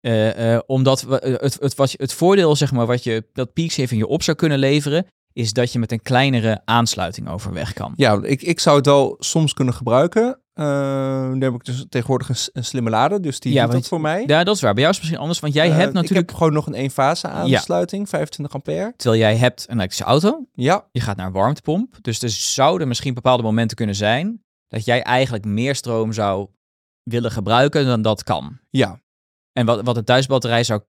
Eh, 0.00 0.54
eh, 0.54 0.60
omdat 0.66 1.02
we, 1.02 1.38
het, 1.40 1.60
het, 1.60 1.74
wat 1.74 1.94
het 1.96 2.12
voordeel, 2.12 2.56
zeg 2.56 2.72
maar, 2.72 2.86
wat 2.86 3.04
je 3.04 3.24
dat 3.32 3.52
peak 3.52 3.70
shaving 3.70 4.00
je 4.00 4.06
op 4.06 4.22
zou 4.22 4.36
kunnen 4.36 4.58
leveren, 4.58 5.06
is 5.32 5.52
dat 5.52 5.72
je 5.72 5.78
met 5.78 5.92
een 5.92 6.02
kleinere 6.02 6.62
aansluiting 6.64 7.28
overweg 7.28 7.72
kan. 7.72 7.92
Ja, 7.96 8.22
ik, 8.22 8.42
ik 8.42 8.60
zou 8.60 8.76
het 8.76 8.86
wel 8.86 9.16
soms 9.18 9.54
kunnen 9.54 9.74
gebruiken. 9.74 10.41
Uh, 10.54 11.28
nu 11.30 11.44
heb 11.44 11.54
ik 11.54 11.64
dus 11.64 11.86
tegenwoordig 11.88 12.28
een, 12.28 12.36
een 12.52 12.64
slimme 12.64 12.90
lader, 12.90 13.22
dus 13.22 13.40
die 13.40 13.52
Ja, 13.52 13.64
doet 13.64 13.72
dat 13.72 13.88
voor 13.88 14.00
mij. 14.00 14.24
Ja, 14.26 14.44
dat 14.44 14.54
is 14.56 14.60
waar. 14.62 14.74
Bij 14.74 14.82
jou 14.82 14.94
is 14.94 15.00
het 15.00 15.10
misschien 15.10 15.18
anders, 15.18 15.40
want 15.40 15.54
jij 15.54 15.68
Eh, 15.70 15.76
hebt 15.76 15.92
natuurlijk, 15.92 16.20
Ik 16.20 16.28
heb 16.28 16.36
gewoon 16.38 16.52
nog 16.52 16.66
een 16.66 16.74
eenfase 16.74 17.28
aansluiting, 17.28 18.08
25 18.08 18.54
ampère. 18.54 18.92
terwijl 18.96 19.20
jij 19.22 19.36
hebt 19.36 19.64
een 19.68 19.74
elektrische 19.74 20.04
auto, 20.04 20.46
Ja, 20.52 20.88
je 20.92 21.00
gaat 21.00 21.16
naar 21.16 21.26
een 21.26 21.32
warmtepomp. 21.32 21.96
Dus 22.00 22.22
er 22.22 22.30
zouden 22.30 22.88
misschien 22.88 23.14
bepaalde 23.14 23.42
momenten 23.42 23.76
kunnen 23.76 23.94
zijn 23.94 24.42
dat 24.68 24.84
jij 24.84 25.02
eigenlijk 25.02 25.44
meer 25.44 25.74
stroom 25.74 26.12
zou 26.12 26.48
willen 27.02 27.30
gebruiken 27.30 27.86
dan 27.86 28.02
dat 28.02 28.22
kan. 28.22 28.58
ja, 28.70 29.00
En 29.52 29.66
wat, 29.66 29.82
wat 29.84 29.96
een 29.96 30.04
thuisbatterij 30.04 30.64
zou, 30.64 30.80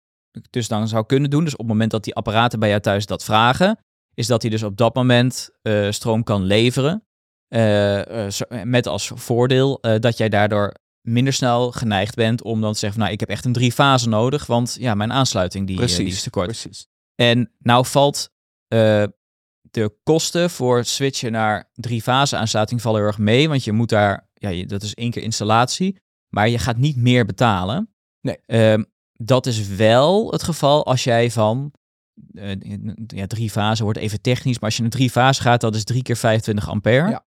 dus 0.49 0.67
dan 0.67 0.87
zou 0.87 1.05
kunnen 1.05 1.29
doen, 1.29 1.43
dus 1.43 1.53
op 1.53 1.59
het 1.59 1.67
moment 1.67 1.91
dat 1.91 2.03
die 2.03 2.15
apparaten 2.15 2.59
bij 2.59 2.69
jou 2.69 2.81
thuis 2.81 3.05
dat 3.05 3.23
vragen, 3.23 3.79
is 4.13 4.27
dat 4.27 4.41
hij 4.41 4.51
dus 4.51 4.63
op 4.63 4.77
dat 4.77 4.95
moment 4.95 5.49
eh, 5.61 5.91
stroom 5.91 6.23
kan 6.23 6.43
leveren. 6.43 7.03
Eh, 7.53 8.25
eh, 8.25 8.31
zo- 8.31 8.45
met 8.63 8.87
als 8.87 9.11
voordeel 9.15 9.77
eh, 9.81 9.99
dat 9.99 10.17
jij 10.17 10.29
daardoor 10.29 10.73
minder 11.01 11.33
snel 11.33 11.71
geneigd 11.71 12.15
bent 12.15 12.41
om 12.43 12.61
dan 12.61 12.73
te 12.73 12.79
zeggen, 12.79 12.91
van, 12.99 13.01
nou, 13.01 13.13
ik 13.13 13.19
heb 13.19 13.29
echt 13.29 13.45
een 13.45 13.53
drie 13.53 13.71
fase 13.71 14.09
nodig, 14.09 14.45
want 14.45 14.75
ja, 14.79 14.93
mijn 14.93 15.11
aansluiting 15.13 15.67
die, 15.67 15.75
eh, 15.75 15.97
die 15.97 16.07
is 16.13 16.23
te 16.23 16.29
kort. 16.29 16.45
precies. 16.45 16.87
En 17.15 17.51
nou 17.59 17.85
valt 17.85 18.29
eh, 18.67 19.03
de 19.61 19.95
kosten 20.03 20.49
voor 20.49 20.85
switchen 20.85 21.31
naar 21.31 21.69
drie 21.73 22.01
fase 22.01 22.37
aansluiting 22.37 22.81
vallen 22.81 22.99
heel 22.99 23.07
erg 23.07 23.17
mee, 23.17 23.49
want 23.49 23.63
je 23.63 23.71
moet 23.71 23.89
daar, 23.89 24.29
ja, 24.33 24.49
je- 24.49 24.65
dat 24.65 24.83
is 24.83 24.93
één 24.93 25.11
keer 25.11 25.23
installatie, 25.23 25.99
maar 26.29 26.49
je 26.49 26.57
gaat 26.59 26.77
niet 26.77 26.95
meer 26.95 27.25
betalen. 27.25 27.93
Nee. 28.21 28.37
Ehm, 28.45 28.83
dat 29.13 29.45
is 29.45 29.67
wel 29.67 30.31
het 30.31 30.43
geval 30.43 30.85
als 30.85 31.03
jij 31.03 31.31
van 31.31 31.71
eh, 32.33 32.51
ja, 33.07 33.27
drie 33.27 33.49
fase 33.49 33.83
wordt 33.83 33.99
even 33.99 34.21
technisch, 34.21 34.55
maar 34.55 34.63
als 34.65 34.75
je 34.75 34.81
naar 34.81 34.91
drie 34.91 35.09
fase 35.09 35.41
gaat, 35.41 35.61
dat 35.61 35.75
is 35.75 35.83
drie 35.83 36.01
keer 36.03 36.17
25 36.17 36.69
ampère. 36.69 37.09
Ja. 37.09 37.25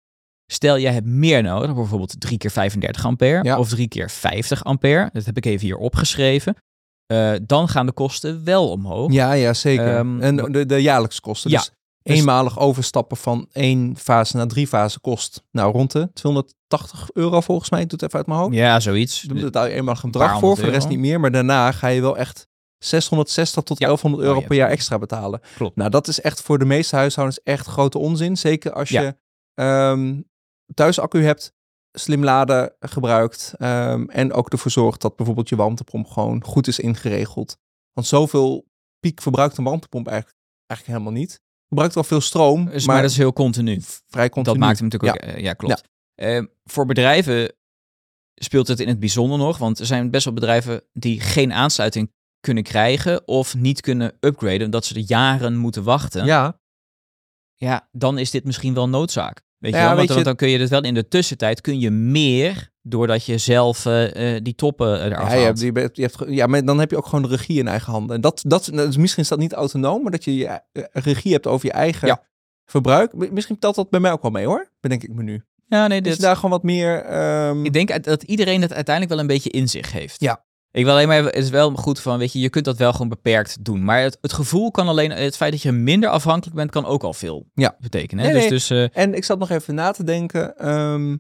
Stel, 0.47 0.79
jij 0.79 0.93
hebt 0.93 1.07
meer 1.07 1.43
nodig, 1.43 1.75
bijvoorbeeld 1.75 2.21
drie 2.21 2.39
keer 2.39 2.51
35 2.51 3.05
ampère 3.07 3.45
Ja. 3.45 3.59
of 3.59 3.69
drie 3.69 3.89
keer 3.89 4.11
50 4.11 4.65
ampère. 4.65 5.11
Dat 5.13 5.25
heb 5.25 5.37
ik 5.37 5.45
even 5.47 5.67
hier 5.67 5.77
opgeschreven. 5.77 6.57
Eh, 7.07 7.33
dan 7.43 7.69
gaan 7.69 7.87
de 7.87 7.93
kosten 7.93 8.45
wel 8.45 8.71
omhoog. 8.71 9.13
Ja, 9.13 9.33
ja, 9.33 9.55
zeker. 9.55 9.97
Ehm, 9.97 10.21
en 10.21 10.37
de, 10.37 10.67
de 10.67 10.83
jaarlijkse 10.83 11.21
kosten. 11.21 11.51
Ja, 11.51 11.59
Dus 11.59 11.71
dus- 12.03 12.17
eenmalig 12.19 12.59
overstappen 12.59 13.17
van 13.17 13.47
één 13.53 13.97
fase 13.97 14.37
naar 14.37 14.47
drie 14.47 14.67
fase 14.67 15.01
kost 15.01 15.43
nou 15.51 15.73
rond 15.73 15.93
de 15.93 16.11
280 16.13 17.09
euro 17.13 17.41
volgens 17.41 17.71
mij. 17.71 17.81
Ik 17.81 17.89
doe 17.89 17.99
het 17.99 18.07
even 18.07 18.19
uit 18.19 18.27
mijn 18.29 18.39
hoofd. 18.41 18.55
Ja, 18.55 18.81
zoiets. 18.81 19.23
Je 19.23 19.35
moet 19.35 19.43
het 19.43 19.55
eenmalig 19.57 20.03
een 20.03 20.11
bedrag 20.11 20.39
voor, 20.39 20.41
voor 20.57 20.65
de 20.65 20.71
rest 20.71 20.75
euro. 20.87 20.89
niet 20.89 20.99
meer. 20.99 21.21
Maar 21.21 21.31
daarna 21.31 21.73
ga 21.73 21.89
je 21.89 22.01
wel 22.01 22.17
echt 22.17 22.47
660 22.79 23.63
tot 23.63 23.79
Ja. 23.79 23.87
1100 23.87 24.23
Oh, 24.23 24.29
euro 24.29 24.41
ja. 24.41 24.47
per 24.47 24.57
jaar 24.57 24.71
extra 24.71 24.99
betalen. 24.99 25.41
Klopt. 25.57 25.77
Nou, 25.77 25.91
dat 25.91 26.09
is 26.09 26.21
echt 26.21 26.43
voor 26.43 26.59
de 26.59 26.65
meeste 26.65 26.97
huishoudens 26.97 27.43
echt 27.43 27.67
grote 27.67 27.99
onzin. 27.99 28.37
Zeker 28.37 28.73
als 28.73 28.89
Ja. 28.89 29.01
je 29.03 29.15
ehm 30.67 30.75
thuisaccu 30.75 31.23
hebt, 31.23 31.53
slim 31.93 32.25
laden 32.25 32.75
gebruikt 32.81 33.55
ehm, 33.59 34.05
en 34.09 34.33
ook 34.33 34.51
ervoor 34.51 34.71
zorgt 34.71 35.01
dat 35.01 35.17
bijvoorbeeld 35.17 35.49
je 35.49 35.57
warmtepomp 35.57 36.07
gewoon 36.07 36.45
goed 36.45 36.67
is 36.67 36.79
ingeregeld. 36.79 37.57
Want 37.93 38.07
zoveel 38.07 38.67
piek 38.99 39.23
verbruikt 39.23 39.57
een 39.59 39.65
warmtepomp 39.65 40.07
eigenlijk, 40.07 40.39
eigenlijk 40.67 40.99
helemaal 40.99 41.21
niet. 41.21 41.41
Verbruikt 41.67 41.95
wel 41.95 42.05
veel 42.05 42.21
stroom, 42.21 42.65
Dus, 42.65 42.85
maar, 42.87 42.95
maar 42.95 43.03
dat 43.03 43.11
is 43.11 43.17
heel 43.17 43.33
continu. 43.33 43.81
vrij 44.07 44.29
continu. 44.29 44.59
Dat 44.59 44.67
maakt 44.67 44.79
hem 44.79 44.89
natuurlijk 44.89 45.25
ook. 45.25 45.31
eh, 45.31 45.43
Ja, 45.43 45.53
klopt. 45.53 45.89
Eh, 46.15 46.43
voor 46.65 46.87
bedrijven 46.87 47.53
speelt 48.35 48.69
het 48.69 48.81
in 48.81 48.89
het 48.89 48.99
bijzonder 49.01 49.39
nog, 49.39 49.59
want 49.59 49.79
er 49.79 49.87
zijn 49.87 50.11
best 50.11 50.25
wel 50.25 50.35
bedrijven 50.35 50.83
die 50.93 51.21
geen 51.21 51.53
aansluiting 51.53 52.13
kunnen 52.41 52.63
krijgen 52.63 53.29
of 53.29 53.55
niet 53.55 53.81
kunnen 53.81 54.17
upgraden, 54.21 54.65
omdat 54.65 54.85
ze 54.85 54.95
er 54.95 55.01
jaren 55.07 55.57
moeten 55.57 55.83
wachten. 55.85 56.25
Ja, 56.25 56.59
Ja, 57.55 57.89
dan 57.93 58.19
is 58.19 58.31
dit 58.31 58.45
misschien 58.45 58.75
wel 58.75 58.89
noodzaak. 58.89 59.43
Weet 59.65 59.73
je 59.73 59.79
Ja, 59.79 59.85
wel? 59.87 59.97
Want, 59.97 59.99
weet 59.99 60.09
je- 60.09 60.15
want 60.15 60.25
dan 60.27 60.37
kun 60.37 60.49
je 60.49 60.59
het 60.59 60.71
wel 60.71 60.83
in 60.83 60.95
de 60.95 61.09
tussentijd 61.09 61.61
kun 61.61 61.81
je 61.81 61.91
meer 61.91 62.71
doordat 62.83 63.25
je 63.25 63.39
zelf 63.39 63.87
eh, 63.87 64.35
eh, 64.37 64.43
die 64.45 64.55
toppen 64.55 65.01
eh, 65.01 65.07
eraf 65.07 65.33
Ja, 65.33 65.39
je 65.39 65.45
hebt, 65.45 65.61
je 65.97 66.03
hebt, 66.03 66.23
ja, 66.29 66.47
maar 66.47 66.65
dan 66.65 66.79
heb 66.79 66.91
je 66.91 66.97
ook 66.97 67.07
gewoon 67.07 67.23
de 67.23 67.29
regie 67.37 67.59
in 67.59 67.69
eigen 67.69 67.93
handen. 67.93 68.17
En 68.17 68.21
dat, 68.21 68.43
dat, 68.47 68.71
dus 68.73 68.97
misschien 68.97 69.23
is 69.23 69.29
dat 69.29 69.39
niet 69.39 69.53
autonoom, 69.53 70.03
maar 70.03 70.11
dat 70.11 70.25
je, 70.25 70.37
je 70.37 70.61
regie 70.93 71.33
hebt 71.33 71.47
over 71.47 71.67
je 71.67 71.73
eigen 71.73 72.09
Ja. 72.09 72.23
verbruik. 72.67 73.31
Misschien 73.33 73.59
telt 73.59 73.75
dat 73.75 73.91
bij 73.91 74.01
mij 74.01 74.13
ook 74.13 74.23
wel 74.23 74.31
mee 74.31 74.47
hoor, 74.47 74.69
bedenk 74.81 75.03
ik 75.03 75.13
me 75.15 75.23
nu. 75.23 75.43
Ja, 75.69 75.87
nee, 75.87 76.01
Dus 76.01 76.09
dit, 76.13 76.21
je 76.21 76.27
daar 76.27 76.35
gewoon 76.35 76.51
wat 76.51 76.63
meer... 76.63 77.03
ehm, 77.03 77.65
Ik 77.65 77.73
denk 77.73 78.05
dat 78.05 78.23
iedereen 78.23 78.63
het 78.63 78.73
uiteindelijk 78.73 79.15
wel 79.15 79.23
een 79.25 79.31
beetje 79.35 79.51
in 79.51 79.69
zich 79.69 79.93
heeft. 79.93 80.21
Ja. 80.21 80.45
Ik 80.75 80.85
wil 80.85 80.93
alleen 80.93 81.09
maar, 81.09 81.25
het 81.25 81.35
is 81.37 81.51
wel 81.51 81.71
goed 81.75 82.01
van, 82.01 82.19
weet 82.19 82.33
je, 82.33 82.39
je 82.39 82.49
kunt 82.51 82.65
dat 82.65 82.77
wel 82.77 82.93
gewoon 82.93 83.09
beperkt 83.09 83.65
doen. 83.65 83.85
Maar 83.85 84.01
het, 84.01 84.19
het 84.21 84.33
gevoel 84.33 84.71
kan 84.71 84.89
alleen, 84.89 85.11
het 85.11 85.37
feit 85.37 85.53
dat 85.53 85.63
je 85.63 85.73
minder 85.73 86.09
afhankelijk 86.09 86.57
bent, 86.57 86.71
kan 86.71 86.85
ook 86.87 87.03
al 87.03 87.13
veel 87.13 87.47
Ja. 87.55 87.77
betekenen. 87.81 88.25
Hè? 88.25 88.33
Nee, 88.33 88.49
dus, 88.49 88.69
nee. 88.69 88.81
dus 88.81 88.93
eh, 88.95 89.03
En 89.03 89.15
ik 89.15 89.25
zat 89.25 89.39
nog 89.39 89.51
even 89.51 89.75
na 89.75 89.91
te 89.91 90.05
denken. 90.05 90.57
ehm, 90.57 91.17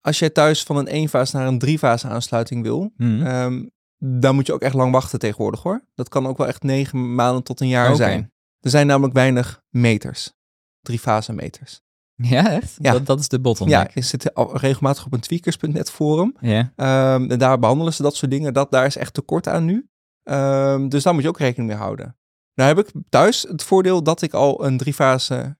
als 0.00 0.18
jij 0.18 0.30
thuis 0.30 0.62
van 0.62 0.76
een 0.76 0.86
eenfase 0.86 1.36
naar 1.36 1.46
een 1.46 1.58
driefase 1.58 2.08
aansluiting 2.08 2.62
wil, 2.62 2.92
hmm. 2.96 3.22
ehm, 3.26 3.66
dan 3.98 4.34
moet 4.34 4.46
je 4.46 4.52
ook 4.52 4.62
echt 4.62 4.74
lang 4.74 4.92
wachten 4.92 5.18
tegenwoordig 5.18 5.62
hoor. 5.62 5.84
Dat 5.94 6.08
kan 6.08 6.26
ook 6.26 6.36
wel 6.38 6.46
echt 6.46 6.62
negen 6.62 7.14
maanden 7.14 7.42
tot 7.42 7.60
een 7.60 7.68
jaar 7.68 7.96
zijn. 7.96 8.32
Er 8.60 8.70
zijn 8.70 8.86
namelijk 8.86 9.14
weinig 9.14 9.62
meters. 9.68 10.32
Driefase 10.80 11.32
meters. 11.32 11.80
Ja, 12.22 12.50
echt? 12.50 12.76
Ja. 12.78 12.92
Dat, 12.92 13.06
dat 13.06 13.20
is 13.20 13.28
de 13.28 13.36
Ja, 13.36 13.42
bottleneck. 13.42 13.90
je 13.94 14.00
zit 14.02 14.34
al 14.34 14.56
regelmatig 14.56 15.06
op 15.06 15.12
een 15.12 15.20
tweakers.net 15.20 15.90
forum. 15.90 16.36
Ja. 16.40 16.72
Ehm, 16.76 17.30
en 17.30 17.38
daar 17.38 17.58
behandelen 17.58 17.92
ze 17.92 18.02
dat 18.02 18.16
soort 18.16 18.30
dingen. 18.30 18.52
Dat, 18.54 18.70
daar 18.70 18.86
is 18.86 18.96
echt 18.96 19.14
tekort 19.14 19.48
aan 19.48 19.64
nu. 19.64 19.88
Ehm, 20.22 20.88
dus 20.88 21.02
daar 21.02 21.14
moet 21.14 21.22
je 21.22 21.28
ook 21.28 21.38
rekening 21.38 21.68
mee 21.70 21.78
houden. 21.78 22.16
Nou 22.54 22.68
heb 22.76 22.86
ik 22.86 22.92
thuis 23.08 23.42
het 23.42 23.62
voordeel 23.62 24.02
dat 24.02 24.22
ik 24.22 24.32
al 24.34 24.64
een 24.64 24.76
driefase 24.76 25.58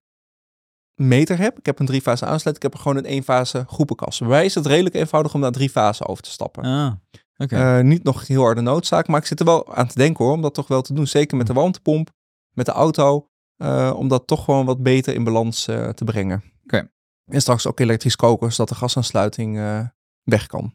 meter 0.95 1.39
heb. 1.39 1.59
Ik 1.59 1.67
heb 1.67 1.79
een 1.79 1.87
driefase 1.87 2.25
aansluiting. 2.25 2.57
Ik 2.57 2.63
heb 2.63 2.75
er 2.75 2.79
gewoon 2.81 2.97
een 2.97 3.05
eenfase 3.05 3.65
groepenkast. 3.69 4.19
Bij 4.21 4.29
mij 4.29 4.45
is 4.45 4.55
het 4.55 4.67
redelijk 4.67 4.95
eenvoudig 4.95 5.35
om 5.35 5.41
naar 5.41 5.53
drie 5.53 5.71
fasen 5.71 6.07
over 6.07 6.23
te 6.23 6.31
stappen. 6.31 6.65
Ah. 6.65 6.93
Eh, 7.37 7.81
niet 7.81 8.03
nog 8.03 8.27
heel 8.27 8.43
harde 8.43 8.61
noodzaak, 8.61 9.07
maar 9.09 9.21
ik 9.21 9.27
zit 9.27 9.39
er 9.41 9.45
wel 9.47 9.75
aan 9.75 9.87
te 9.87 9.99
denken 9.99 10.25
hoor. 10.25 10.35
Om 10.35 10.43
dat 10.43 10.55
toch 10.55 10.69
wel 10.69 10.83
te 10.83 10.95
doen. 10.95 11.07
Zeker 11.07 11.37
met 11.37 11.47
de 11.47 11.53
warmtepomp, 11.53 12.11
met 12.53 12.67
de 12.67 12.73
auto. 12.73 13.29
Eh, 13.61 13.93
om 13.97 14.09
dat 14.09 14.27
toch 14.27 14.45
gewoon 14.45 14.67
wat 14.67 14.83
beter 14.83 15.15
in 15.15 15.25
balans 15.25 15.69
eh, 15.69 15.89
te 15.89 16.05
brengen. 16.05 16.43
Oké. 16.65 16.89
En 17.27 17.41
straks 17.41 17.67
ook 17.67 17.81
elektrisch 17.81 18.17
koken, 18.17 18.53
zodat 18.53 18.69
de 18.69 18.75
gasaansluiting 18.75 19.59
eh, 19.59 19.81
weg 20.23 20.47
kan. 20.47 20.75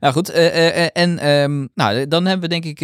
Nou 0.00 0.12
goed, 0.14 0.28
eh, 0.28 0.46
eh, 0.46 0.84
eh, 0.84 0.90
en 0.92 1.18
ehm, 1.18 1.66
nou, 1.74 2.08
dan 2.08 2.24
hebben 2.26 2.48
we 2.48 2.54
denk 2.60 2.64
ik 2.64 2.78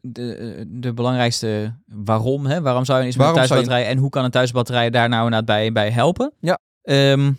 de, 0.00 0.64
de 0.68 0.92
belangrijkste 0.94 1.74
waarom. 1.86 2.46
Hè? 2.46 2.60
Waarom 2.60 2.84
zou 2.84 3.00
je 3.00 3.06
iets 3.06 3.16
met 3.16 3.26
een 3.26 3.32
je- 3.32 3.38
thuisbatterij 3.38 3.86
en 3.86 3.98
hoe 3.98 4.10
kan 4.10 4.24
een 4.24 4.30
thuisbatterij 4.30 4.90
daar 4.90 5.08
nou 5.08 5.24
inderdaad 5.24 5.46
bij, 5.46 5.72
bij 5.72 5.90
helpen? 5.90 6.32
Ja. 6.40 6.58
Ehm, 6.82 7.32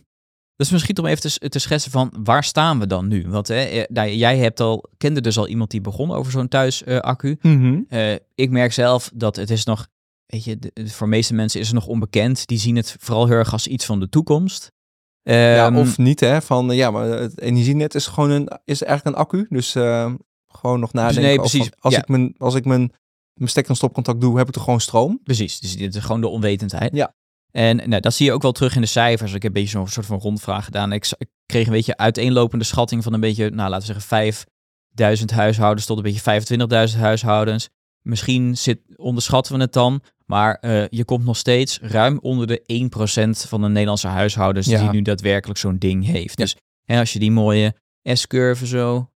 dus 0.58 0.70
misschien 0.70 0.98
om 0.98 1.06
even 1.06 1.22
te, 1.40 1.50
te 1.50 1.60
schetsen 1.60 1.92
van 1.92 2.14
waar 2.24 2.44
staan 2.44 2.80
we 2.80 2.88
dan 2.88 3.08
nu? 3.08 3.26
Want 3.30 3.48
hè, 3.48 3.56
eh, 3.64 3.84
nou, 3.90 4.10
jij 4.10 4.38
hebt 4.38 4.60
al, 4.60 4.84
kende 4.98 5.22
dus 5.22 5.38
al 5.38 5.48
iemand 5.48 5.72
die 5.72 5.82
begon 5.82 6.12
over 6.12 6.32
zo'n 6.32 6.48
thuisaccu. 6.48 7.38
Eh, 7.90 8.14
ik 8.36 8.50
merk 8.50 8.74
zelf 8.74 9.12
dat 9.14 9.36
het 9.36 9.50
is 9.50 9.64
nog, 9.64 9.88
weet 10.26 10.44
je, 10.44 10.58
de- 10.60 10.72
voor 10.90 11.08
de 11.08 11.14
meeste 11.16 11.34
mensen 11.34 11.60
is 11.60 11.66
het 11.68 11.76
nog 11.76 11.88
onbekend. 11.88 12.48
Die 12.48 12.58
zien 12.60 12.76
het 12.76 12.96
vooral 13.00 13.28
heel 13.28 13.36
erg 13.36 13.52
als 13.54 13.68
iets 13.68 13.86
van 13.86 14.00
de 14.00 14.10
toekomst. 14.10 14.72
Ja, 15.22 15.66
Ehm, 15.66 15.76
of 15.78 15.98
niet, 15.98 16.20
hè? 16.20 16.42
Van 16.42 16.72
eh, 16.72 16.78
ja, 16.78 16.92
maar 16.92 17.06
het 17.06 17.42
energienet 17.42 17.96
is 17.96 18.08
gewoon 18.08 18.30
een, 18.30 18.50
is 18.66 18.84
eigenlijk 18.84 19.18
een 19.18 19.24
accu. 19.24 19.46
Dus 19.50 19.76
eh, 19.76 20.14
gewoon 20.48 20.80
nog 20.80 20.94
nadenken. 20.94 21.22
nee, 21.24 21.36
precies. 21.40 21.70
als 21.80 21.94
Ja. 21.94 22.00
ik 22.00 22.08
mijn, 22.08 22.36
als 22.38 22.56
ik 22.56 22.66
mijn, 22.66 22.92
mijn 23.34 23.50
stekker 23.50 23.72
en 23.72 23.78
stopcontact 23.78 24.22
doe, 24.22 24.38
heb 24.38 24.48
ik 24.48 24.56
er 24.56 24.62
gewoon 24.62 24.82
stroom. 24.82 25.20
Precies, 25.24 25.60
dus 25.60 25.78
dit 25.78 25.96
is 25.96 26.04
gewoon 26.04 26.22
de 26.22 26.28
onwetendheid. 26.28 26.96
Ja. 26.96 27.16
En 27.52 27.76
nou, 27.90 28.02
dat 28.02 28.14
zie 28.14 28.26
je 28.26 28.32
ook 28.32 28.42
wel 28.42 28.52
terug 28.52 28.76
in 28.76 28.82
de 28.82 28.88
cijfers. 28.88 29.34
Ik 29.34 29.42
heb 29.44 29.56
een 29.56 29.62
beetje 29.62 29.78
zo'n 29.78 29.88
soort 29.88 30.06
van 30.06 30.20
rondvraag 30.20 30.66
gedaan. 30.66 30.92
Ik, 30.92 31.10
ik 31.18 31.28
kreeg 31.46 31.66
een 31.66 31.72
beetje 31.74 31.98
uiteenlopende 31.98 32.66
schatting 32.66 33.04
van 33.04 33.14
een 33.14 33.20
beetje, 33.20 33.50
nou 33.50 33.70
laten 33.70 33.88
we 33.88 33.94
zeggen, 33.94 34.08
5000 34.96 35.32
huishoudens 35.32 35.86
tot 35.86 35.98
een 35.98 36.04
beetje 36.04 36.92
25.000 36.94 37.00
huishoudens. 37.00 37.70
Misschien 38.02 38.58
zit, 38.58 38.80
onderschatten 38.96 39.56
we 39.56 39.62
het 39.62 39.74
dan, 39.74 40.02
maar 40.26 40.56
eh, 40.56 40.88
je 40.90 41.06
komt 41.06 41.26
nog 41.26 41.38
steeds 41.38 41.80
ruim 41.82 42.20
onder 42.22 42.48
de 42.48 42.90
1% 43.46 43.48
van 43.48 43.62
de 43.62 43.68
Nederlandse 43.68 44.08
huishoudens 44.08 44.68
Ja. 44.68 44.80
die 44.82 44.90
nu 44.90 45.02
daadwerkelijk 45.02 45.60
zo'n 45.60 45.78
ding 45.78 46.06
heeft. 46.06 46.38
Ja. 46.38 46.44
Dus 46.44 46.56
hè, 46.86 47.00
als 47.00 47.14
je 47.14 47.20
die 47.20 47.32
mooie 47.32 47.76
S-curve 48.04 48.68
zo... 48.68 49.12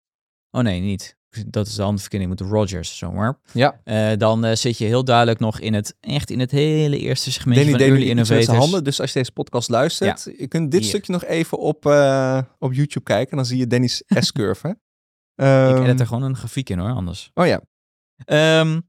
Oh 0.52 0.62
nee, 0.62 0.80
niet. 0.80 1.18
Dat 1.48 1.68
is 1.68 1.76
de 1.76 1.82
andere 1.82 2.00
verkenning 2.02 2.30
met 2.30 2.38
de 2.40 2.46
Rogers, 2.46 2.98
zomaar. 2.98 3.40
Ja. 3.54 3.82
Eh, 3.84 4.18
dan 4.18 4.46
eh, 4.46 4.56
zit 4.56 4.78
je 4.78 4.86
heel 4.86 5.04
duidelijk 5.04 5.40
nog 5.40 5.60
in 5.60 5.74
het, 5.74 5.96
echt 6.00 6.30
in 6.30 6.40
het 6.40 6.52
hele 6.52 6.98
eerste 7.00 7.32
segmentje 7.32 7.64
Danny 7.64 7.78
van 7.80 7.88
nu 7.88 7.94
early 7.96 8.10
innovators. 8.10 8.58
handen, 8.58 8.84
dus 8.84 9.02
als 9.02 9.14
je 9.14 9.20
deze 9.20 9.32
podcast 9.32 9.70
luistert, 9.70 10.24
je 10.38 10.48
kunt 10.48 10.72
dit 10.72 10.80
Hier. 10.80 10.90
stukje 10.90 11.12
nog 11.12 11.24
even 11.26 11.58
op, 11.58 11.86
eh, 11.86 12.42
op 12.60 12.74
YouTube 12.74 13.06
kijken. 13.06 13.32
En 13.32 13.38
dan 13.38 13.46
zie 13.46 13.58
je 13.58 13.68
Danny's 13.68 14.04
S-curve. 14.28 14.68
Ik 14.68 14.76
Ehm, 15.46 15.84
edit 15.84 16.00
er 16.00 16.08
gewoon 16.08 16.24
een 16.24 16.36
grafiek 16.36 16.70
in 16.70 16.80
hoor, 16.80 16.92
anders. 16.92 17.32
Oh 17.34 17.46
ja, 17.46 17.62
Ehm, 18.26 18.80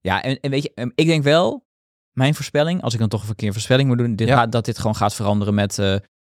ja, 0.00 0.22
en, 0.22 0.40
en 0.40 0.50
weet 0.50 0.62
je, 0.62 0.72
ehm, 0.74 0.90
ik 0.94 1.06
denk 1.06 1.22
wel, 1.24 1.66
mijn 2.12 2.34
voorspelling, 2.34 2.82
als 2.82 2.92
ik 2.92 2.98
dan 3.00 3.08
toch 3.08 3.28
een 3.28 3.34
keer 3.34 3.46
een 3.46 3.52
voorspelling 3.52 3.88
moet 3.88 3.98
doen, 3.98 4.16
dit 4.16 4.28
Ja. 4.28 4.36
gaat, 4.36 4.52
dat 4.52 4.64
dit 4.64 4.76
gewoon 4.78 4.96
gaat 4.96 5.14
veranderen 5.14 5.54
met, 5.54 5.74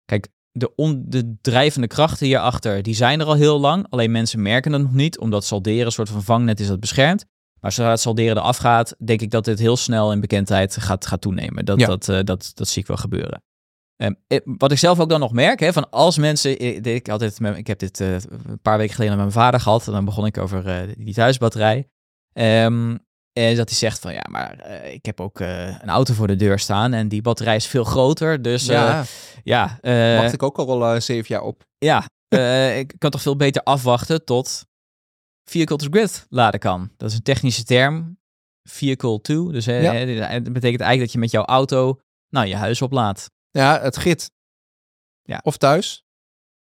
kijk, 0.05 0.29
de, 0.59 0.75
on, 0.75 1.05
de 1.07 1.37
drijvende 1.40 1.87
krachten 1.87 2.27
hierachter, 2.27 2.83
die 2.83 2.95
zijn 2.95 3.21
er 3.21 3.27
al 3.27 3.35
heel 3.35 3.61
lang. 3.61 3.87
Alleen 3.88 4.11
mensen 4.11 4.42
merken 4.42 4.73
het 4.73 4.83
nog 4.83 4.92
niet, 4.92 5.19
omdat 5.19 5.45
salderen 5.45 5.87
een 5.87 5.92
soort 5.92 6.09
van 6.09 6.23
vangnet 6.23 6.61
is 6.61 6.66
dat 6.66 6.81
beschermt. 6.81 7.25
Maar 7.61 7.73
zodra 7.73 7.90
het 7.90 8.01
salderen 8.01 8.37
eraf 8.37 8.57
gaat, 8.57 8.95
denk 9.05 9.21
ik 9.21 9.31
dat 9.31 9.45
dit 9.45 9.59
heel 9.59 9.77
snel 9.77 10.12
in 10.12 10.21
bekendheid 10.21 10.77
gaat, 10.77 11.07
gaat 11.07 11.21
toenemen. 11.21 11.64
Dat, 11.64 11.81
Ja. 11.81 11.87
dat, 11.87 12.09
eh, 12.09 12.21
dat, 12.25 12.51
dat 12.55 12.69
zie 12.69 12.83
ik 12.83 12.88
wel 12.88 12.97
gebeuren. 12.97 13.42
Ehm, 13.97 14.12
eh, 14.27 14.40
wat 14.45 14.73
ik 14.73 14.79
zelf 14.79 15.01
ook 15.01 15.09
dan 15.09 15.21
nog 15.21 15.33
merk, 15.33 15.61
hè, 15.61 15.73
van 15.73 15.90
als 15.90 16.19
mensen, 16.19 16.61
ik, 16.61 16.87
ik, 16.87 17.07
had 17.07 17.21
dit 17.21 17.40
met, 17.40 17.57
ik 17.57 17.66
heb 17.66 17.79
dit 17.79 18.01
eh, 18.01 18.14
een 18.14 18.61
paar 18.62 18.79
weken 18.79 18.95
geleden 18.95 19.16
met 19.16 19.25
mijn 19.25 19.38
vader 19.45 19.61
gehad, 19.61 19.87
en 19.87 19.92
dan 19.92 20.05
begon 20.05 20.27
ik 20.27 20.38
over 20.38 20.66
eh, 20.66 20.95
die 20.97 21.14
thuisbatterij. 21.14 21.88
Ehm, 22.33 22.97
en 23.37 23.57
dat 23.57 23.68
hij 23.68 23.79
zegt 23.79 23.99
van, 24.01 24.12
ja, 24.12 24.25
maar 24.31 24.59
eh, 24.59 24.92
ik 24.92 25.05
heb 25.07 25.20
ook 25.20 25.40
eh, 25.40 25.66
een 25.66 25.88
auto 25.88 26.14
voor 26.14 26.27
de 26.27 26.37
deur 26.37 26.59
staan 26.59 26.92
en 26.92 27.09
die 27.09 27.22
batterij 27.22 27.57
is 27.57 27.66
veel 27.66 27.85
groter, 27.85 28.42
dus 28.42 28.66
ja, 28.66 28.85
ja 28.85 29.05
ja, 29.44 29.79
eh, 30.14 30.20
wacht 30.20 30.33
ik 30.33 30.42
ook 30.42 30.57
al 30.57 30.85
eh, 30.94 31.01
zeven 31.01 31.27
jaar 31.29 31.42
op. 31.42 31.64
ja 31.79 32.05
eh, 32.29 32.79
ik 32.83 32.94
kan 32.99 33.11
toch 33.11 33.22
veel 33.22 33.37
beter 33.37 33.62
afwachten 33.62 34.25
tot 34.25 34.64
vehicle 35.51 35.77
to 35.77 35.87
grid 35.90 36.27
laden 36.29 36.61
kan. 36.61 36.90
Dat 36.96 37.11
is 37.11 37.16
een 37.16 37.22
technische 37.22 37.64
term, 37.64 38.18
vehicle 38.68 39.20
to, 39.20 39.51
dus 39.53 39.66
eh, 39.66 39.83
Ja. 39.83 39.94
eh, 39.94 40.33
dat 40.44 40.53
betekent 40.53 40.81
eigenlijk 40.81 41.01
dat 41.01 41.12
je 41.12 41.18
met 41.18 41.31
jouw 41.31 41.44
auto, 41.44 42.01
nou, 42.29 42.46
je 42.46 42.57
huis 42.57 42.83
oplaadt. 42.83 43.31
Ja, 43.51 43.81
het 43.81 43.96
git. 43.96 44.31
Ja. 45.22 45.40
Of 45.42 45.57
thuis. 45.57 46.05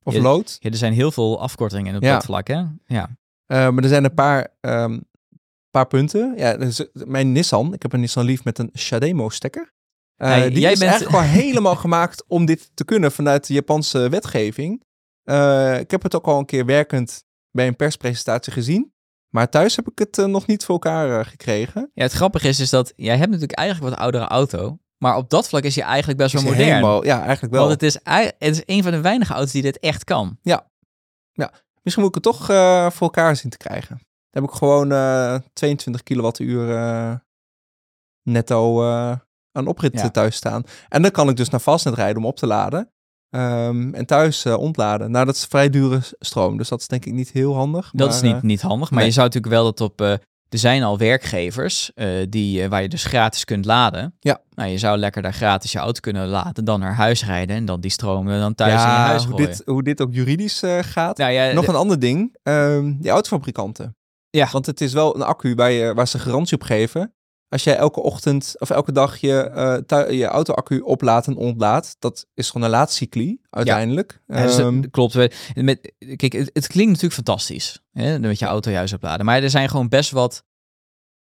Of 0.04 0.16
lood. 0.16 0.58
Ja, 0.60 0.70
er 0.70 0.78
zijn 0.78 0.94
heel 0.94 1.12
veel 1.12 1.40
afkortingen 1.42 1.96
op 1.96 2.02
Ja. 2.02 2.14
dat 2.14 2.26
vlak, 2.26 2.48
hè? 2.48 2.64
Ja. 2.86 3.10
Eh, 3.46 3.70
maar 3.70 3.84
er 3.84 3.90
zijn 3.90 4.04
een 4.04 4.14
paar, 4.14 4.48
ehm, 4.62 5.00
paar 5.78 5.88
punten. 5.88 6.34
Ja, 6.38 6.58
dus, 6.58 6.86
mijn 6.94 7.32
Nissan, 7.32 7.74
ik 7.74 7.82
heb 7.82 7.94
een 7.94 8.00
Nissan 8.00 8.26
Leaf 8.26 8.44
met 8.44 8.60
een 8.60 8.70
Shademo 8.78 9.30
stekker. 9.30 9.72
Eh, 10.16 10.30
Hey, 10.30 10.50
die 10.50 10.60
jij 10.60 10.72
is 10.72 10.80
bent- 10.80 10.92
eigenlijk 10.92 11.20
gewoon 11.20 11.36
helemaal 11.44 11.76
gemaakt 11.76 12.24
om 12.28 12.46
dit 12.46 12.70
te 12.74 12.86
kunnen 12.86 13.12
vanuit 13.12 13.48
de 13.48 13.54
Japanse 13.54 14.10
wetgeving. 14.10 14.84
Eh, 15.24 15.80
ik 15.80 15.92
heb 15.92 16.04
het 16.04 16.16
ook 16.16 16.26
al 16.26 16.40
een 16.40 16.46
keer 16.46 16.66
werkend 16.66 17.24
bij 17.52 17.68
een 17.68 17.76
perspresentatie 17.76 18.54
gezien. 18.54 18.94
Maar 19.34 19.50
thuis 19.50 19.76
heb 19.76 19.88
ik 19.90 20.00
het 20.00 20.18
nog 20.28 20.48
niet 20.48 20.66
voor 20.66 20.74
elkaar 20.74 21.26
gekregen. 21.26 21.92
ja, 21.94 22.04
het 22.04 22.12
grappige 22.12 22.48
is, 22.48 22.60
is 22.60 22.70
dat 22.70 22.94
jij 22.96 23.16
hebt 23.18 23.32
natuurlijk 23.32 23.58
eigenlijk 23.60 23.90
wat 23.90 24.00
oudere 24.04 24.26
auto, 24.28 24.78
maar 24.98 25.16
op 25.18 25.30
dat 25.30 25.48
vlak 25.48 25.64
is 25.64 25.76
hij 25.76 25.84
eigenlijk 25.84 26.20
best 26.20 26.34
wel 26.34 26.44
modern. 26.44 26.64
helemaal- 26.64 27.06
ja, 27.06 27.24
eigenlijk 27.24 27.54
wel. 27.54 27.68
Want 27.68 27.82
het 27.82 27.84
is, 27.84 28.00
het 28.38 28.58
is 28.58 28.62
een 28.66 28.84
van 28.84 28.92
de 28.92 29.02
weinige 29.02 29.34
auto's 29.34 29.52
die 29.52 29.62
dit 29.62 29.80
echt 29.80 30.04
kan. 30.04 30.38
Misschien 31.82 32.08
moet 32.08 32.18
ik 32.18 32.24
het 32.24 32.34
toch 32.36 32.46
voor 32.94 33.08
elkaar 33.08 33.36
zien 33.36 33.52
te 33.52 33.58
krijgen. 33.58 34.00
Heb 34.38 34.46
ik 34.46 34.52
gewoon 34.56 34.92
eh 34.92 35.36
22 35.54 36.04
kilowattuur 36.04 36.76
eh, 36.76 37.14
netto 38.24 38.84
eh, 38.84 39.16
aan 39.52 39.68
oprit 39.68 39.94
Ja. 39.94 40.02
eh, 40.04 40.10
thuis 40.10 40.36
staan. 40.36 40.64
En 40.90 41.02
dan 41.02 41.12
kan 41.12 41.30
ik 41.30 41.36
dus 41.36 41.50
naar 41.50 41.60
Fastnet 41.60 41.94
rijden 41.96 42.18
om 42.18 42.26
op 42.26 42.38
te 42.38 42.48
laden. 42.48 42.92
Ehm, 43.30 43.94
en 43.94 44.06
thuis 44.06 44.46
eh, 44.46 44.58
ontladen. 44.58 45.12
Nou, 45.12 45.26
dat 45.26 45.36
is 45.36 45.46
vrij 45.46 45.70
dure 45.70 46.00
stroom. 46.20 46.58
Dus 46.58 46.70
dat 46.70 46.80
is 46.82 46.88
denk 46.88 47.06
ik 47.06 47.14
niet 47.14 47.32
heel 47.32 47.56
handig. 47.56 47.90
Dat 47.94 48.08
maar, 48.08 48.16
is 48.16 48.22
niet, 48.22 48.34
eh, 48.36 48.42
niet 48.42 48.62
handig, 48.62 48.90
maar 48.90 49.00
nee. 49.00 49.08
je 49.08 49.14
zou 49.14 49.26
natuurlijk 49.26 49.54
wel 49.54 49.64
dat 49.64 49.82
op... 49.82 50.02
eh, 50.02 50.12
er 50.50 50.58
zijn 50.60 50.84
al 50.84 50.98
werkgevers 50.98 51.92
eh, 51.94 52.08
die, 52.30 52.64
eh, 52.64 52.70
waar 52.70 52.82
je 52.82 52.90
dus 52.90 53.04
gratis 53.06 53.44
kunt 53.46 53.66
laden. 53.66 54.16
Ja. 54.20 54.42
Nou, 54.56 54.70
je 54.70 54.78
zou 54.78 54.98
lekker 54.98 55.22
daar 55.22 55.34
gratis 55.34 55.72
je 55.72 55.78
auto 55.80 56.00
kunnen 56.00 56.28
laden, 56.28 56.66
dan 56.66 56.80
naar 56.80 56.94
huis 56.96 57.26
rijden 57.26 57.56
en 57.56 57.66
dan 57.66 57.82
die 57.82 57.92
stroom 57.92 58.30
eh, 58.30 58.40
dan 58.40 58.56
thuis 58.56 58.72
in 58.74 58.78
je 58.80 58.86
huis 58.86 59.24
hoe 59.26 59.34
gooien. 59.36 59.50
dit, 59.50 59.62
hoe 59.66 59.84
dit 59.84 60.02
ook 60.02 60.14
juridisch 60.14 60.62
eh, 60.64 60.80
gaat. 60.82 61.18
nou, 61.18 61.32
ja, 61.32 61.52
Nog 61.54 61.68
een 61.68 61.76
ander 61.76 62.00
ding. 62.00 62.36
ehm, 62.44 62.94
die 63.00 63.12
autofabrikanten. 63.12 63.96
Ja. 64.30 64.50
Want 64.52 64.66
het 64.66 64.82
is 64.82 64.94
wel 64.94 65.16
een 65.16 65.22
accu 65.22 65.56
waar, 65.56 65.72
je, 65.72 65.94
waar 65.94 66.08
ze 66.08 66.20
garantie 66.20 66.56
op 66.56 66.64
geven. 66.64 67.12
Als 67.50 67.64
jij 67.64 67.76
elke 67.76 68.02
ochtend 68.02 68.56
of 68.58 68.70
elke 68.70 68.92
dag 68.92 69.18
je, 69.18 69.84
thui- 69.86 70.12
je 70.18 70.26
auto-accu 70.26 70.80
oplaadt 70.80 71.28
en 71.28 71.36
ontlaadt, 71.36 71.96
dat 72.00 72.28
is 72.34 72.50
gewoon 72.50 72.66
een 72.66 72.74
laadcycli 72.74 73.40
uiteindelijk. 73.50 74.22
Ja, 74.28 74.42
dus 74.44 74.56
dat 74.56 74.66
Ehm, 74.66 74.82
klopt. 74.90 75.16
Met, 75.56 75.94
kijk, 76.16 76.34
het, 76.34 76.50
het 76.54 76.68
klinkt 76.68 76.92
natuurlijk 76.92 77.14
fantastisch. 77.14 77.84
Hè, 77.92 78.20
met 78.20 78.40
je 78.40 78.46
auto 78.46 78.72
juist 78.72 78.94
opladen. 78.94 79.26
Maar 79.26 79.44
er 79.44 79.50
zijn 79.50 79.70
gewoon 79.70 79.90
best 79.90 80.12
wat 80.12 80.44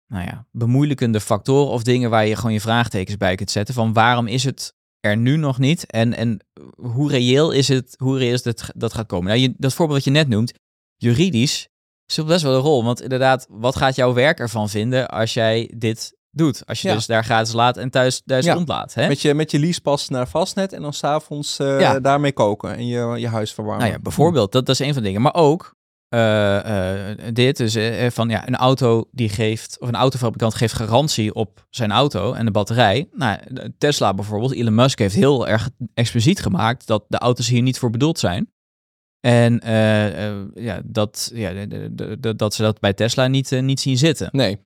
nou 0.07 0.25
ja, 0.25 0.47
bemoeilijkende 0.51 1.21
factoren 1.21 1.73
of 1.73 1.83
dingen 1.83 2.11
waar 2.11 2.27
je 2.27 2.37
gewoon 2.37 2.53
je 2.53 2.61
vraagtekens 2.61 3.17
bij 3.17 3.35
kunt 3.35 3.51
zetten. 3.51 3.75
Van 3.75 3.93
waarom 3.93 4.27
is 4.27 4.45
het 4.45 4.75
er 5.01 5.17
nu 5.17 5.37
nog 5.37 5.59
niet? 5.59 5.87
En, 5.87 6.15
en 6.17 6.47
hoe 6.77 7.11
reëel 7.11 7.51
is 7.51 7.69
het, 7.69 7.95
hoe 7.99 8.19
reëel 8.19 8.33
is 8.33 8.45
het 8.45 8.71
dat 8.77 8.95
gaat 8.95 9.07
komen? 9.07 9.29
Nou, 9.29 9.41
je, 9.41 9.55
dat 9.57 9.75
voorbeeld 9.75 9.99
wat 10.05 10.15
je 10.15 10.19
net 10.19 10.29
noemt, 10.29 10.53
juridisch, 10.97 11.69
speelt 12.13 12.27
best 12.27 12.43
wel 12.43 12.55
een 12.55 12.61
rol. 12.61 12.85
Want 12.85 13.03
inderdaad, 13.03 13.47
wat 13.51 13.77
gaat 13.77 13.95
jouw 13.97 14.13
werk 14.13 14.39
ervan 14.39 14.69
vinden 14.69 15.09
als 15.09 15.35
jij 15.35 15.71
dit 15.77 16.17
doet? 16.31 16.63
Als 16.67 16.83
je 16.83 16.89
Ja. 16.89 16.95
dus 16.95 17.07
daar 17.07 17.25
gratis 17.25 17.53
laat 17.53 17.77
en 17.77 17.91
thuis, 17.91 18.23
thuis 18.27 18.45
Ja. 18.45 18.57
ontlaat. 18.57 18.95
Hè? 18.95 19.09
met, 19.09 19.21
je, 19.21 19.35
met 19.35 19.51
je 19.51 19.59
leasepas 19.59 20.09
naar 20.09 20.27
Fastnet 20.27 20.73
en 20.73 20.83
dan 20.83 20.93
s'avonds 20.93 21.57
Ja. 21.57 22.01
daarmee 22.01 22.33
koken 22.33 22.77
en 22.77 22.87
je, 22.87 23.15
je 23.19 23.29
huis 23.29 23.53
verwarmen. 23.53 23.83
Nou 23.83 23.97
ja, 23.97 24.03
bijvoorbeeld, 24.03 24.53
dat, 24.53 24.67
dat 24.67 24.81
is 24.81 24.87
een 24.87 24.93
van 24.95 25.03
de 25.03 25.09
dingen. 25.09 25.23
Maar 25.23 25.35
ook 25.35 25.79
eh, 26.09 27.09
eh, 27.11 27.17
dit, 27.33 27.57
dus 27.57 27.77
van 28.15 28.29
ja, 28.29 28.49
een 28.49 28.57
auto 28.57 29.05
die 29.13 29.29
geeft, 29.29 29.77
of 29.81 29.89
een 29.89 29.95
autofabrikant 29.95 30.55
geeft 30.55 30.75
garantie 30.75 31.35
op 31.35 31.67
zijn 31.71 31.91
auto 31.91 32.33
en 32.33 32.45
de 32.45 32.51
batterij. 32.51 33.09
Nou, 33.13 33.39
Tesla 33.79 34.15
bijvoorbeeld, 34.15 34.53
Elon 34.55 34.75
Musk 34.75 34.99
heeft 34.99 35.15
heel 35.15 35.49
erg 35.49 35.69
expliciet 35.95 36.41
gemaakt 36.41 36.87
dat 36.87 37.05
de 37.09 37.19
auto's 37.19 37.49
hier 37.49 37.63
niet 37.63 37.79
voor 37.79 37.91
bedoeld 37.91 38.19
zijn. 38.19 38.51
En 39.21 39.61
eh, 39.61 40.29
eh, 40.29 40.47
ja, 40.55 40.81
dat, 40.85 41.31
ja, 41.35 41.67
dat 42.37 42.55
ze 42.55 42.63
dat 42.63 42.81
bij 42.81 42.93
Tesla 42.93 43.27
niet, 43.27 43.53
eh, 43.53 43.63
niet 43.63 43.81
zien 43.81 43.99
zitten. 43.99 44.29
Nee. 44.33 44.59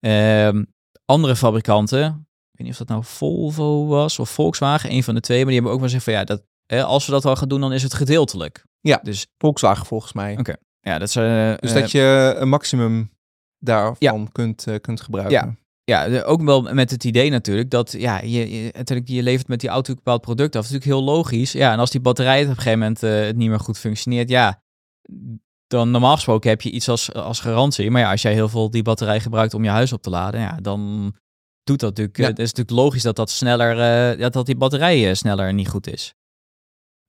Ehm, 0.00 0.64
andere 1.04 1.36
fabrikanten, 1.36 2.04
ik 2.04 2.58
weet 2.58 2.66
niet 2.66 2.70
of 2.70 2.76
dat 2.76 2.88
nou 2.88 3.04
Volvo 3.04 3.86
was 3.86 4.18
of 4.18 4.30
Volkswagen, 4.30 4.92
een 4.92 5.04
van 5.04 5.14
de 5.14 5.20
twee, 5.20 5.38
maar 5.38 5.46
die 5.46 5.54
hebben 5.54 5.72
ook 5.72 5.80
wel 5.80 5.88
gezegd 5.88 6.04
van 6.04 6.12
ja, 6.12 6.24
dat, 6.24 6.42
als 6.86 7.06
we 7.06 7.12
dat 7.12 7.24
al 7.24 7.36
gaan 7.36 7.48
doen, 7.48 7.60
dan 7.60 7.72
is 7.72 7.82
het 7.82 7.94
gedeeltelijk. 7.94 8.64
Ja. 8.80 9.00
Dus 9.02 9.26
Volkswagen 9.38 9.86
volgens 9.86 10.12
mij. 10.12 10.38
Oké. 10.38 10.54
ja, 10.80 10.98
dat 10.98 11.08
is, 11.08 11.16
eh, 11.16 11.54
Dus 11.56 11.72
dat 11.72 11.90
je 11.90 12.34
een 12.38 12.48
maximum 12.48 13.10
daarvan 13.58 14.32
kunt, 14.32 14.66
kunt 14.80 15.00
gebruiken. 15.00 15.36
ja, 15.36 15.54
de- 16.08 16.24
ook 16.24 16.42
wel 16.42 16.62
met 16.62 16.90
het 16.90 17.04
idee 17.04 17.30
natuurlijk 17.30 17.70
dat 17.70 17.94
ja, 17.98 18.20
je, 18.20 18.62
je, 18.62 18.70
natuurlijk, 18.76 19.08
je 19.08 19.22
levert 19.22 19.48
met 19.48 19.60
die 19.60 19.68
auto 19.70 19.90
een 19.90 19.96
bepaald 19.96 20.20
product 20.20 20.56
af. 20.56 20.62
Dat 20.62 20.70
is 20.70 20.70
natuurlijk 20.70 21.00
heel 21.06 21.14
logisch. 21.14 21.52
Ja, 21.52 21.72
en 21.72 21.78
als 21.78 21.90
die 21.90 22.00
batterij 22.00 22.42
op 22.42 22.48
een 22.48 22.54
gegeven 22.56 22.78
moment 22.78 23.02
eh, 23.02 23.20
het 23.20 23.36
niet 23.36 23.48
meer 23.48 23.60
goed 23.60 23.78
functioneert, 23.78 24.28
ja, 24.28 24.62
dan 25.66 25.90
normaal 25.90 26.14
gesproken 26.14 26.50
heb 26.50 26.60
je 26.62 26.70
iets 26.70 26.88
als, 26.88 27.12
als 27.12 27.40
garantie. 27.40 27.90
Maar 27.90 28.00
ja, 28.02 28.10
als 28.10 28.22
jij 28.22 28.32
heel 28.32 28.48
veel 28.48 28.70
die 28.70 28.82
batterij 28.82 29.20
gebruikt 29.20 29.54
om 29.54 29.64
je 29.64 29.70
huis 29.70 29.92
op 29.92 30.02
te 30.02 30.10
laden, 30.10 30.40
ja, 30.40 30.58
dan 30.62 31.12
doet 31.64 31.80
dat 31.80 31.88
natuurlijk. 31.88 32.16
Ja. 32.16 32.22
eh, 32.22 32.28
Het 32.30 32.38
is 32.38 32.52
natuurlijk 32.52 32.76
logisch 32.76 33.02
dat 33.02 33.16
dat 33.16 33.30
sneller, 33.30 33.78
eh, 34.12 34.20
dat, 34.20 34.32
dat 34.32 34.46
die 34.46 34.56
batterij 34.56 35.14
sneller 35.14 35.54
niet 35.54 35.68
goed 35.68 35.86
is. 35.92 36.14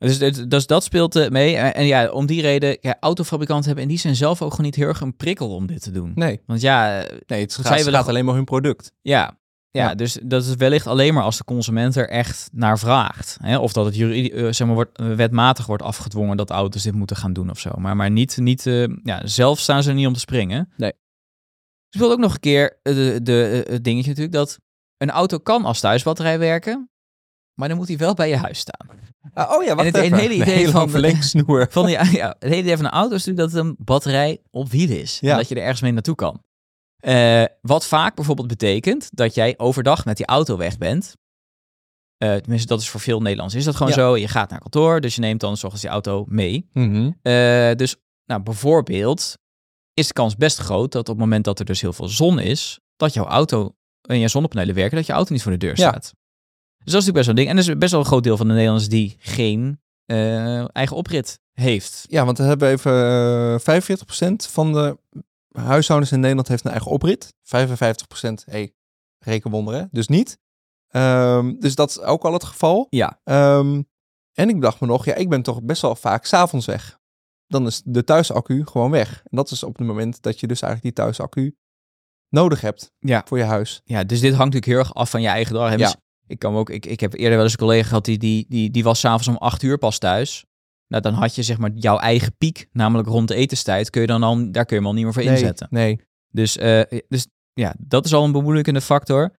Dus, 0.09 0.47
dus 0.47 0.67
dat 0.67 0.83
speelt 0.83 1.15
eh, 1.15 1.29
mee. 1.29 1.55
En, 1.55 1.73
en 1.73 1.85
ja, 1.85 2.09
om 2.09 2.25
die 2.25 2.41
reden, 2.41 2.77
ja, 2.81 2.97
autofabrikanten 2.99 3.65
hebben 3.65 3.83
in 3.83 3.89
die 3.89 3.99
zin 3.99 4.15
zelf 4.15 4.41
ook 4.41 4.49
gewoon 4.51 4.65
niet 4.65 4.75
heel 4.75 4.87
erg 4.87 5.01
een 5.01 5.15
prikkel 5.15 5.55
om 5.55 5.67
dit 5.67 5.81
te 5.81 5.91
doen. 5.91 6.11
Nee, 6.15 6.41
Want 6.45 6.61
ja, 6.61 7.05
nee 7.27 7.41
het 7.41 7.55
gaat, 7.55 7.83
willen 7.83 8.05
alleen 8.05 8.25
maar 8.25 8.35
hun 8.35 8.43
product. 8.45 8.91
ja. 9.01 9.39
Ja, 9.73 9.87
Ja. 9.89 9.95
dus 9.95 10.17
dat 10.23 10.45
is 10.45 10.55
wellicht 10.55 10.87
alleen 10.87 11.13
maar 11.13 11.23
als 11.23 11.37
de 11.37 11.43
consument 11.43 11.95
er 11.95 12.09
echt 12.09 12.49
naar 12.53 12.79
vraagt. 12.79 13.37
Hè? 13.41 13.57
Of 13.57 13.73
dat 13.73 13.85
het 13.85 13.95
juridi- 13.95 14.29
eh, 14.31 14.51
zeg 14.51 14.67
maar, 14.67 14.75
wordt, 14.75 14.97
eh, 14.97 15.13
wetmatig 15.15 15.65
wordt 15.65 15.83
afgedwongen 15.83 16.37
dat 16.37 16.49
auto's 16.49 16.83
dit 16.83 16.93
moeten 16.93 17.15
gaan 17.15 17.33
doen 17.33 17.49
of 17.49 17.59
zo. 17.59 17.69
Maar, 17.77 17.95
maar 17.95 18.11
niet, 18.11 18.37
niet 18.37 18.63
ja, 19.03 19.21
zelf 19.27 19.59
staan 19.59 19.83
ze 19.83 19.89
er 19.89 19.95
niet 19.95 20.07
om 20.07 20.13
te 20.13 20.19
springen. 20.19 20.69
Nee. 20.77 20.93
Dus 21.89 22.01
wil 22.01 22.11
ook 22.11 22.19
nog 22.19 22.33
een 22.33 22.39
keer 22.39 22.79
de, 22.81 23.19
de, 23.23 23.65
het 23.69 23.83
dingetje 23.83 24.09
natuurlijk 24.09 24.35
dat 24.35 24.59
een 24.97 25.09
auto 25.11 25.37
kan 25.37 25.65
als 25.65 25.79
thuisbatterij 25.79 26.39
werken, 26.39 26.89
maar 27.61 27.69
dan 27.69 27.77
moet 27.79 27.87
hij 27.87 27.97
wel 27.97 28.13
bij 28.13 28.29
je 28.29 28.35
huis 28.37 28.59
staan. 28.59 28.87
Ah, 29.33 29.51
oh 29.51 29.63
ja, 29.63 29.75
het- 29.75 29.97
een 29.97 30.13
hele 30.13 30.33
idee 30.33 30.53
hele 30.55 30.71
van 30.71 30.89
verlengsnoer. 30.89 31.67
Van 31.69 31.85
die, 31.85 31.95
ja, 32.11 32.35
het 32.39 32.49
hele 32.49 32.57
idee 32.61 32.75
van 32.75 32.85
een 32.85 32.91
auto 32.91 33.15
is 33.15 33.25
natuurlijk 33.25 33.53
dat 33.53 33.63
het 33.65 33.69
een 33.69 33.85
batterij 33.85 34.41
op 34.51 34.69
wielen 34.69 34.99
is. 35.01 35.17
Ja. 35.19 35.31
En 35.31 35.37
dat 35.37 35.47
je 35.47 35.55
er 35.55 35.61
ergens 35.61 35.81
mee 35.81 35.91
naartoe 35.91 36.15
kan. 36.15 36.43
Eh, 36.97 37.43
wat 37.61 37.85
vaak 37.85 38.15
bijvoorbeeld 38.15 38.47
betekent 38.47 39.09
dat 39.13 39.35
jij 39.35 39.53
overdag 39.57 40.05
met 40.05 40.17
die 40.17 40.25
auto 40.25 40.57
weg 40.57 40.77
bent. 40.77 41.15
Eh, 42.17 42.35
tenminste, 42.35 42.67
dat 42.67 42.81
is 42.81 42.89
voor 42.89 42.99
veel 42.99 43.19
Nederlanders. 43.21 43.59
Is 43.59 43.65
dat 43.65 43.75
gewoon 43.75 43.91
Ja. 43.91 43.97
zo? 43.97 44.17
Je 44.17 44.27
gaat 44.27 44.49
naar 44.49 44.59
kantoor, 44.59 45.01
dus 45.01 45.15
je 45.15 45.21
neemt 45.21 45.39
dan 45.39 45.57
zorgens 45.57 45.81
die 45.81 45.89
auto 45.91 46.25
mee. 46.27 46.69
Mhm. 46.73 47.11
Eh, 47.21 47.71
dus 47.75 47.95
nou, 48.25 48.41
bijvoorbeeld 48.41 49.37
is 49.93 50.07
de 50.07 50.13
kans 50.13 50.35
best 50.35 50.57
groot 50.57 50.91
dat 50.91 51.01
op 51.01 51.07
het 51.15 51.17
moment 51.17 51.45
dat 51.45 51.59
er 51.59 51.65
dus 51.65 51.81
heel 51.81 51.93
veel 51.93 52.07
zon 52.07 52.39
is, 52.39 52.79
dat 52.95 53.13
jouw 53.13 53.25
auto 53.25 53.75
en 54.01 54.19
je 54.19 54.27
zonnepanelen 54.27 54.75
werken, 54.75 54.97
dat 54.97 55.05
je 55.05 55.13
auto 55.13 55.33
niet 55.33 55.41
voor 55.43 55.51
de 55.51 55.57
deur 55.57 55.77
Ja. 55.77 55.89
staat. 55.89 56.13
Dus 56.83 56.93
dat 56.93 57.01
is 57.01 57.07
natuurlijk 57.07 57.15
best 57.15 57.25
wel 57.25 57.35
een 57.35 57.41
ding. 57.41 57.49
En 57.49 57.57
er 57.57 57.69
is 57.69 57.77
best 57.77 57.91
wel 57.91 57.99
een 57.99 58.05
groot 58.05 58.23
deel 58.23 58.37
van 58.37 58.47
de 58.47 58.53
Nederlanders 58.53 58.89
die 58.89 59.15
geen 59.19 59.81
eh, 60.05 60.75
eigen 60.75 60.95
oprit 60.95 61.39
heeft. 61.51 62.05
Ja, 62.09 62.25
want 62.25 62.37
we 62.37 62.43
hebben 62.43 62.69
even 62.69 62.91
eh 63.65 63.81
45% 63.81 64.35
van 64.49 64.73
de 64.73 64.97
huishoudens 65.51 66.11
in 66.11 66.19
Nederland 66.19 66.47
heeft 66.47 66.65
een 66.65 66.71
eigen 66.71 66.91
oprit. 66.91 67.33
55% 67.43 68.43
hey, 68.45 68.73
rekenwonder 69.19 69.73
hè, 69.73 69.83
dus 69.91 70.07
niet. 70.07 70.39
Ehm, 70.87 71.53
dus 71.59 71.75
dat 71.75 71.89
is 71.89 71.99
ook 71.99 72.23
al 72.23 72.33
het 72.33 72.43
geval. 72.43 72.87
Ja. 72.89 73.19
Ehm, 73.23 73.81
en 74.33 74.49
ik 74.49 74.61
dacht 74.61 74.79
me 74.79 74.87
nog, 74.87 75.05
ja, 75.05 75.13
ik 75.15 75.29
ben 75.29 75.41
toch 75.41 75.63
best 75.63 75.81
wel 75.81 75.95
vaak 75.95 76.25
s'avonds 76.25 76.65
weg. 76.65 76.99
Dan 77.47 77.65
is 77.67 77.81
de 77.85 78.03
thuisaccu 78.03 78.65
gewoon 78.65 78.91
weg. 78.91 79.21
En 79.23 79.37
dat 79.37 79.51
is 79.51 79.63
op 79.63 79.77
het 79.77 79.87
moment 79.87 80.21
dat 80.21 80.39
je 80.39 80.47
dus 80.47 80.61
eigenlijk 80.61 80.95
die 80.95 81.05
thuisaccu 81.05 81.55
nodig 82.29 82.61
hebt 82.61 82.91
Ja. 82.99 83.21
voor 83.25 83.37
je 83.37 83.43
huis. 83.43 83.81
Ja, 83.83 84.03
dus 84.03 84.19
dit 84.19 84.33
hangt 84.33 84.53
natuurlijk 84.53 84.71
heel 84.71 84.77
erg 84.79 84.93
af 84.93 85.09
van 85.09 85.21
je 85.21 85.27
eigen 85.27 85.53
dag. 85.53 85.77
Ja. 85.77 85.95
Ik, 86.27 86.39
kan 86.39 86.55
ook, 86.55 86.69
ik, 86.69 86.85
ik 86.85 86.99
heb 86.99 87.13
eerder 87.13 87.35
wel 87.35 87.43
eens 87.43 87.51
een 87.51 87.59
collega 87.59 87.87
gehad 87.87 88.05
die, 88.05 88.17
die, 88.17 88.45
die, 88.49 88.71
die 88.71 88.83
was 88.83 88.99
s'avonds 88.99 89.27
om 89.27 89.35
acht 89.37 89.63
uur 89.63 89.77
pas 89.77 89.97
thuis. 89.97 90.45
Nou, 90.87 91.03
dan 91.03 91.13
had 91.13 91.35
je 91.35 91.43
zeg 91.43 91.57
maar 91.57 91.71
jouw 91.73 91.97
eigen 91.97 92.37
piek, 92.37 92.67
namelijk 92.71 93.07
rond 93.07 93.27
de 93.27 93.35
etenstijd, 93.35 93.89
kun 93.89 94.01
je 94.01 94.07
dan 94.07 94.23
al, 94.23 94.51
daar 94.51 94.65
kun 94.65 94.75
je 94.75 94.81
hem 94.81 94.85
al 94.85 94.93
niet 94.93 95.03
meer 95.03 95.13
voor 95.13 95.23
Nee, 95.23 95.31
inzetten. 95.31 95.67
nee. 95.69 96.01
Dus, 96.29 96.57
eh, 96.57 96.81
dus 97.07 97.27
ja, 97.53 97.75
dat 97.79 98.05
is 98.05 98.13
al 98.13 98.23
een 98.23 98.31
bemoeilijkende 98.31 98.81
factor. 98.81 99.33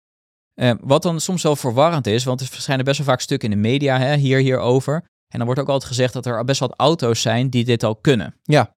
Eh, 0.54 0.72
wat 0.82 1.04
dan 1.04 1.20
soms 1.20 1.44
wel 1.44 1.56
verwarrend 1.56 2.08
is, 2.08 2.24
want 2.24 2.42
er 2.42 2.48
verschijnen 2.48 2.86
best 2.86 2.98
wel 2.98 3.08
vaak 3.08 3.22
stukken 3.22 3.52
in 3.52 3.62
de 3.62 3.68
media 3.68 3.98
hè, 3.98 4.16
hier, 4.16 4.40
hierover. 4.40 4.94
En 5.28 5.38
dan 5.38 5.46
wordt 5.46 5.62
ook 5.62 5.70
altijd 5.70 5.90
gezegd 5.90 6.14
dat 6.14 6.26
er 6.26 6.44
best 6.44 6.60
wat 6.60 6.74
auto's 6.78 7.22
zijn 7.22 7.50
die 7.50 7.64
dit 7.66 7.84
al 7.84 7.96
kunnen. 7.96 8.36
Ja. 8.44 8.76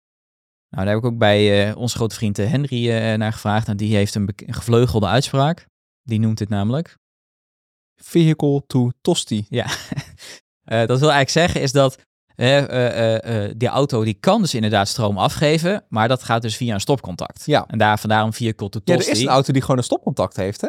Nou, 0.68 0.84
daar 0.86 0.94
heb 0.94 1.04
ik 1.04 1.10
ook 1.10 1.18
bij 1.18 1.68
eh, 1.68 1.76
onze 1.76 1.96
grote 1.96 2.14
vriend 2.14 2.36
Henry 2.36 3.14
naar 3.16 3.32
gevraagd. 3.32 3.68
En 3.68 3.76
die 3.76 3.94
heeft 3.96 4.14
een, 4.14 4.28
een 4.36 4.54
gevleugelde 4.54 5.06
uitspraak. 5.06 5.66
Die 6.02 6.20
noemt 6.20 6.38
dit 6.38 6.48
namelijk. 6.48 6.96
Vehicle 7.96 8.62
to 8.66 8.90
tosti. 9.00 9.46
Ja. 9.48 9.66
Eh, 10.64 10.78
dat 10.78 11.00
wil 11.00 11.12
eigenlijk 11.12 11.30
zeggen 11.30 11.60
is 11.60 11.72
dat 11.72 11.98
eh, 12.34 13.50
die 13.56 13.68
auto 13.68 14.04
die 14.04 14.14
kan 14.20 14.40
dus 14.40 14.54
inderdaad 14.54 14.88
stroom 14.88 15.18
afgeven, 15.18 15.84
maar 15.88 16.08
dat 16.08 16.22
gaat 16.22 16.42
dus 16.42 16.56
via 16.56 16.74
een 16.74 16.80
stopcontact. 16.80 17.42
Ja. 17.46 17.64
En 17.66 17.78
daar 17.78 17.98
vandaar 17.98 18.24
een 18.24 18.32
vehicle 18.32 18.68
to 18.68 18.80
Ja, 18.84 18.94
tosti. 18.94 19.10
er 19.10 19.16
is 19.16 19.22
een 19.22 19.28
auto 19.28 19.52
die 19.52 19.62
gewoon 19.62 19.76
een 19.76 19.84
stopcontact 19.84 20.36
heeft, 20.36 20.60
hè? 20.60 20.68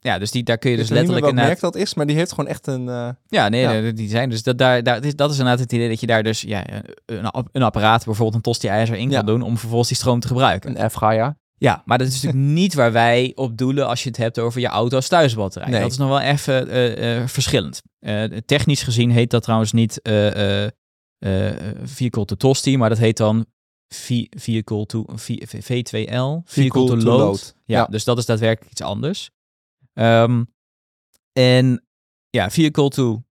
Ja, 0.00 0.18
dus 0.18 0.30
die, 0.30 0.42
daar 0.42 0.58
kun 0.58 0.70
je 0.70 0.76
Ik 0.76 0.80
dus 0.82 0.90
meer 0.90 0.98
letterlijk 0.98 1.26
welk 1.26 1.38
inderdaad... 1.38 1.62
merk 1.62 1.72
dat 1.74 1.82
is, 1.82 1.94
maar 1.94 2.06
die 2.06 2.16
heeft 2.16 2.30
gewoon 2.32 2.50
echt 2.50 2.66
een... 2.66 2.84
Ja, 3.26 3.48
nee, 3.48 3.60
Ja. 3.60 3.92
die 3.92 4.08
zijn 4.08 4.30
dus... 4.30 4.42
Dat, 4.42 4.58
daar, 4.58 4.82
daar, 4.82 5.00
dat 5.16 5.30
is- 5.30 5.38
inderdaad 5.38 5.58
het 5.58 5.72
idee 5.72 5.88
dat 5.88 6.00
je 6.00 6.06
daar 6.06 6.22
dus 6.22 6.40
ja, 6.40 6.64
een, 7.06 7.30
een 7.52 7.62
apparaat, 7.62 8.04
bijvoorbeeld 8.04 8.34
een 8.36 8.42
tosti-ijzer 8.42 8.96
in 8.96 9.10
Ja. 9.10 9.16
kan 9.16 9.26
doen 9.26 9.42
om 9.42 9.58
vervolgens 9.58 9.88
die 9.88 9.96
stroom 9.98 10.20
te 10.20 10.28
gebruiken. 10.28 10.82
een 10.82 10.90
FGA. 10.90 11.12
Ja, 11.12 11.36
maar 11.84 11.98
dat 11.98 12.06
is 12.06 12.14
natuurlijk 12.22 12.44
niet 12.60 12.74
waar 12.74 12.92
wij 12.92 13.32
op 13.34 13.56
doelen 13.56 13.86
als 13.86 14.02
je 14.02 14.08
het 14.08 14.18
hebt 14.18 14.38
over 14.38 14.60
je 14.60 14.66
auto's 14.66 15.08
thuisbatterij. 15.08 15.68
Nee. 15.70 15.80
Dat 15.80 15.90
is 15.90 15.96
nog 15.96 16.08
wel 16.08 16.20
even 16.20 16.68
eh, 16.68 17.16
eh, 17.20 17.28
verschillend. 17.28 17.82
Eh, 17.98 18.24
technisch 18.24 18.82
gezien 18.82 19.10
heet 19.10 19.30
dat 19.30 19.42
trouwens 19.42 19.72
niet 19.72 20.02
eh, 20.02 20.64
eh, 20.64 20.70
eh, 21.18 21.74
vehicle 21.82 22.24
to 22.24 22.34
tosti, 22.36 22.76
maar 22.76 22.88
dat 22.88 22.98
heet 22.98 23.16
dan 23.16 23.46
vehicle 24.36 24.86
to 24.86 25.04
v, 25.14 25.30
V2L, 25.56 26.42
vehicle 26.44 26.86
to 26.86 26.96
load. 26.96 27.54
Ja, 27.64 27.78
Ja. 27.78 27.86
dus 27.86 28.04
dat 28.04 28.18
is 28.18 28.26
daadwerkelijk 28.26 28.70
iets 28.72 28.82
anders. 28.82 29.30
Ehm, 29.92 30.44
en 31.32 31.84
ja, 32.30 32.50
vehicle 32.50 32.88
to, 32.88 33.22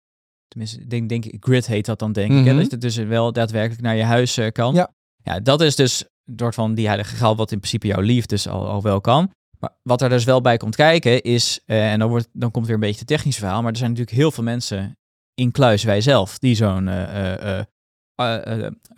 tenminste, 0.48 0.86
denk, 0.86 1.08
denk 1.08 1.24
ik, 1.24 1.44
grid 1.44 1.66
heet 1.66 1.86
dat 1.86 1.98
dan 1.98 2.12
denk 2.12 2.30
ik. 2.30 2.44
Hè, 2.44 2.52
Mhm. 2.52 2.62
dat 2.62 2.70
het 2.70 2.80
dus 2.80 2.96
wel 2.96 3.32
daadwerkelijk 3.32 3.82
naar 3.82 3.96
je 3.96 4.02
huis 4.04 4.38
kan. 4.52 4.74
Ja. 4.74 4.94
ja, 5.22 5.40
dat 5.40 5.60
is 5.60 5.76
dus 5.76 6.04
door 6.30 6.54
van 6.54 6.74
die 6.74 6.86
heilige 6.86 7.16
graal 7.16 7.36
wat 7.36 7.52
in 7.52 7.58
principe 7.58 7.86
jouw 7.86 8.00
lief 8.00 8.26
dus 8.26 8.48
al, 8.48 8.68
al 8.68 8.82
wel 8.82 9.00
kan. 9.00 9.30
Maar 9.58 9.70
wat 9.82 10.02
er 10.02 10.08
dus 10.08 10.24
wel 10.24 10.40
bij 10.40 10.56
komt 10.56 10.76
kijken 10.76 11.22
is, 11.22 11.60
eh, 11.66 11.92
en 11.92 11.98
dan, 11.98 12.08
wordt, 12.08 12.28
dan 12.32 12.50
komt 12.50 12.66
weer 12.66 12.74
een 12.74 12.80
beetje 12.80 12.98
het 12.98 13.06
technische 13.08 13.40
verhaal, 13.40 13.62
maar 13.62 13.70
er 13.70 13.76
zijn 13.78 13.90
natuurlijk 13.90 14.16
heel 14.16 14.30
veel 14.30 14.44
mensen, 14.44 14.96
incluis 15.34 15.84
wij 15.84 16.00
zelf, 16.00 16.38
die 16.38 16.54
zo'n 16.54 16.88
eh, 16.88 17.58
eh, 17.58 17.64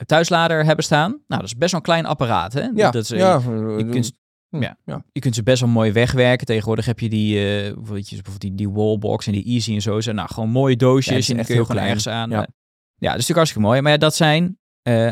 thuislader 0.07 0.65
hebben 0.65 0.85
staan. 0.85 1.11
Nou, 1.11 1.41
dat 1.41 1.43
is 1.51 1.57
best 1.57 1.71
wel 1.71 1.81
een 1.81 1.87
klein 1.87 2.07
apparaat, 2.07 2.53
hè? 2.53 2.63
Ja, 2.75 2.91
dat 2.91 3.03
is, 3.03 3.09
ja. 3.09 3.41
je 3.77 3.87
kunt- 3.91 4.17
Hm, 4.57 4.63
ja. 4.63 4.77
ja. 4.85 5.05
je 5.13 5.21
kunt 5.21 5.35
ze 5.35 5.43
best 5.43 5.61
wel 5.61 5.71
mooi 5.71 5.93
wegwerken. 5.93 6.47
Tegenwoordig 6.47 6.87
heb 6.87 6.99
je 7.01 7.09
die, 7.09 7.35
weet 7.75 8.09
je, 8.09 8.15
bijvoorbeeld 8.17 8.41
die, 8.41 8.55
die 8.55 8.71
wallbox 8.71 9.27
en 9.27 9.33
die 9.33 9.45
easy 9.45 9.75
en 9.75 9.83
zo. 9.83 10.01
Zijn 10.01 10.17
nou 10.17 10.29
gewoon 10.33 10.51
mooie 10.51 10.73
Ja, 10.73 10.77
doosjes 10.79 11.27
zijn 11.27 11.39
en 11.39 11.45
kun 11.45 11.55
je 11.55 11.65
gewoon 11.65 11.83
ergens 11.83 12.09
aan. 12.09 12.31
Ja. 12.31 12.37
Ja, 12.37 12.41
ja 12.41 12.47
dat 13.13 13.19
is 13.21 13.27
natuurlijk 13.29 13.37
hartstikke 13.37 13.67
mooi. 13.67 13.81
Maar 13.81 13.93
ja, 13.93 13.99
dat 13.99 14.15
zijn 14.15 14.59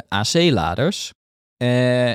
AC-laders. 0.08 1.12
Eh, 1.56 2.12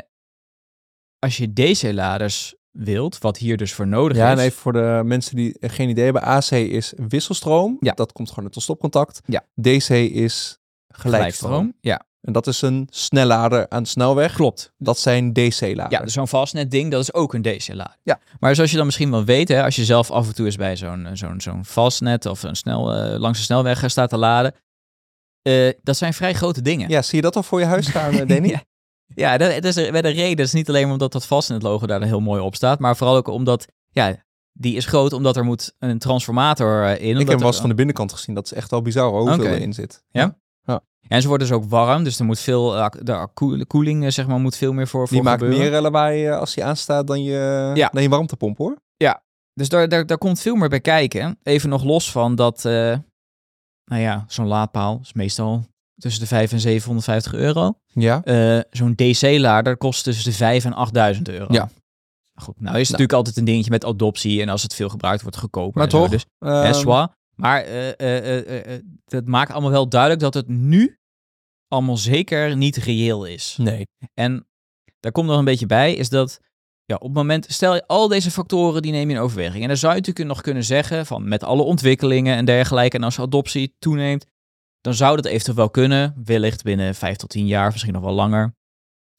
als 1.20 1.38
je 1.38 1.54
DC-laders 1.54 2.56
wilt, 2.72 3.18
wat 3.18 3.38
hier 3.38 3.58
dus 3.58 3.74
voor 3.74 3.88
nodig 3.88 4.18
Ja, 4.18 4.32
is. 4.32 4.40
en 4.40 4.46
even 4.46 4.60
voor 4.60 4.74
de 4.74 5.02
mensen 5.06 5.36
die 5.36 5.56
geen 5.60 5.90
idee 5.90 6.04
hebben. 6.04 6.22
AC 6.24 6.52
is 6.52 6.94
wisselstroom. 7.08 7.78
Ja. 7.80 7.94
Dat 7.94 8.12
komt 8.12 8.30
gewoon 8.30 8.44
uit 8.46 8.56
een 8.56 8.62
stopcontact. 8.62 9.22
Ja. 9.26 9.46
DC 9.62 9.90
is 9.90 10.58
gelijkstroom. 10.88 11.74
Ja, 11.82 12.06
En 12.22 12.34
dat 12.34 12.48
is 12.48 12.62
een 12.62 12.88
snellader 12.92 13.70
aan 13.70 13.84
de 13.84 13.90
snelweg. 13.90 14.34
klopt. 14.34 14.74
Dat 14.78 15.00
zijn 15.00 15.34
DC-laders. 15.34 15.90
Ja, 15.90 16.00
dus 16.04 16.14
zo'n 16.14 16.28
vastnet 16.28 16.72
ding, 16.72 16.92
dat 16.92 17.02
is 17.02 17.14
ook 17.14 17.34
een 17.34 17.42
DC-lader. 17.42 17.98
Ja. 18.04 18.20
Maar 18.40 18.56
zoals 18.56 18.72
je 18.72 18.78
dan 18.78 18.86
misschien 18.86 19.12
wel 19.12 19.24
weet, 19.26 19.48
hè, 19.48 19.64
als 19.64 19.76
je 19.76 19.86
zelf 19.86 20.12
af 20.12 20.28
en 20.28 20.36
toe 20.36 20.46
eens 20.46 20.56
bij 20.56 20.76
zo'n 20.76 21.06
eh, 21.06 21.12
zo'n 21.16 21.42
zo'n 21.42 21.66
vastnet 21.66 22.26
of 22.26 22.44
een 22.44 22.56
snel, 22.56 22.94
eh, 22.94 23.20
langs 23.20 23.38
de 23.38 23.44
snelweg 23.46 23.90
staat 23.92 24.10
te 24.10 24.18
laden, 24.18 24.54
dat 25.84 25.98
zijn 25.98 26.14
vrij 26.14 26.34
grote 26.34 26.62
dingen. 26.62 26.90
Ja, 26.90 27.02
zie 27.02 27.16
je 27.16 27.22
dat 27.22 27.36
al 27.36 27.44
voor 27.44 27.60
je 27.60 27.66
huis 27.66 27.90
staan, 27.90 28.16
Danny? 28.28 28.48
Ja. 28.50 28.64
Ja, 29.16 29.38
dat, 29.38 29.54
dat 29.54 29.64
is 29.64 29.76
er- 29.78 29.92
de 30.02 30.10
reden. 30.10 30.38
Dat 30.38 30.46
is 30.46 30.54
niet 30.54 30.70
alleen 30.70 30.92
omdat 30.92 31.12
dat 31.12 31.26
vastnet-logo 31.26 31.86
daar 31.88 32.02
heel 32.04 32.20
mooi 32.20 32.42
op 32.42 32.56
staat, 32.56 32.80
maar 32.80 32.96
vooral 32.98 33.16
ook 33.16 33.28
omdat, 33.28 33.68
ja, 33.90 34.16
die 34.54 34.76
is 34.76 34.86
groot 34.86 35.14
omdat 35.14 35.38
er 35.38 35.44
moet 35.46 35.76
een 35.80 36.00
transformator 36.00 36.84
eh, 36.84 36.92
in. 37.04 37.10
Ik 37.12 37.18
heb 37.18 37.28
hem 37.28 37.38
wel 37.38 37.46
eens 37.48 37.56
er- 37.56 37.62
van 37.62 37.70
de 37.70 37.76
binnenkant 37.76 38.14
gezien. 38.14 38.36
Dat 38.36 38.46
is 38.46 38.54
echt 38.54 38.72
wel 38.72 38.82
bizar 38.82 39.10
hoeveel 39.12 39.34
Oké. 39.34 39.50
erin 39.50 39.74
zit. 39.74 40.04
En 41.08 41.22
ze 41.22 41.28
worden 41.28 41.48
dus 41.48 41.56
ook 41.56 41.64
warm, 41.70 42.04
dus 42.04 42.20
er 42.20 42.26
moet 42.26 42.40
veel, 42.40 42.76
eh, 42.78 42.86
de 42.90 43.66
koeling, 43.68 44.04
eh, 44.06 44.10
zeg 44.10 44.28
maar, 44.28 44.40
moet 44.40 44.56
veel 44.56 44.74
meer 44.74 44.88
voor, 44.88 45.08
voor 45.08 45.16
Die 45.18 45.26
maakt 45.26 45.42
meer 45.42 45.82
lawaai 45.82 46.30
als 46.30 46.56
hij 46.56 46.64
aanstaat 46.66 47.08
dan 47.08 47.24
je, 47.24 47.72
Ja. 47.74 47.90
dan 47.94 48.02
je 48.04 48.10
warmtepomp 48.10 48.58
hoor. 48.58 48.78
Dus 49.54 49.70
daar, 49.70 49.90
daar, 49.90 50.06
daar 50.06 50.18
komt 50.18 50.40
veel 50.40 50.56
meer 50.56 50.70
bij 50.70 50.80
kijken. 50.80 51.40
Even 51.44 51.70
nog 51.70 51.84
los 51.84 52.12
van 52.12 52.36
dat, 52.36 52.66
eh, 52.66 52.72
nou 53.86 54.02
ja, 54.02 54.26
zo'n 54.28 54.48
laadpaal 54.48 55.00
is 55.02 55.14
meestal 55.14 55.64
tussen 55.96 56.22
de 56.22 56.28
5 56.28 56.52
en 56.52 56.60
750 56.60 57.34
euro. 57.34 57.74
Ja. 57.88 58.24
Eh, 58.24 58.60
zo'n 58.70 58.96
DC-lader 58.96 59.78
kost 59.78 60.04
tussen 60.04 60.32
de 60.32 60.38
5 60.38 60.66
en 60.66 60.74
8000 60.74 61.30
euro. 61.30 61.54
Ja. 61.54 61.70
Goed, 62.36 62.62
nou 62.62 62.74
is 62.74 62.82
het 62.82 62.90
natuurlijk 62.90 63.18
altijd 63.18 63.38
een 63.38 63.46
dingetje 63.46 63.72
met 63.72 63.86
adoptie 63.86 64.42
en 64.42 64.50
als 64.50 64.64
het 64.64 64.76
veel 64.76 64.90
gebruikt 64.90 65.22
wordt, 65.22 65.38
goedkoper. 65.38 65.80
Maar 65.80 65.90
zo. 65.90 66.08
toch, 66.08 66.10
Dus, 66.10 66.80
zwaar. 66.80 67.10
Maar 67.36 67.64
eh, 67.64 68.76
eh, 68.76 68.82
dat 69.06 69.26
maakt 69.26 69.52
allemaal 69.52 69.72
wel 69.72 69.90
duidelijk 69.90 70.22
dat 70.22 70.34
het 70.34 70.48
nu 70.48 70.98
allemaal 71.68 71.98
zeker 71.98 72.58
niet 72.58 72.76
reëel 72.76 73.26
is. 73.26 73.56
Nee. 73.60 73.88
En 74.14 74.48
daar 75.00 75.12
komt 75.12 75.28
nog 75.28 75.38
een 75.38 75.46
beetje 75.46 75.66
bij, 75.66 75.94
is 75.94 76.10
dat 76.10 76.40
ja, 76.86 76.96
op 76.96 77.04
het 77.04 77.14
moment, 77.14 77.46
stel 77.50 77.76
je 77.76 77.88
al 77.88 78.08
deze 78.08 78.32
factoren 78.32 78.82
die 78.82 78.92
neem 78.92 79.10
je 79.10 79.16
in 79.16 79.22
overweging. 79.22 79.62
En 79.62 79.68
dan 79.68 79.78
zou 79.78 79.94
je 79.94 80.00
natuurlijk 80.00 80.28
nog 80.28 80.42
kunnen 80.42 80.64
zeggen 80.64 81.06
van 81.06 81.28
met 81.28 81.44
alle 81.44 81.62
ontwikkelingen 81.62 82.36
en 82.36 82.46
dergelijke, 82.46 82.98
en 82.98 83.04
als 83.04 83.20
adoptie 83.20 83.76
toeneemt, 83.80 84.26
dan 84.82 84.94
zou 84.94 85.16
dat 85.16 85.26
eventueel 85.26 85.56
wel 85.56 85.70
kunnen. 85.70 86.22
Wellicht 86.24 86.64
binnen 86.64 86.96
vijf 86.96 87.16
tot 87.16 87.30
tien 87.30 87.48
jaar, 87.48 87.72
misschien 87.72 87.94
nog 87.94 88.04
wel 88.04 88.14
langer. 88.14 88.56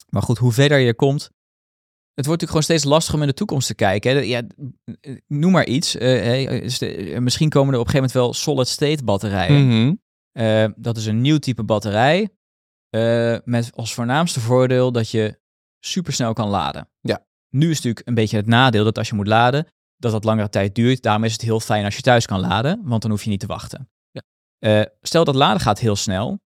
Maar 0.09 0.21
goed, 0.21 0.37
hoe 0.37 0.51
verder 0.51 0.77
je 0.77 0.93
komt, 0.93 1.21
het 2.13 2.25
wordt 2.25 2.41
natuurlijk 2.41 2.49
gewoon 2.49 2.63
steeds 2.63 2.83
lastiger 2.83 3.15
om 3.15 3.21
in 3.21 3.27
de 3.27 3.33
toekomst 3.33 3.67
te 3.67 3.75
kijken. 3.75 4.11
Hè. 4.11 4.19
Ja, 4.19 4.41
noem 5.27 5.51
maar 5.51 5.65
iets. 5.65 5.97
eh, 5.97 7.15
eh, 7.15 7.21
misschien 7.21 7.49
komen 7.49 7.73
er 7.73 7.79
op 7.79 7.85
een 7.85 7.91
gegeven 7.91 8.17
moment 8.19 8.35
wel 8.35 8.55
solid-state 8.55 9.03
batterijen. 9.03 9.67
Mhm. 9.67 9.93
Eh, 10.31 10.65
dat 10.75 10.97
is 10.97 11.05
een 11.05 11.21
nieuw 11.21 11.37
type 11.37 11.63
batterij. 11.63 12.29
met 13.43 13.71
als 13.75 13.93
voornaamste 13.93 14.39
voordeel 14.39 14.91
dat 14.91 15.09
je 15.09 15.39
supersnel 15.79 16.33
kan 16.33 16.49
laden. 16.49 16.89
Ja. 17.01 17.25
Nu 17.49 17.69
is 17.69 17.75
natuurlijk 17.75 18.07
een 18.07 18.13
beetje 18.13 18.37
het 18.37 18.45
nadeel 18.45 18.83
dat 18.83 18.97
als 18.97 19.09
je 19.09 19.15
moet 19.15 19.27
laden, 19.27 19.67
dat 19.97 20.11
dat 20.11 20.23
langere 20.23 20.49
tijd 20.49 20.75
duurt. 20.75 21.01
Daarom 21.01 21.23
is 21.23 21.31
het 21.31 21.41
heel 21.41 21.59
fijn 21.59 21.85
als 21.85 21.95
je 21.95 22.01
thuis 22.01 22.25
kan 22.25 22.39
laden, 22.39 22.81
want 22.83 23.01
dan 23.01 23.11
hoef 23.11 23.23
je 23.23 23.29
niet 23.29 23.39
te 23.39 23.47
wachten. 23.47 23.89
Eh, 24.63 24.81
stel 25.01 25.23
dat 25.23 25.35
laden 25.35 25.61
gaat 25.61 25.79
heel 25.79 25.95
snel. 25.95 26.39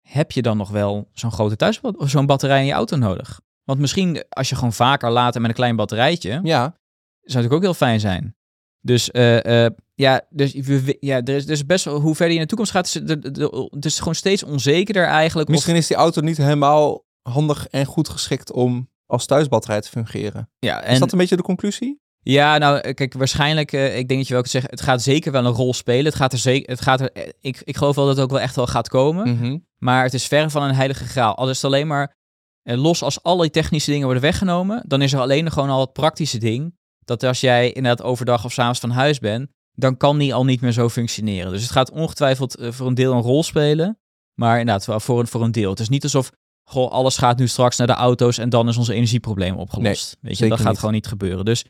Heb 0.00 0.32
je 0.32 0.42
dan 0.42 0.56
nog 0.56 0.70
wel 0.70 1.08
zo'n 1.12 1.32
grote 1.32 1.56
thuis 1.56 1.80
of 1.80 2.08
zo'n 2.10 2.26
batterij 2.26 2.60
in 2.60 2.66
je 2.66 2.72
auto 2.72 2.96
nodig? 2.96 3.40
Want 3.64 3.78
misschien 3.80 4.24
als 4.28 4.48
je 4.48 4.54
gewoon 4.54 4.72
vaker 4.72 5.10
laat 5.10 5.34
met 5.34 5.44
een 5.48 5.54
klein 5.54 5.76
batterijtje, 5.76 6.30
Ja. 6.42 6.60
zou 6.62 6.74
natuurlijk 7.22 7.54
ook 7.54 7.62
heel 7.62 7.74
fijn 7.74 8.00
zijn. 8.00 8.36
Dus 8.80 9.10
eh, 9.10 9.64
eh, 9.64 9.72
ja, 9.94 10.20
dus 10.30 10.52
ja, 11.00 11.16
er 11.22 11.28
is 11.28 11.46
dus 11.46 11.66
best 11.66 11.84
wel 11.84 12.00
hoe 12.00 12.14
verder 12.14 12.28
je 12.34 12.34
in 12.34 12.40
de 12.40 12.46
toekomst 12.48 12.72
gaat, 12.72 12.86
is 12.86 12.94
het, 12.94 13.06
de- 13.08 13.30
de- 13.30 13.68
het 13.70 13.84
is 13.84 13.98
gewoon 13.98 14.14
steeds 14.14 14.42
onzekerder 14.42 15.04
eigenlijk. 15.06 15.48
of- 15.48 15.54
Misschien 15.54 15.76
is 15.76 15.86
die 15.86 15.96
auto 15.96 16.20
niet 16.20 16.36
helemaal 16.36 17.04
handig 17.22 17.66
en 17.68 17.84
goed 17.86 18.08
geschikt 18.08 18.52
om 18.52 18.90
als 19.06 19.26
thuisbatterij 19.26 19.80
te 19.80 19.88
fungeren. 19.88 20.50
ja, 20.58 20.82
Is 20.82 20.88
en 20.94 21.00
dat 21.00 21.12
een 21.12 21.18
beetje 21.18 21.36
de 21.36 21.42
conclusie? 21.42 22.00
Ja, 22.30 22.58
nou, 22.58 22.78
eh, 22.78 22.94
kijk, 22.94 23.12
waarschijnlijk, 23.12 23.72
eh, 23.72 23.98
ik 23.98 24.08
denk 24.08 24.20
dat 24.20 24.26
je 24.26 24.32
wel 24.32 24.42
kunt 24.42 24.52
zeggen, 24.52 24.70
het 24.70 24.80
gaat 24.80 25.02
zeker 25.02 25.32
wel 25.32 25.44
een 25.44 25.52
rol 25.52 25.74
spelen. 25.74 26.04
Het 26.04 26.14
gaat 26.14 26.32
er 26.32 26.38
zeker, 26.38 26.70
het 26.70 26.80
gaat 26.80 27.00
er, 27.00 27.12
eh, 27.12 27.28
ik, 27.40 27.60
ik 27.64 27.76
geloof 27.76 27.94
wel 27.94 28.06
dat 28.06 28.14
het 28.14 28.24
ook 28.24 28.30
wel 28.30 28.40
echt 28.40 28.56
wel 28.56 28.66
gaat 28.66 28.88
komen. 28.88 29.36
Mhm. 29.36 29.58
Maar 29.78 30.02
het 30.04 30.14
is 30.14 30.26
verre 30.26 30.50
van 30.50 30.62
een 30.62 30.74
heilige 30.74 31.04
graal. 31.04 31.34
Als 31.36 31.48
het 31.48 31.64
alleen 31.64 31.86
maar, 31.86 32.16
los 32.62 33.02
als 33.02 33.22
alle 33.22 33.42
die 33.42 33.50
technische 33.50 33.90
dingen 33.90 34.04
worden 34.04 34.22
weggenomen, 34.22 34.84
dan 34.86 35.02
is 35.02 35.12
er 35.12 35.20
alleen 35.20 35.44
nog 35.44 35.52
gewoon 35.52 35.70
al 35.70 35.80
het 35.80 35.92
praktische 35.92 36.38
ding. 36.38 36.76
Dat 37.04 37.22
als 37.22 37.40
jij 37.40 37.72
inderdaad 37.72 38.06
overdag 38.06 38.44
of 38.44 38.52
s'avonds 38.52 38.80
van 38.80 38.90
huis 38.90 39.18
bent, 39.18 39.50
dan 39.72 39.96
kan 39.96 40.18
die 40.18 40.34
al 40.34 40.44
niet 40.44 40.60
meer 40.60 40.72
zo 40.72 40.88
functioneren. 40.88 41.52
Dus 41.52 41.62
het 41.62 41.70
gaat 41.70 41.90
ongetwijfeld 41.90 42.56
voor 42.60 42.86
een 42.86 42.94
deel 42.94 43.12
een 43.12 43.20
rol 43.22 43.42
spelen. 43.42 43.98
Maar 44.34 44.58
inderdaad, 44.58 44.86
wel 44.86 45.00
voor 45.00 45.20
een, 45.20 45.26
voor 45.26 45.42
een 45.42 45.52
deel. 45.52 45.70
Het 45.70 45.80
is 45.80 45.88
niet 45.88 46.02
alsof, 46.02 46.30
goh, 46.64 46.90
alles 46.90 47.16
gaat 47.16 47.38
nu 47.38 47.48
straks 47.48 47.76
naar 47.76 47.86
de 47.86 47.92
auto's 47.92 48.38
en 48.38 48.48
dan 48.48 48.68
is 48.68 48.76
ons 48.76 48.88
energieprobleem 48.88 49.56
opgelost. 49.56 50.16
Weet 50.20 50.38
je, 50.38 50.48
dat 50.48 50.58
gaat 50.58 50.68
niet. 50.68 50.78
gewoon 50.78 50.94
niet 50.94 51.06
gebeuren. 51.06 51.44
Dus 51.44 51.64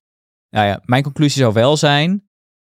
nou 0.51 0.67
ja, 0.67 0.81
mijn 0.85 1.03
conclusie 1.03 1.43
zou 1.43 1.53
wel 1.53 1.77
zijn 1.77 2.29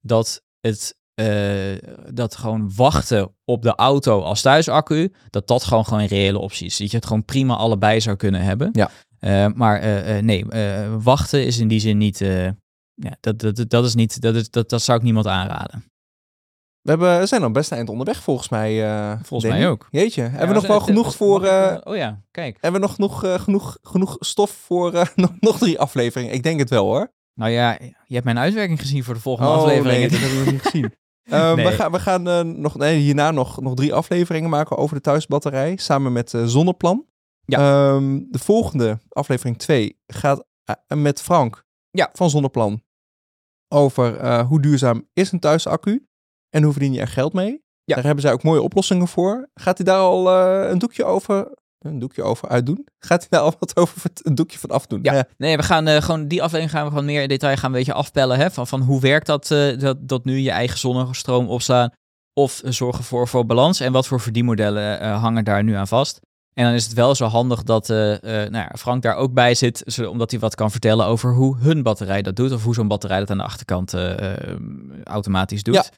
dat 0.01 0.43
het 0.61 0.99
eh, 1.19 1.79
dat 2.15 2.37
gewoon 2.37 2.71
wachten 2.77 3.35
op 3.45 3.63
de 3.63 3.75
auto 3.75 4.21
als 4.23 4.43
thuisaccu, 4.43 5.13
dat 5.31 5.47
dat 5.47 5.65
gewoon 5.65 5.85
gewoon 5.85 6.01
een 6.01 6.07
reële 6.07 6.39
optie 6.39 6.67
is. 6.67 6.77
Dat 6.77 6.91
je 6.91 6.97
het 6.97 7.07
gewoon 7.07 7.25
prima 7.25 7.55
allebei 7.55 8.01
zou 8.01 8.17
kunnen 8.17 8.41
hebben. 8.41 8.69
Ja. 8.73 8.91
Eh, 9.19 9.47
maar 9.55 9.81
eh, 9.81 10.23
nee, 10.23 10.45
wachten 10.99 11.45
is 11.47 11.59
in 11.59 11.69
die 11.69 11.81
zin 11.81 11.99
niet. 11.99 12.19
ja, 12.95 13.17
dat, 13.21 13.39
dat, 13.39 13.65
dat 13.69 13.85
is 13.85 13.95
niet. 13.95 14.21
Dat, 14.21 14.35
is, 14.35 14.51
dat, 14.51 14.69
dat 14.69 14.83
zou 14.83 14.99
ik 14.99 15.05
niemand 15.05 15.27
aanraden. 15.27 15.85
We, 16.81 16.91
hebben, 16.91 17.19
we 17.19 17.27
zijn 17.27 17.43
al 17.43 17.51
best 17.51 17.71
een 17.71 17.77
eind 17.77 17.89
onderweg 17.89 18.23
volgens 18.23 18.49
mij. 18.49 18.81
Volgens 19.23 19.43
Danny. 19.43 19.59
mij 19.59 19.69
ook. 19.69 19.89
Jeetje, 19.91 20.23
hebben 20.23 20.49
we 20.49 20.55
nog 20.55 20.63
we 20.63 20.69
wel 20.69 20.81
genoeg 20.81 21.17
voor... 21.17 21.41
oh 21.85 21.97
ja, 21.97 22.23
kijk. 22.31 22.59
hebben 22.61 22.81
we 22.81 22.87
nog 22.87 22.95
genoeg, 22.95 23.43
genoeg, 23.43 23.79
genoeg 23.83 24.17
stof 24.21 24.51
voor 24.51 24.93
nog, 25.15 25.31
nog 25.41 25.59
drie 25.59 25.79
afleveringen? 25.79 26.35
Ik 26.35 26.43
denk 26.43 26.59
het 26.59 26.71
wel 26.71 26.85
hoor. 26.85 27.13
Nou 27.39 27.51
ja, 27.51 27.79
je 28.07 28.15
hebt 28.15 28.25
mijn 28.25 28.39
uitwerking 28.39 28.81
gezien 28.81 29.05
voor 29.05 29.15
de 29.15 29.21
volgende 29.21 29.51
Oh, 29.51 29.57
aflevering. 29.57 29.99
nee, 29.99 30.09
dat 30.09 30.19
hebben 30.19 30.39
we 30.39 30.45
nog 30.45 30.53
niet 30.53 30.63
gezien. 30.63 30.93
Ehm, 31.29 31.57
Nee. 31.57 31.67
We 31.67 31.73
gaan, 31.73 31.93
we 31.93 31.99
gaan 32.01 32.29
eh, 32.29 32.41
nog, 32.41 32.77
nee, 32.77 32.99
hierna 32.99 33.31
nog, 33.31 33.61
nog 33.61 33.75
drie 33.75 33.95
afleveringen 33.95 34.51
maken 34.51 34.77
over 34.77 34.95
de 34.97 35.01
thuisbatterij. 35.03 35.77
Samen 35.77 36.13
met 36.13 36.35
eh, 36.35 36.45
Zonneplan. 36.45 37.07
Ja. 37.45 37.59
Ehm, 37.95 38.21
de 38.31 38.39
volgende, 38.39 38.99
aflevering 39.09 39.59
2, 39.59 39.99
gaat 40.07 40.45
eh, 40.65 40.75
met 40.99 41.23
Frank 41.23 41.65
Ja. 41.91 42.09
van 42.13 42.31
Zonneplan. 42.31 42.83
Over 43.69 44.41
hoe 44.45 44.61
duurzaam 44.61 45.09
is 45.13 45.33
een 45.33 45.41
thuisaccu. 45.41 46.07
En 46.51 46.63
hoe 46.63 46.73
verdien 46.73 46.93
je 46.93 47.01
er 47.01 47.09
geld 47.09 47.33
mee. 47.33 47.65
Ja. 47.85 47.95
Daar 47.95 48.05
hebben 48.05 48.23
zij 48.23 48.33
ook 48.33 48.43
mooie 48.43 48.63
oplossingen 48.63 49.09
voor. 49.09 49.51
Gaat 49.55 49.77
hij 49.77 49.87
daar 49.87 50.01
al 50.01 50.31
een 50.71 50.79
doekje 50.79 51.05
over... 51.05 51.57
Een 51.79 51.99
doekje 51.99 52.23
over 52.23 52.49
uitdoen? 52.49 52.87
Gaat 52.99 53.27
hij 53.31 53.41
al 53.41 53.55
wat 53.59 53.77
over 53.77 54.11
een 54.23 54.35
doekje 54.35 54.59
van 54.59 54.71
afdoen? 54.71 54.99
Ja, 55.03 55.25
nee, 55.37 55.57
we 55.57 55.63
gaan 55.63 55.87
eh, 55.87 56.03
gewoon 56.03 56.29
die 56.29 56.43
aflevering 56.43 56.71
gaan 56.71 56.85
we 56.85 56.91
gewoon 56.91 57.05
meer 57.05 57.23
in 57.23 57.29
detail 57.29 57.57
gaan 57.57 57.71
een 57.71 57.77
beetje 57.77 57.93
afpellen. 57.93 58.39
Hè, 58.39 58.51
van, 58.51 58.67
van 58.67 58.81
hoe 58.81 59.01
werkt 59.01 59.27
dat, 59.27 59.51
eh, 59.51 59.79
dat, 59.79 60.09
dat 60.09 60.25
nu 60.25 60.39
je 60.39 60.51
eigen 60.51 60.79
zonnestroom 60.79 61.49
opslaan. 61.49 61.91
Of 62.33 62.61
zorgen 62.65 63.05
voor, 63.05 63.29
voor 63.29 63.47
balans. 63.47 63.81
En 63.81 63.93
wat 63.93 64.07
voor 64.07 64.21
verdienmodellen 64.21 65.01
eh, 65.01 65.21
hangen 65.21 65.45
daar 65.45 65.65
nu 65.65 65.75
aan 65.75 65.89
vast. 65.89 66.21
En 66.55 66.65
dan 66.65 66.73
is 66.73 66.85
het 66.85 66.93
wel 66.93 67.15
zo 67.15 67.27
handig 67.27 67.63
dat 67.63 67.89
nou 67.89 68.53
ja, 68.53 68.73
Frank 68.79 69.03
daar 69.03 69.15
ook 69.15 69.33
bij 69.33 69.55
zit. 69.55 70.07
Omdat 70.09 70.31
hij 70.31 70.41
wat 70.41 70.55
kan 70.55 70.71
vertellen 70.71 71.07
over 71.07 71.35
hoe 71.35 71.59
hun 71.59 71.83
batterij 71.83 72.23
dat 72.23 72.37
doet. 72.37 72.53
Of 72.53 72.65
hoe 72.65 72.75
zo'n 72.75 72.89
batterij 72.89 73.19
dat 73.19 73.31
aan 73.31 73.39
de 73.39 73.45
achterkant 73.45 73.95
automatisch 75.05 75.63
doet. 75.63 75.91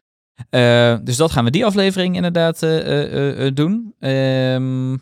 Ja. 0.50 0.96
Dus 0.96 1.16
dat 1.16 1.30
gaan 1.30 1.44
we 1.44 1.50
die 1.50 1.64
aflevering 1.64 2.16
inderdaad 2.16 2.60
doen. 3.54 3.94
Ehm 3.98 4.96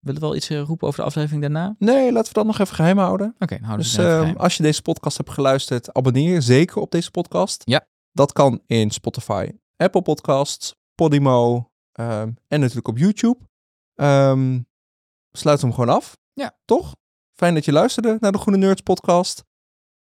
willen 0.00 0.20
we 0.20 0.26
wel 0.26 0.36
iets 0.36 0.48
eh, 0.48 0.60
roepen 0.60 0.86
over 0.86 1.00
de 1.00 1.06
aflevering 1.06 1.40
daarna? 1.42 1.74
Nee, 1.78 2.12
laten 2.12 2.28
we 2.28 2.38
dat 2.38 2.46
nog 2.46 2.58
even 2.58 2.74
geheim 2.74 2.98
houden. 2.98 3.34
Oké, 3.38 3.54
nou 3.54 3.64
houden 3.64 3.86
we 3.86 3.96
Dus 3.96 4.06
ehm, 4.06 4.36
als 4.36 4.56
je 4.56 4.62
deze 4.62 4.82
podcast 4.82 5.16
hebt 5.16 5.30
geluisterd, 5.30 5.94
abonneer 5.94 6.32
je 6.32 6.40
zeker 6.40 6.76
op 6.76 6.90
deze 6.90 7.10
podcast. 7.10 7.62
Ja. 7.64 7.86
Dat 8.12 8.32
kan 8.32 8.62
in 8.66 8.90
Spotify, 8.90 9.50
Apple 9.76 10.02
Podcasts, 10.02 10.74
Podimo 10.94 11.70
ehm, 11.92 12.30
en 12.48 12.60
natuurlijk 12.60 12.88
op 12.88 12.98
YouTube. 12.98 13.38
Ehm 13.94 14.58
sluit 15.32 15.60
hem 15.60 15.72
gewoon 15.72 15.94
af. 15.94 16.16
Ja. 16.32 16.58
Toch? 16.64 16.96
Fijn 17.32 17.54
dat 17.54 17.64
je 17.64 17.72
luisterde 17.72 18.16
naar 18.20 18.32
de 18.32 18.38
Groene 18.38 18.58
Nerds 18.58 18.80
podcast. 18.80 19.44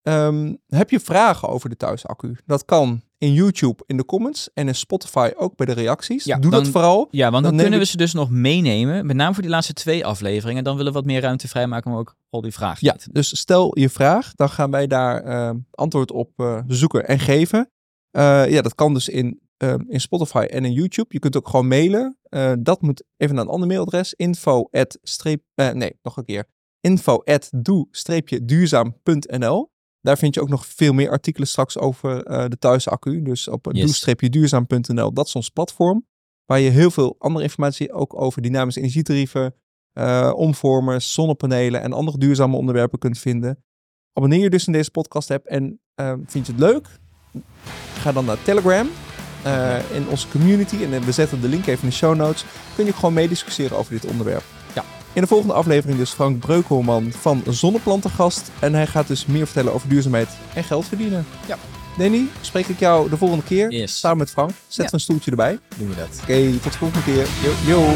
Ehm, 0.05 0.53
heb 0.67 0.89
je 0.89 0.99
vragen 0.99 1.47
over 1.49 1.69
de 1.69 1.77
thuisaccu? 1.77 2.35
Dat 2.45 2.65
kan 2.65 3.01
in 3.17 3.33
YouTube 3.33 3.83
in 3.85 3.97
de 3.97 4.05
comments 4.05 4.49
en 4.53 4.67
in 4.67 4.75
Spotify 4.75 5.31
ook 5.35 5.55
bij 5.55 5.65
de 5.65 5.71
reacties. 5.73 6.23
Ja, 6.23 6.37
Doe 6.37 6.51
dat 6.51 6.67
vooral. 6.67 7.07
Ja, 7.11 7.31
want 7.31 7.43
dan, 7.43 7.57
kunnen 7.57 7.79
we 7.79 7.85
ze 7.85 7.97
dus 7.97 8.13
nog 8.13 8.29
meenemen. 8.29 9.05
Met 9.05 9.15
name 9.15 9.33
voor 9.33 9.41
die 9.43 9.51
laatste 9.51 9.73
twee 9.73 10.05
afleveringen. 10.05 10.63
Dan 10.63 10.75
willen 10.75 10.91
we 10.91 10.97
wat 10.97 11.07
meer 11.07 11.21
ruimte 11.21 11.47
vrijmaken 11.47 11.91
om 11.91 11.97
ook 11.97 12.15
al 12.29 12.41
die 12.41 12.51
vragen 12.53 12.77
Ja, 12.87 12.91
te 12.91 12.97
weten. 12.97 13.13
dus 13.13 13.37
stel 13.39 13.79
je 13.79 13.89
vraag, 13.89 14.33
dan 14.35 14.49
gaan 14.49 14.71
wij 14.71 14.87
daar 14.87 15.23
eh, 15.23 15.51
antwoord 15.71 16.11
op 16.11 16.31
eh, 16.35 16.59
zoeken 16.67 17.07
en 17.07 17.19
geven. 17.19 17.71
Eh, 18.11 18.49
ja, 18.49 18.61
dat 18.61 18.75
kan 18.75 18.93
dus 18.93 19.09
in, 19.09 19.39
eh, 19.57 19.73
in 19.87 20.01
Spotify 20.01 20.45
en 20.49 20.65
in 20.65 20.73
YouTube. 20.73 21.07
Je 21.09 21.19
kunt 21.19 21.37
ook 21.37 21.47
gewoon 21.47 21.67
mailen. 21.67 22.17
Eh, 22.23 22.53
dat 22.59 22.81
moet 22.81 23.03
even 23.17 23.35
naar 23.35 23.43
een 23.45 23.51
ander 23.51 23.67
mailadres. 23.67 24.13
Info 24.13 24.67
at 24.71 24.97
streep, 25.01 25.41
nee, 25.55 25.99
nog 26.01 26.17
een 26.17 26.25
keer. 26.25 26.45
Info 26.81 27.17
at 27.23 27.49
doe-duurzaam.nl 27.51 29.73
Daar 30.05 30.17
vind 30.17 30.35
je 30.35 30.41
ook 30.41 30.49
nog 30.49 30.65
veel 30.65 30.93
meer 30.93 31.09
artikelen 31.09 31.47
straks 31.47 31.77
over 31.77 32.23
eh, 32.23 32.45
de 32.47 32.57
thuisaccu. 32.57 33.21
Dus 33.21 33.47
op 33.47 33.67
Yes. 33.71 34.01
doe-duurzaam.nl, 34.01 35.13
dat 35.13 35.27
is 35.27 35.35
ons 35.35 35.49
platform. 35.49 36.05
Waar 36.45 36.59
je 36.59 36.69
heel 36.69 36.91
veel 36.91 37.15
andere 37.17 37.43
informatie 37.43 37.91
ook 37.93 38.21
over 38.21 38.41
dynamische 38.41 38.79
energietarieven, 38.79 39.55
eh, 39.91 40.31
omvormers, 40.35 41.13
zonnepanelen 41.13 41.81
en 41.81 41.93
andere 41.93 42.17
duurzame 42.17 42.55
onderwerpen 42.55 42.99
kunt 42.99 43.17
vinden. 43.19 43.63
Abonneer 44.13 44.39
je 44.39 44.49
dus 44.49 44.67
in 44.67 44.73
deze 44.73 44.91
podcast 44.91 45.31
app 45.31 45.45
en 45.45 45.79
eh, 45.95 46.13
vind 46.25 46.45
je 46.45 46.51
het 46.51 46.61
leuk? 46.61 46.87
Ga 47.93 48.11
dan 48.11 48.25
naar 48.25 48.43
Telegram 48.43 48.87
in 49.93 50.07
onze 50.09 50.27
community 50.27 50.83
en 50.83 51.01
we 51.05 51.11
zetten 51.11 51.41
de 51.41 51.47
link 51.47 51.65
even 51.65 51.83
in 51.83 51.89
de 51.89 51.95
show 51.95 52.15
notes. 52.15 52.45
Kun 52.75 52.85
je 52.85 52.93
gewoon 52.93 53.13
meediscussiëren 53.13 53.77
over 53.77 53.91
dit 53.91 54.05
onderwerp. 54.05 54.43
In 55.15 55.21
de 55.21 55.27
volgende 55.27 55.53
aflevering 55.53 55.97
dus 55.97 56.11
Frank 56.11 56.39
Breukelman 56.39 57.11
van 57.11 57.43
Zonneplanten 57.49 58.09
gast 58.09 58.51
en 58.59 58.73
hij 58.73 58.87
gaat 58.87 59.07
dus 59.07 59.25
meer 59.25 59.45
vertellen 59.45 59.73
over 59.73 59.89
duurzaamheid 59.89 60.29
en 60.55 60.63
geld 60.63 60.85
verdienen. 60.85 61.25
Ja. 61.47 61.57
Danny, 61.97 62.25
spreek 62.41 62.67
ik 62.67 62.79
jou 62.79 63.09
de 63.09 63.17
volgende 63.17 63.43
keer 63.43 63.71
Yes. 63.71 63.99
samen 63.99 64.17
met 64.17 64.29
Frank. 64.31 64.51
Zet 64.67 64.85
Ja. 64.85 64.93
een 64.93 64.99
stoeltje 64.99 65.31
erbij. 65.31 65.59
Doen 65.77 65.89
we 65.89 65.95
dat. 65.95 66.19
Oké, 66.21 66.51
tot 66.61 66.71
de 66.71 66.77
volgende 66.77 67.03
keer. 67.05 67.27
Yo. 67.43 67.51
yo. 67.65 67.93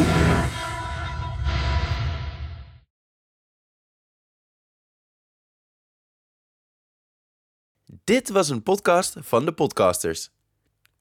Dit 8.03 8.30
was 8.30 8.49
een 8.49 8.63
podcast 8.63 9.15
van 9.17 9.45
de 9.45 9.51
podcasters. 9.53 10.30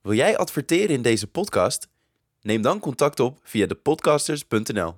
Wil 0.02 0.12
jij 0.12 0.36
adverteren 0.36 0.94
in 0.94 1.02
deze 1.02 1.26
podcast? 1.26 1.88
Neem 2.40 2.62
dan 2.62 2.80
contact 2.80 3.20
op 3.20 3.38
via 3.42 3.66
depodcasters.nl. 3.66 4.94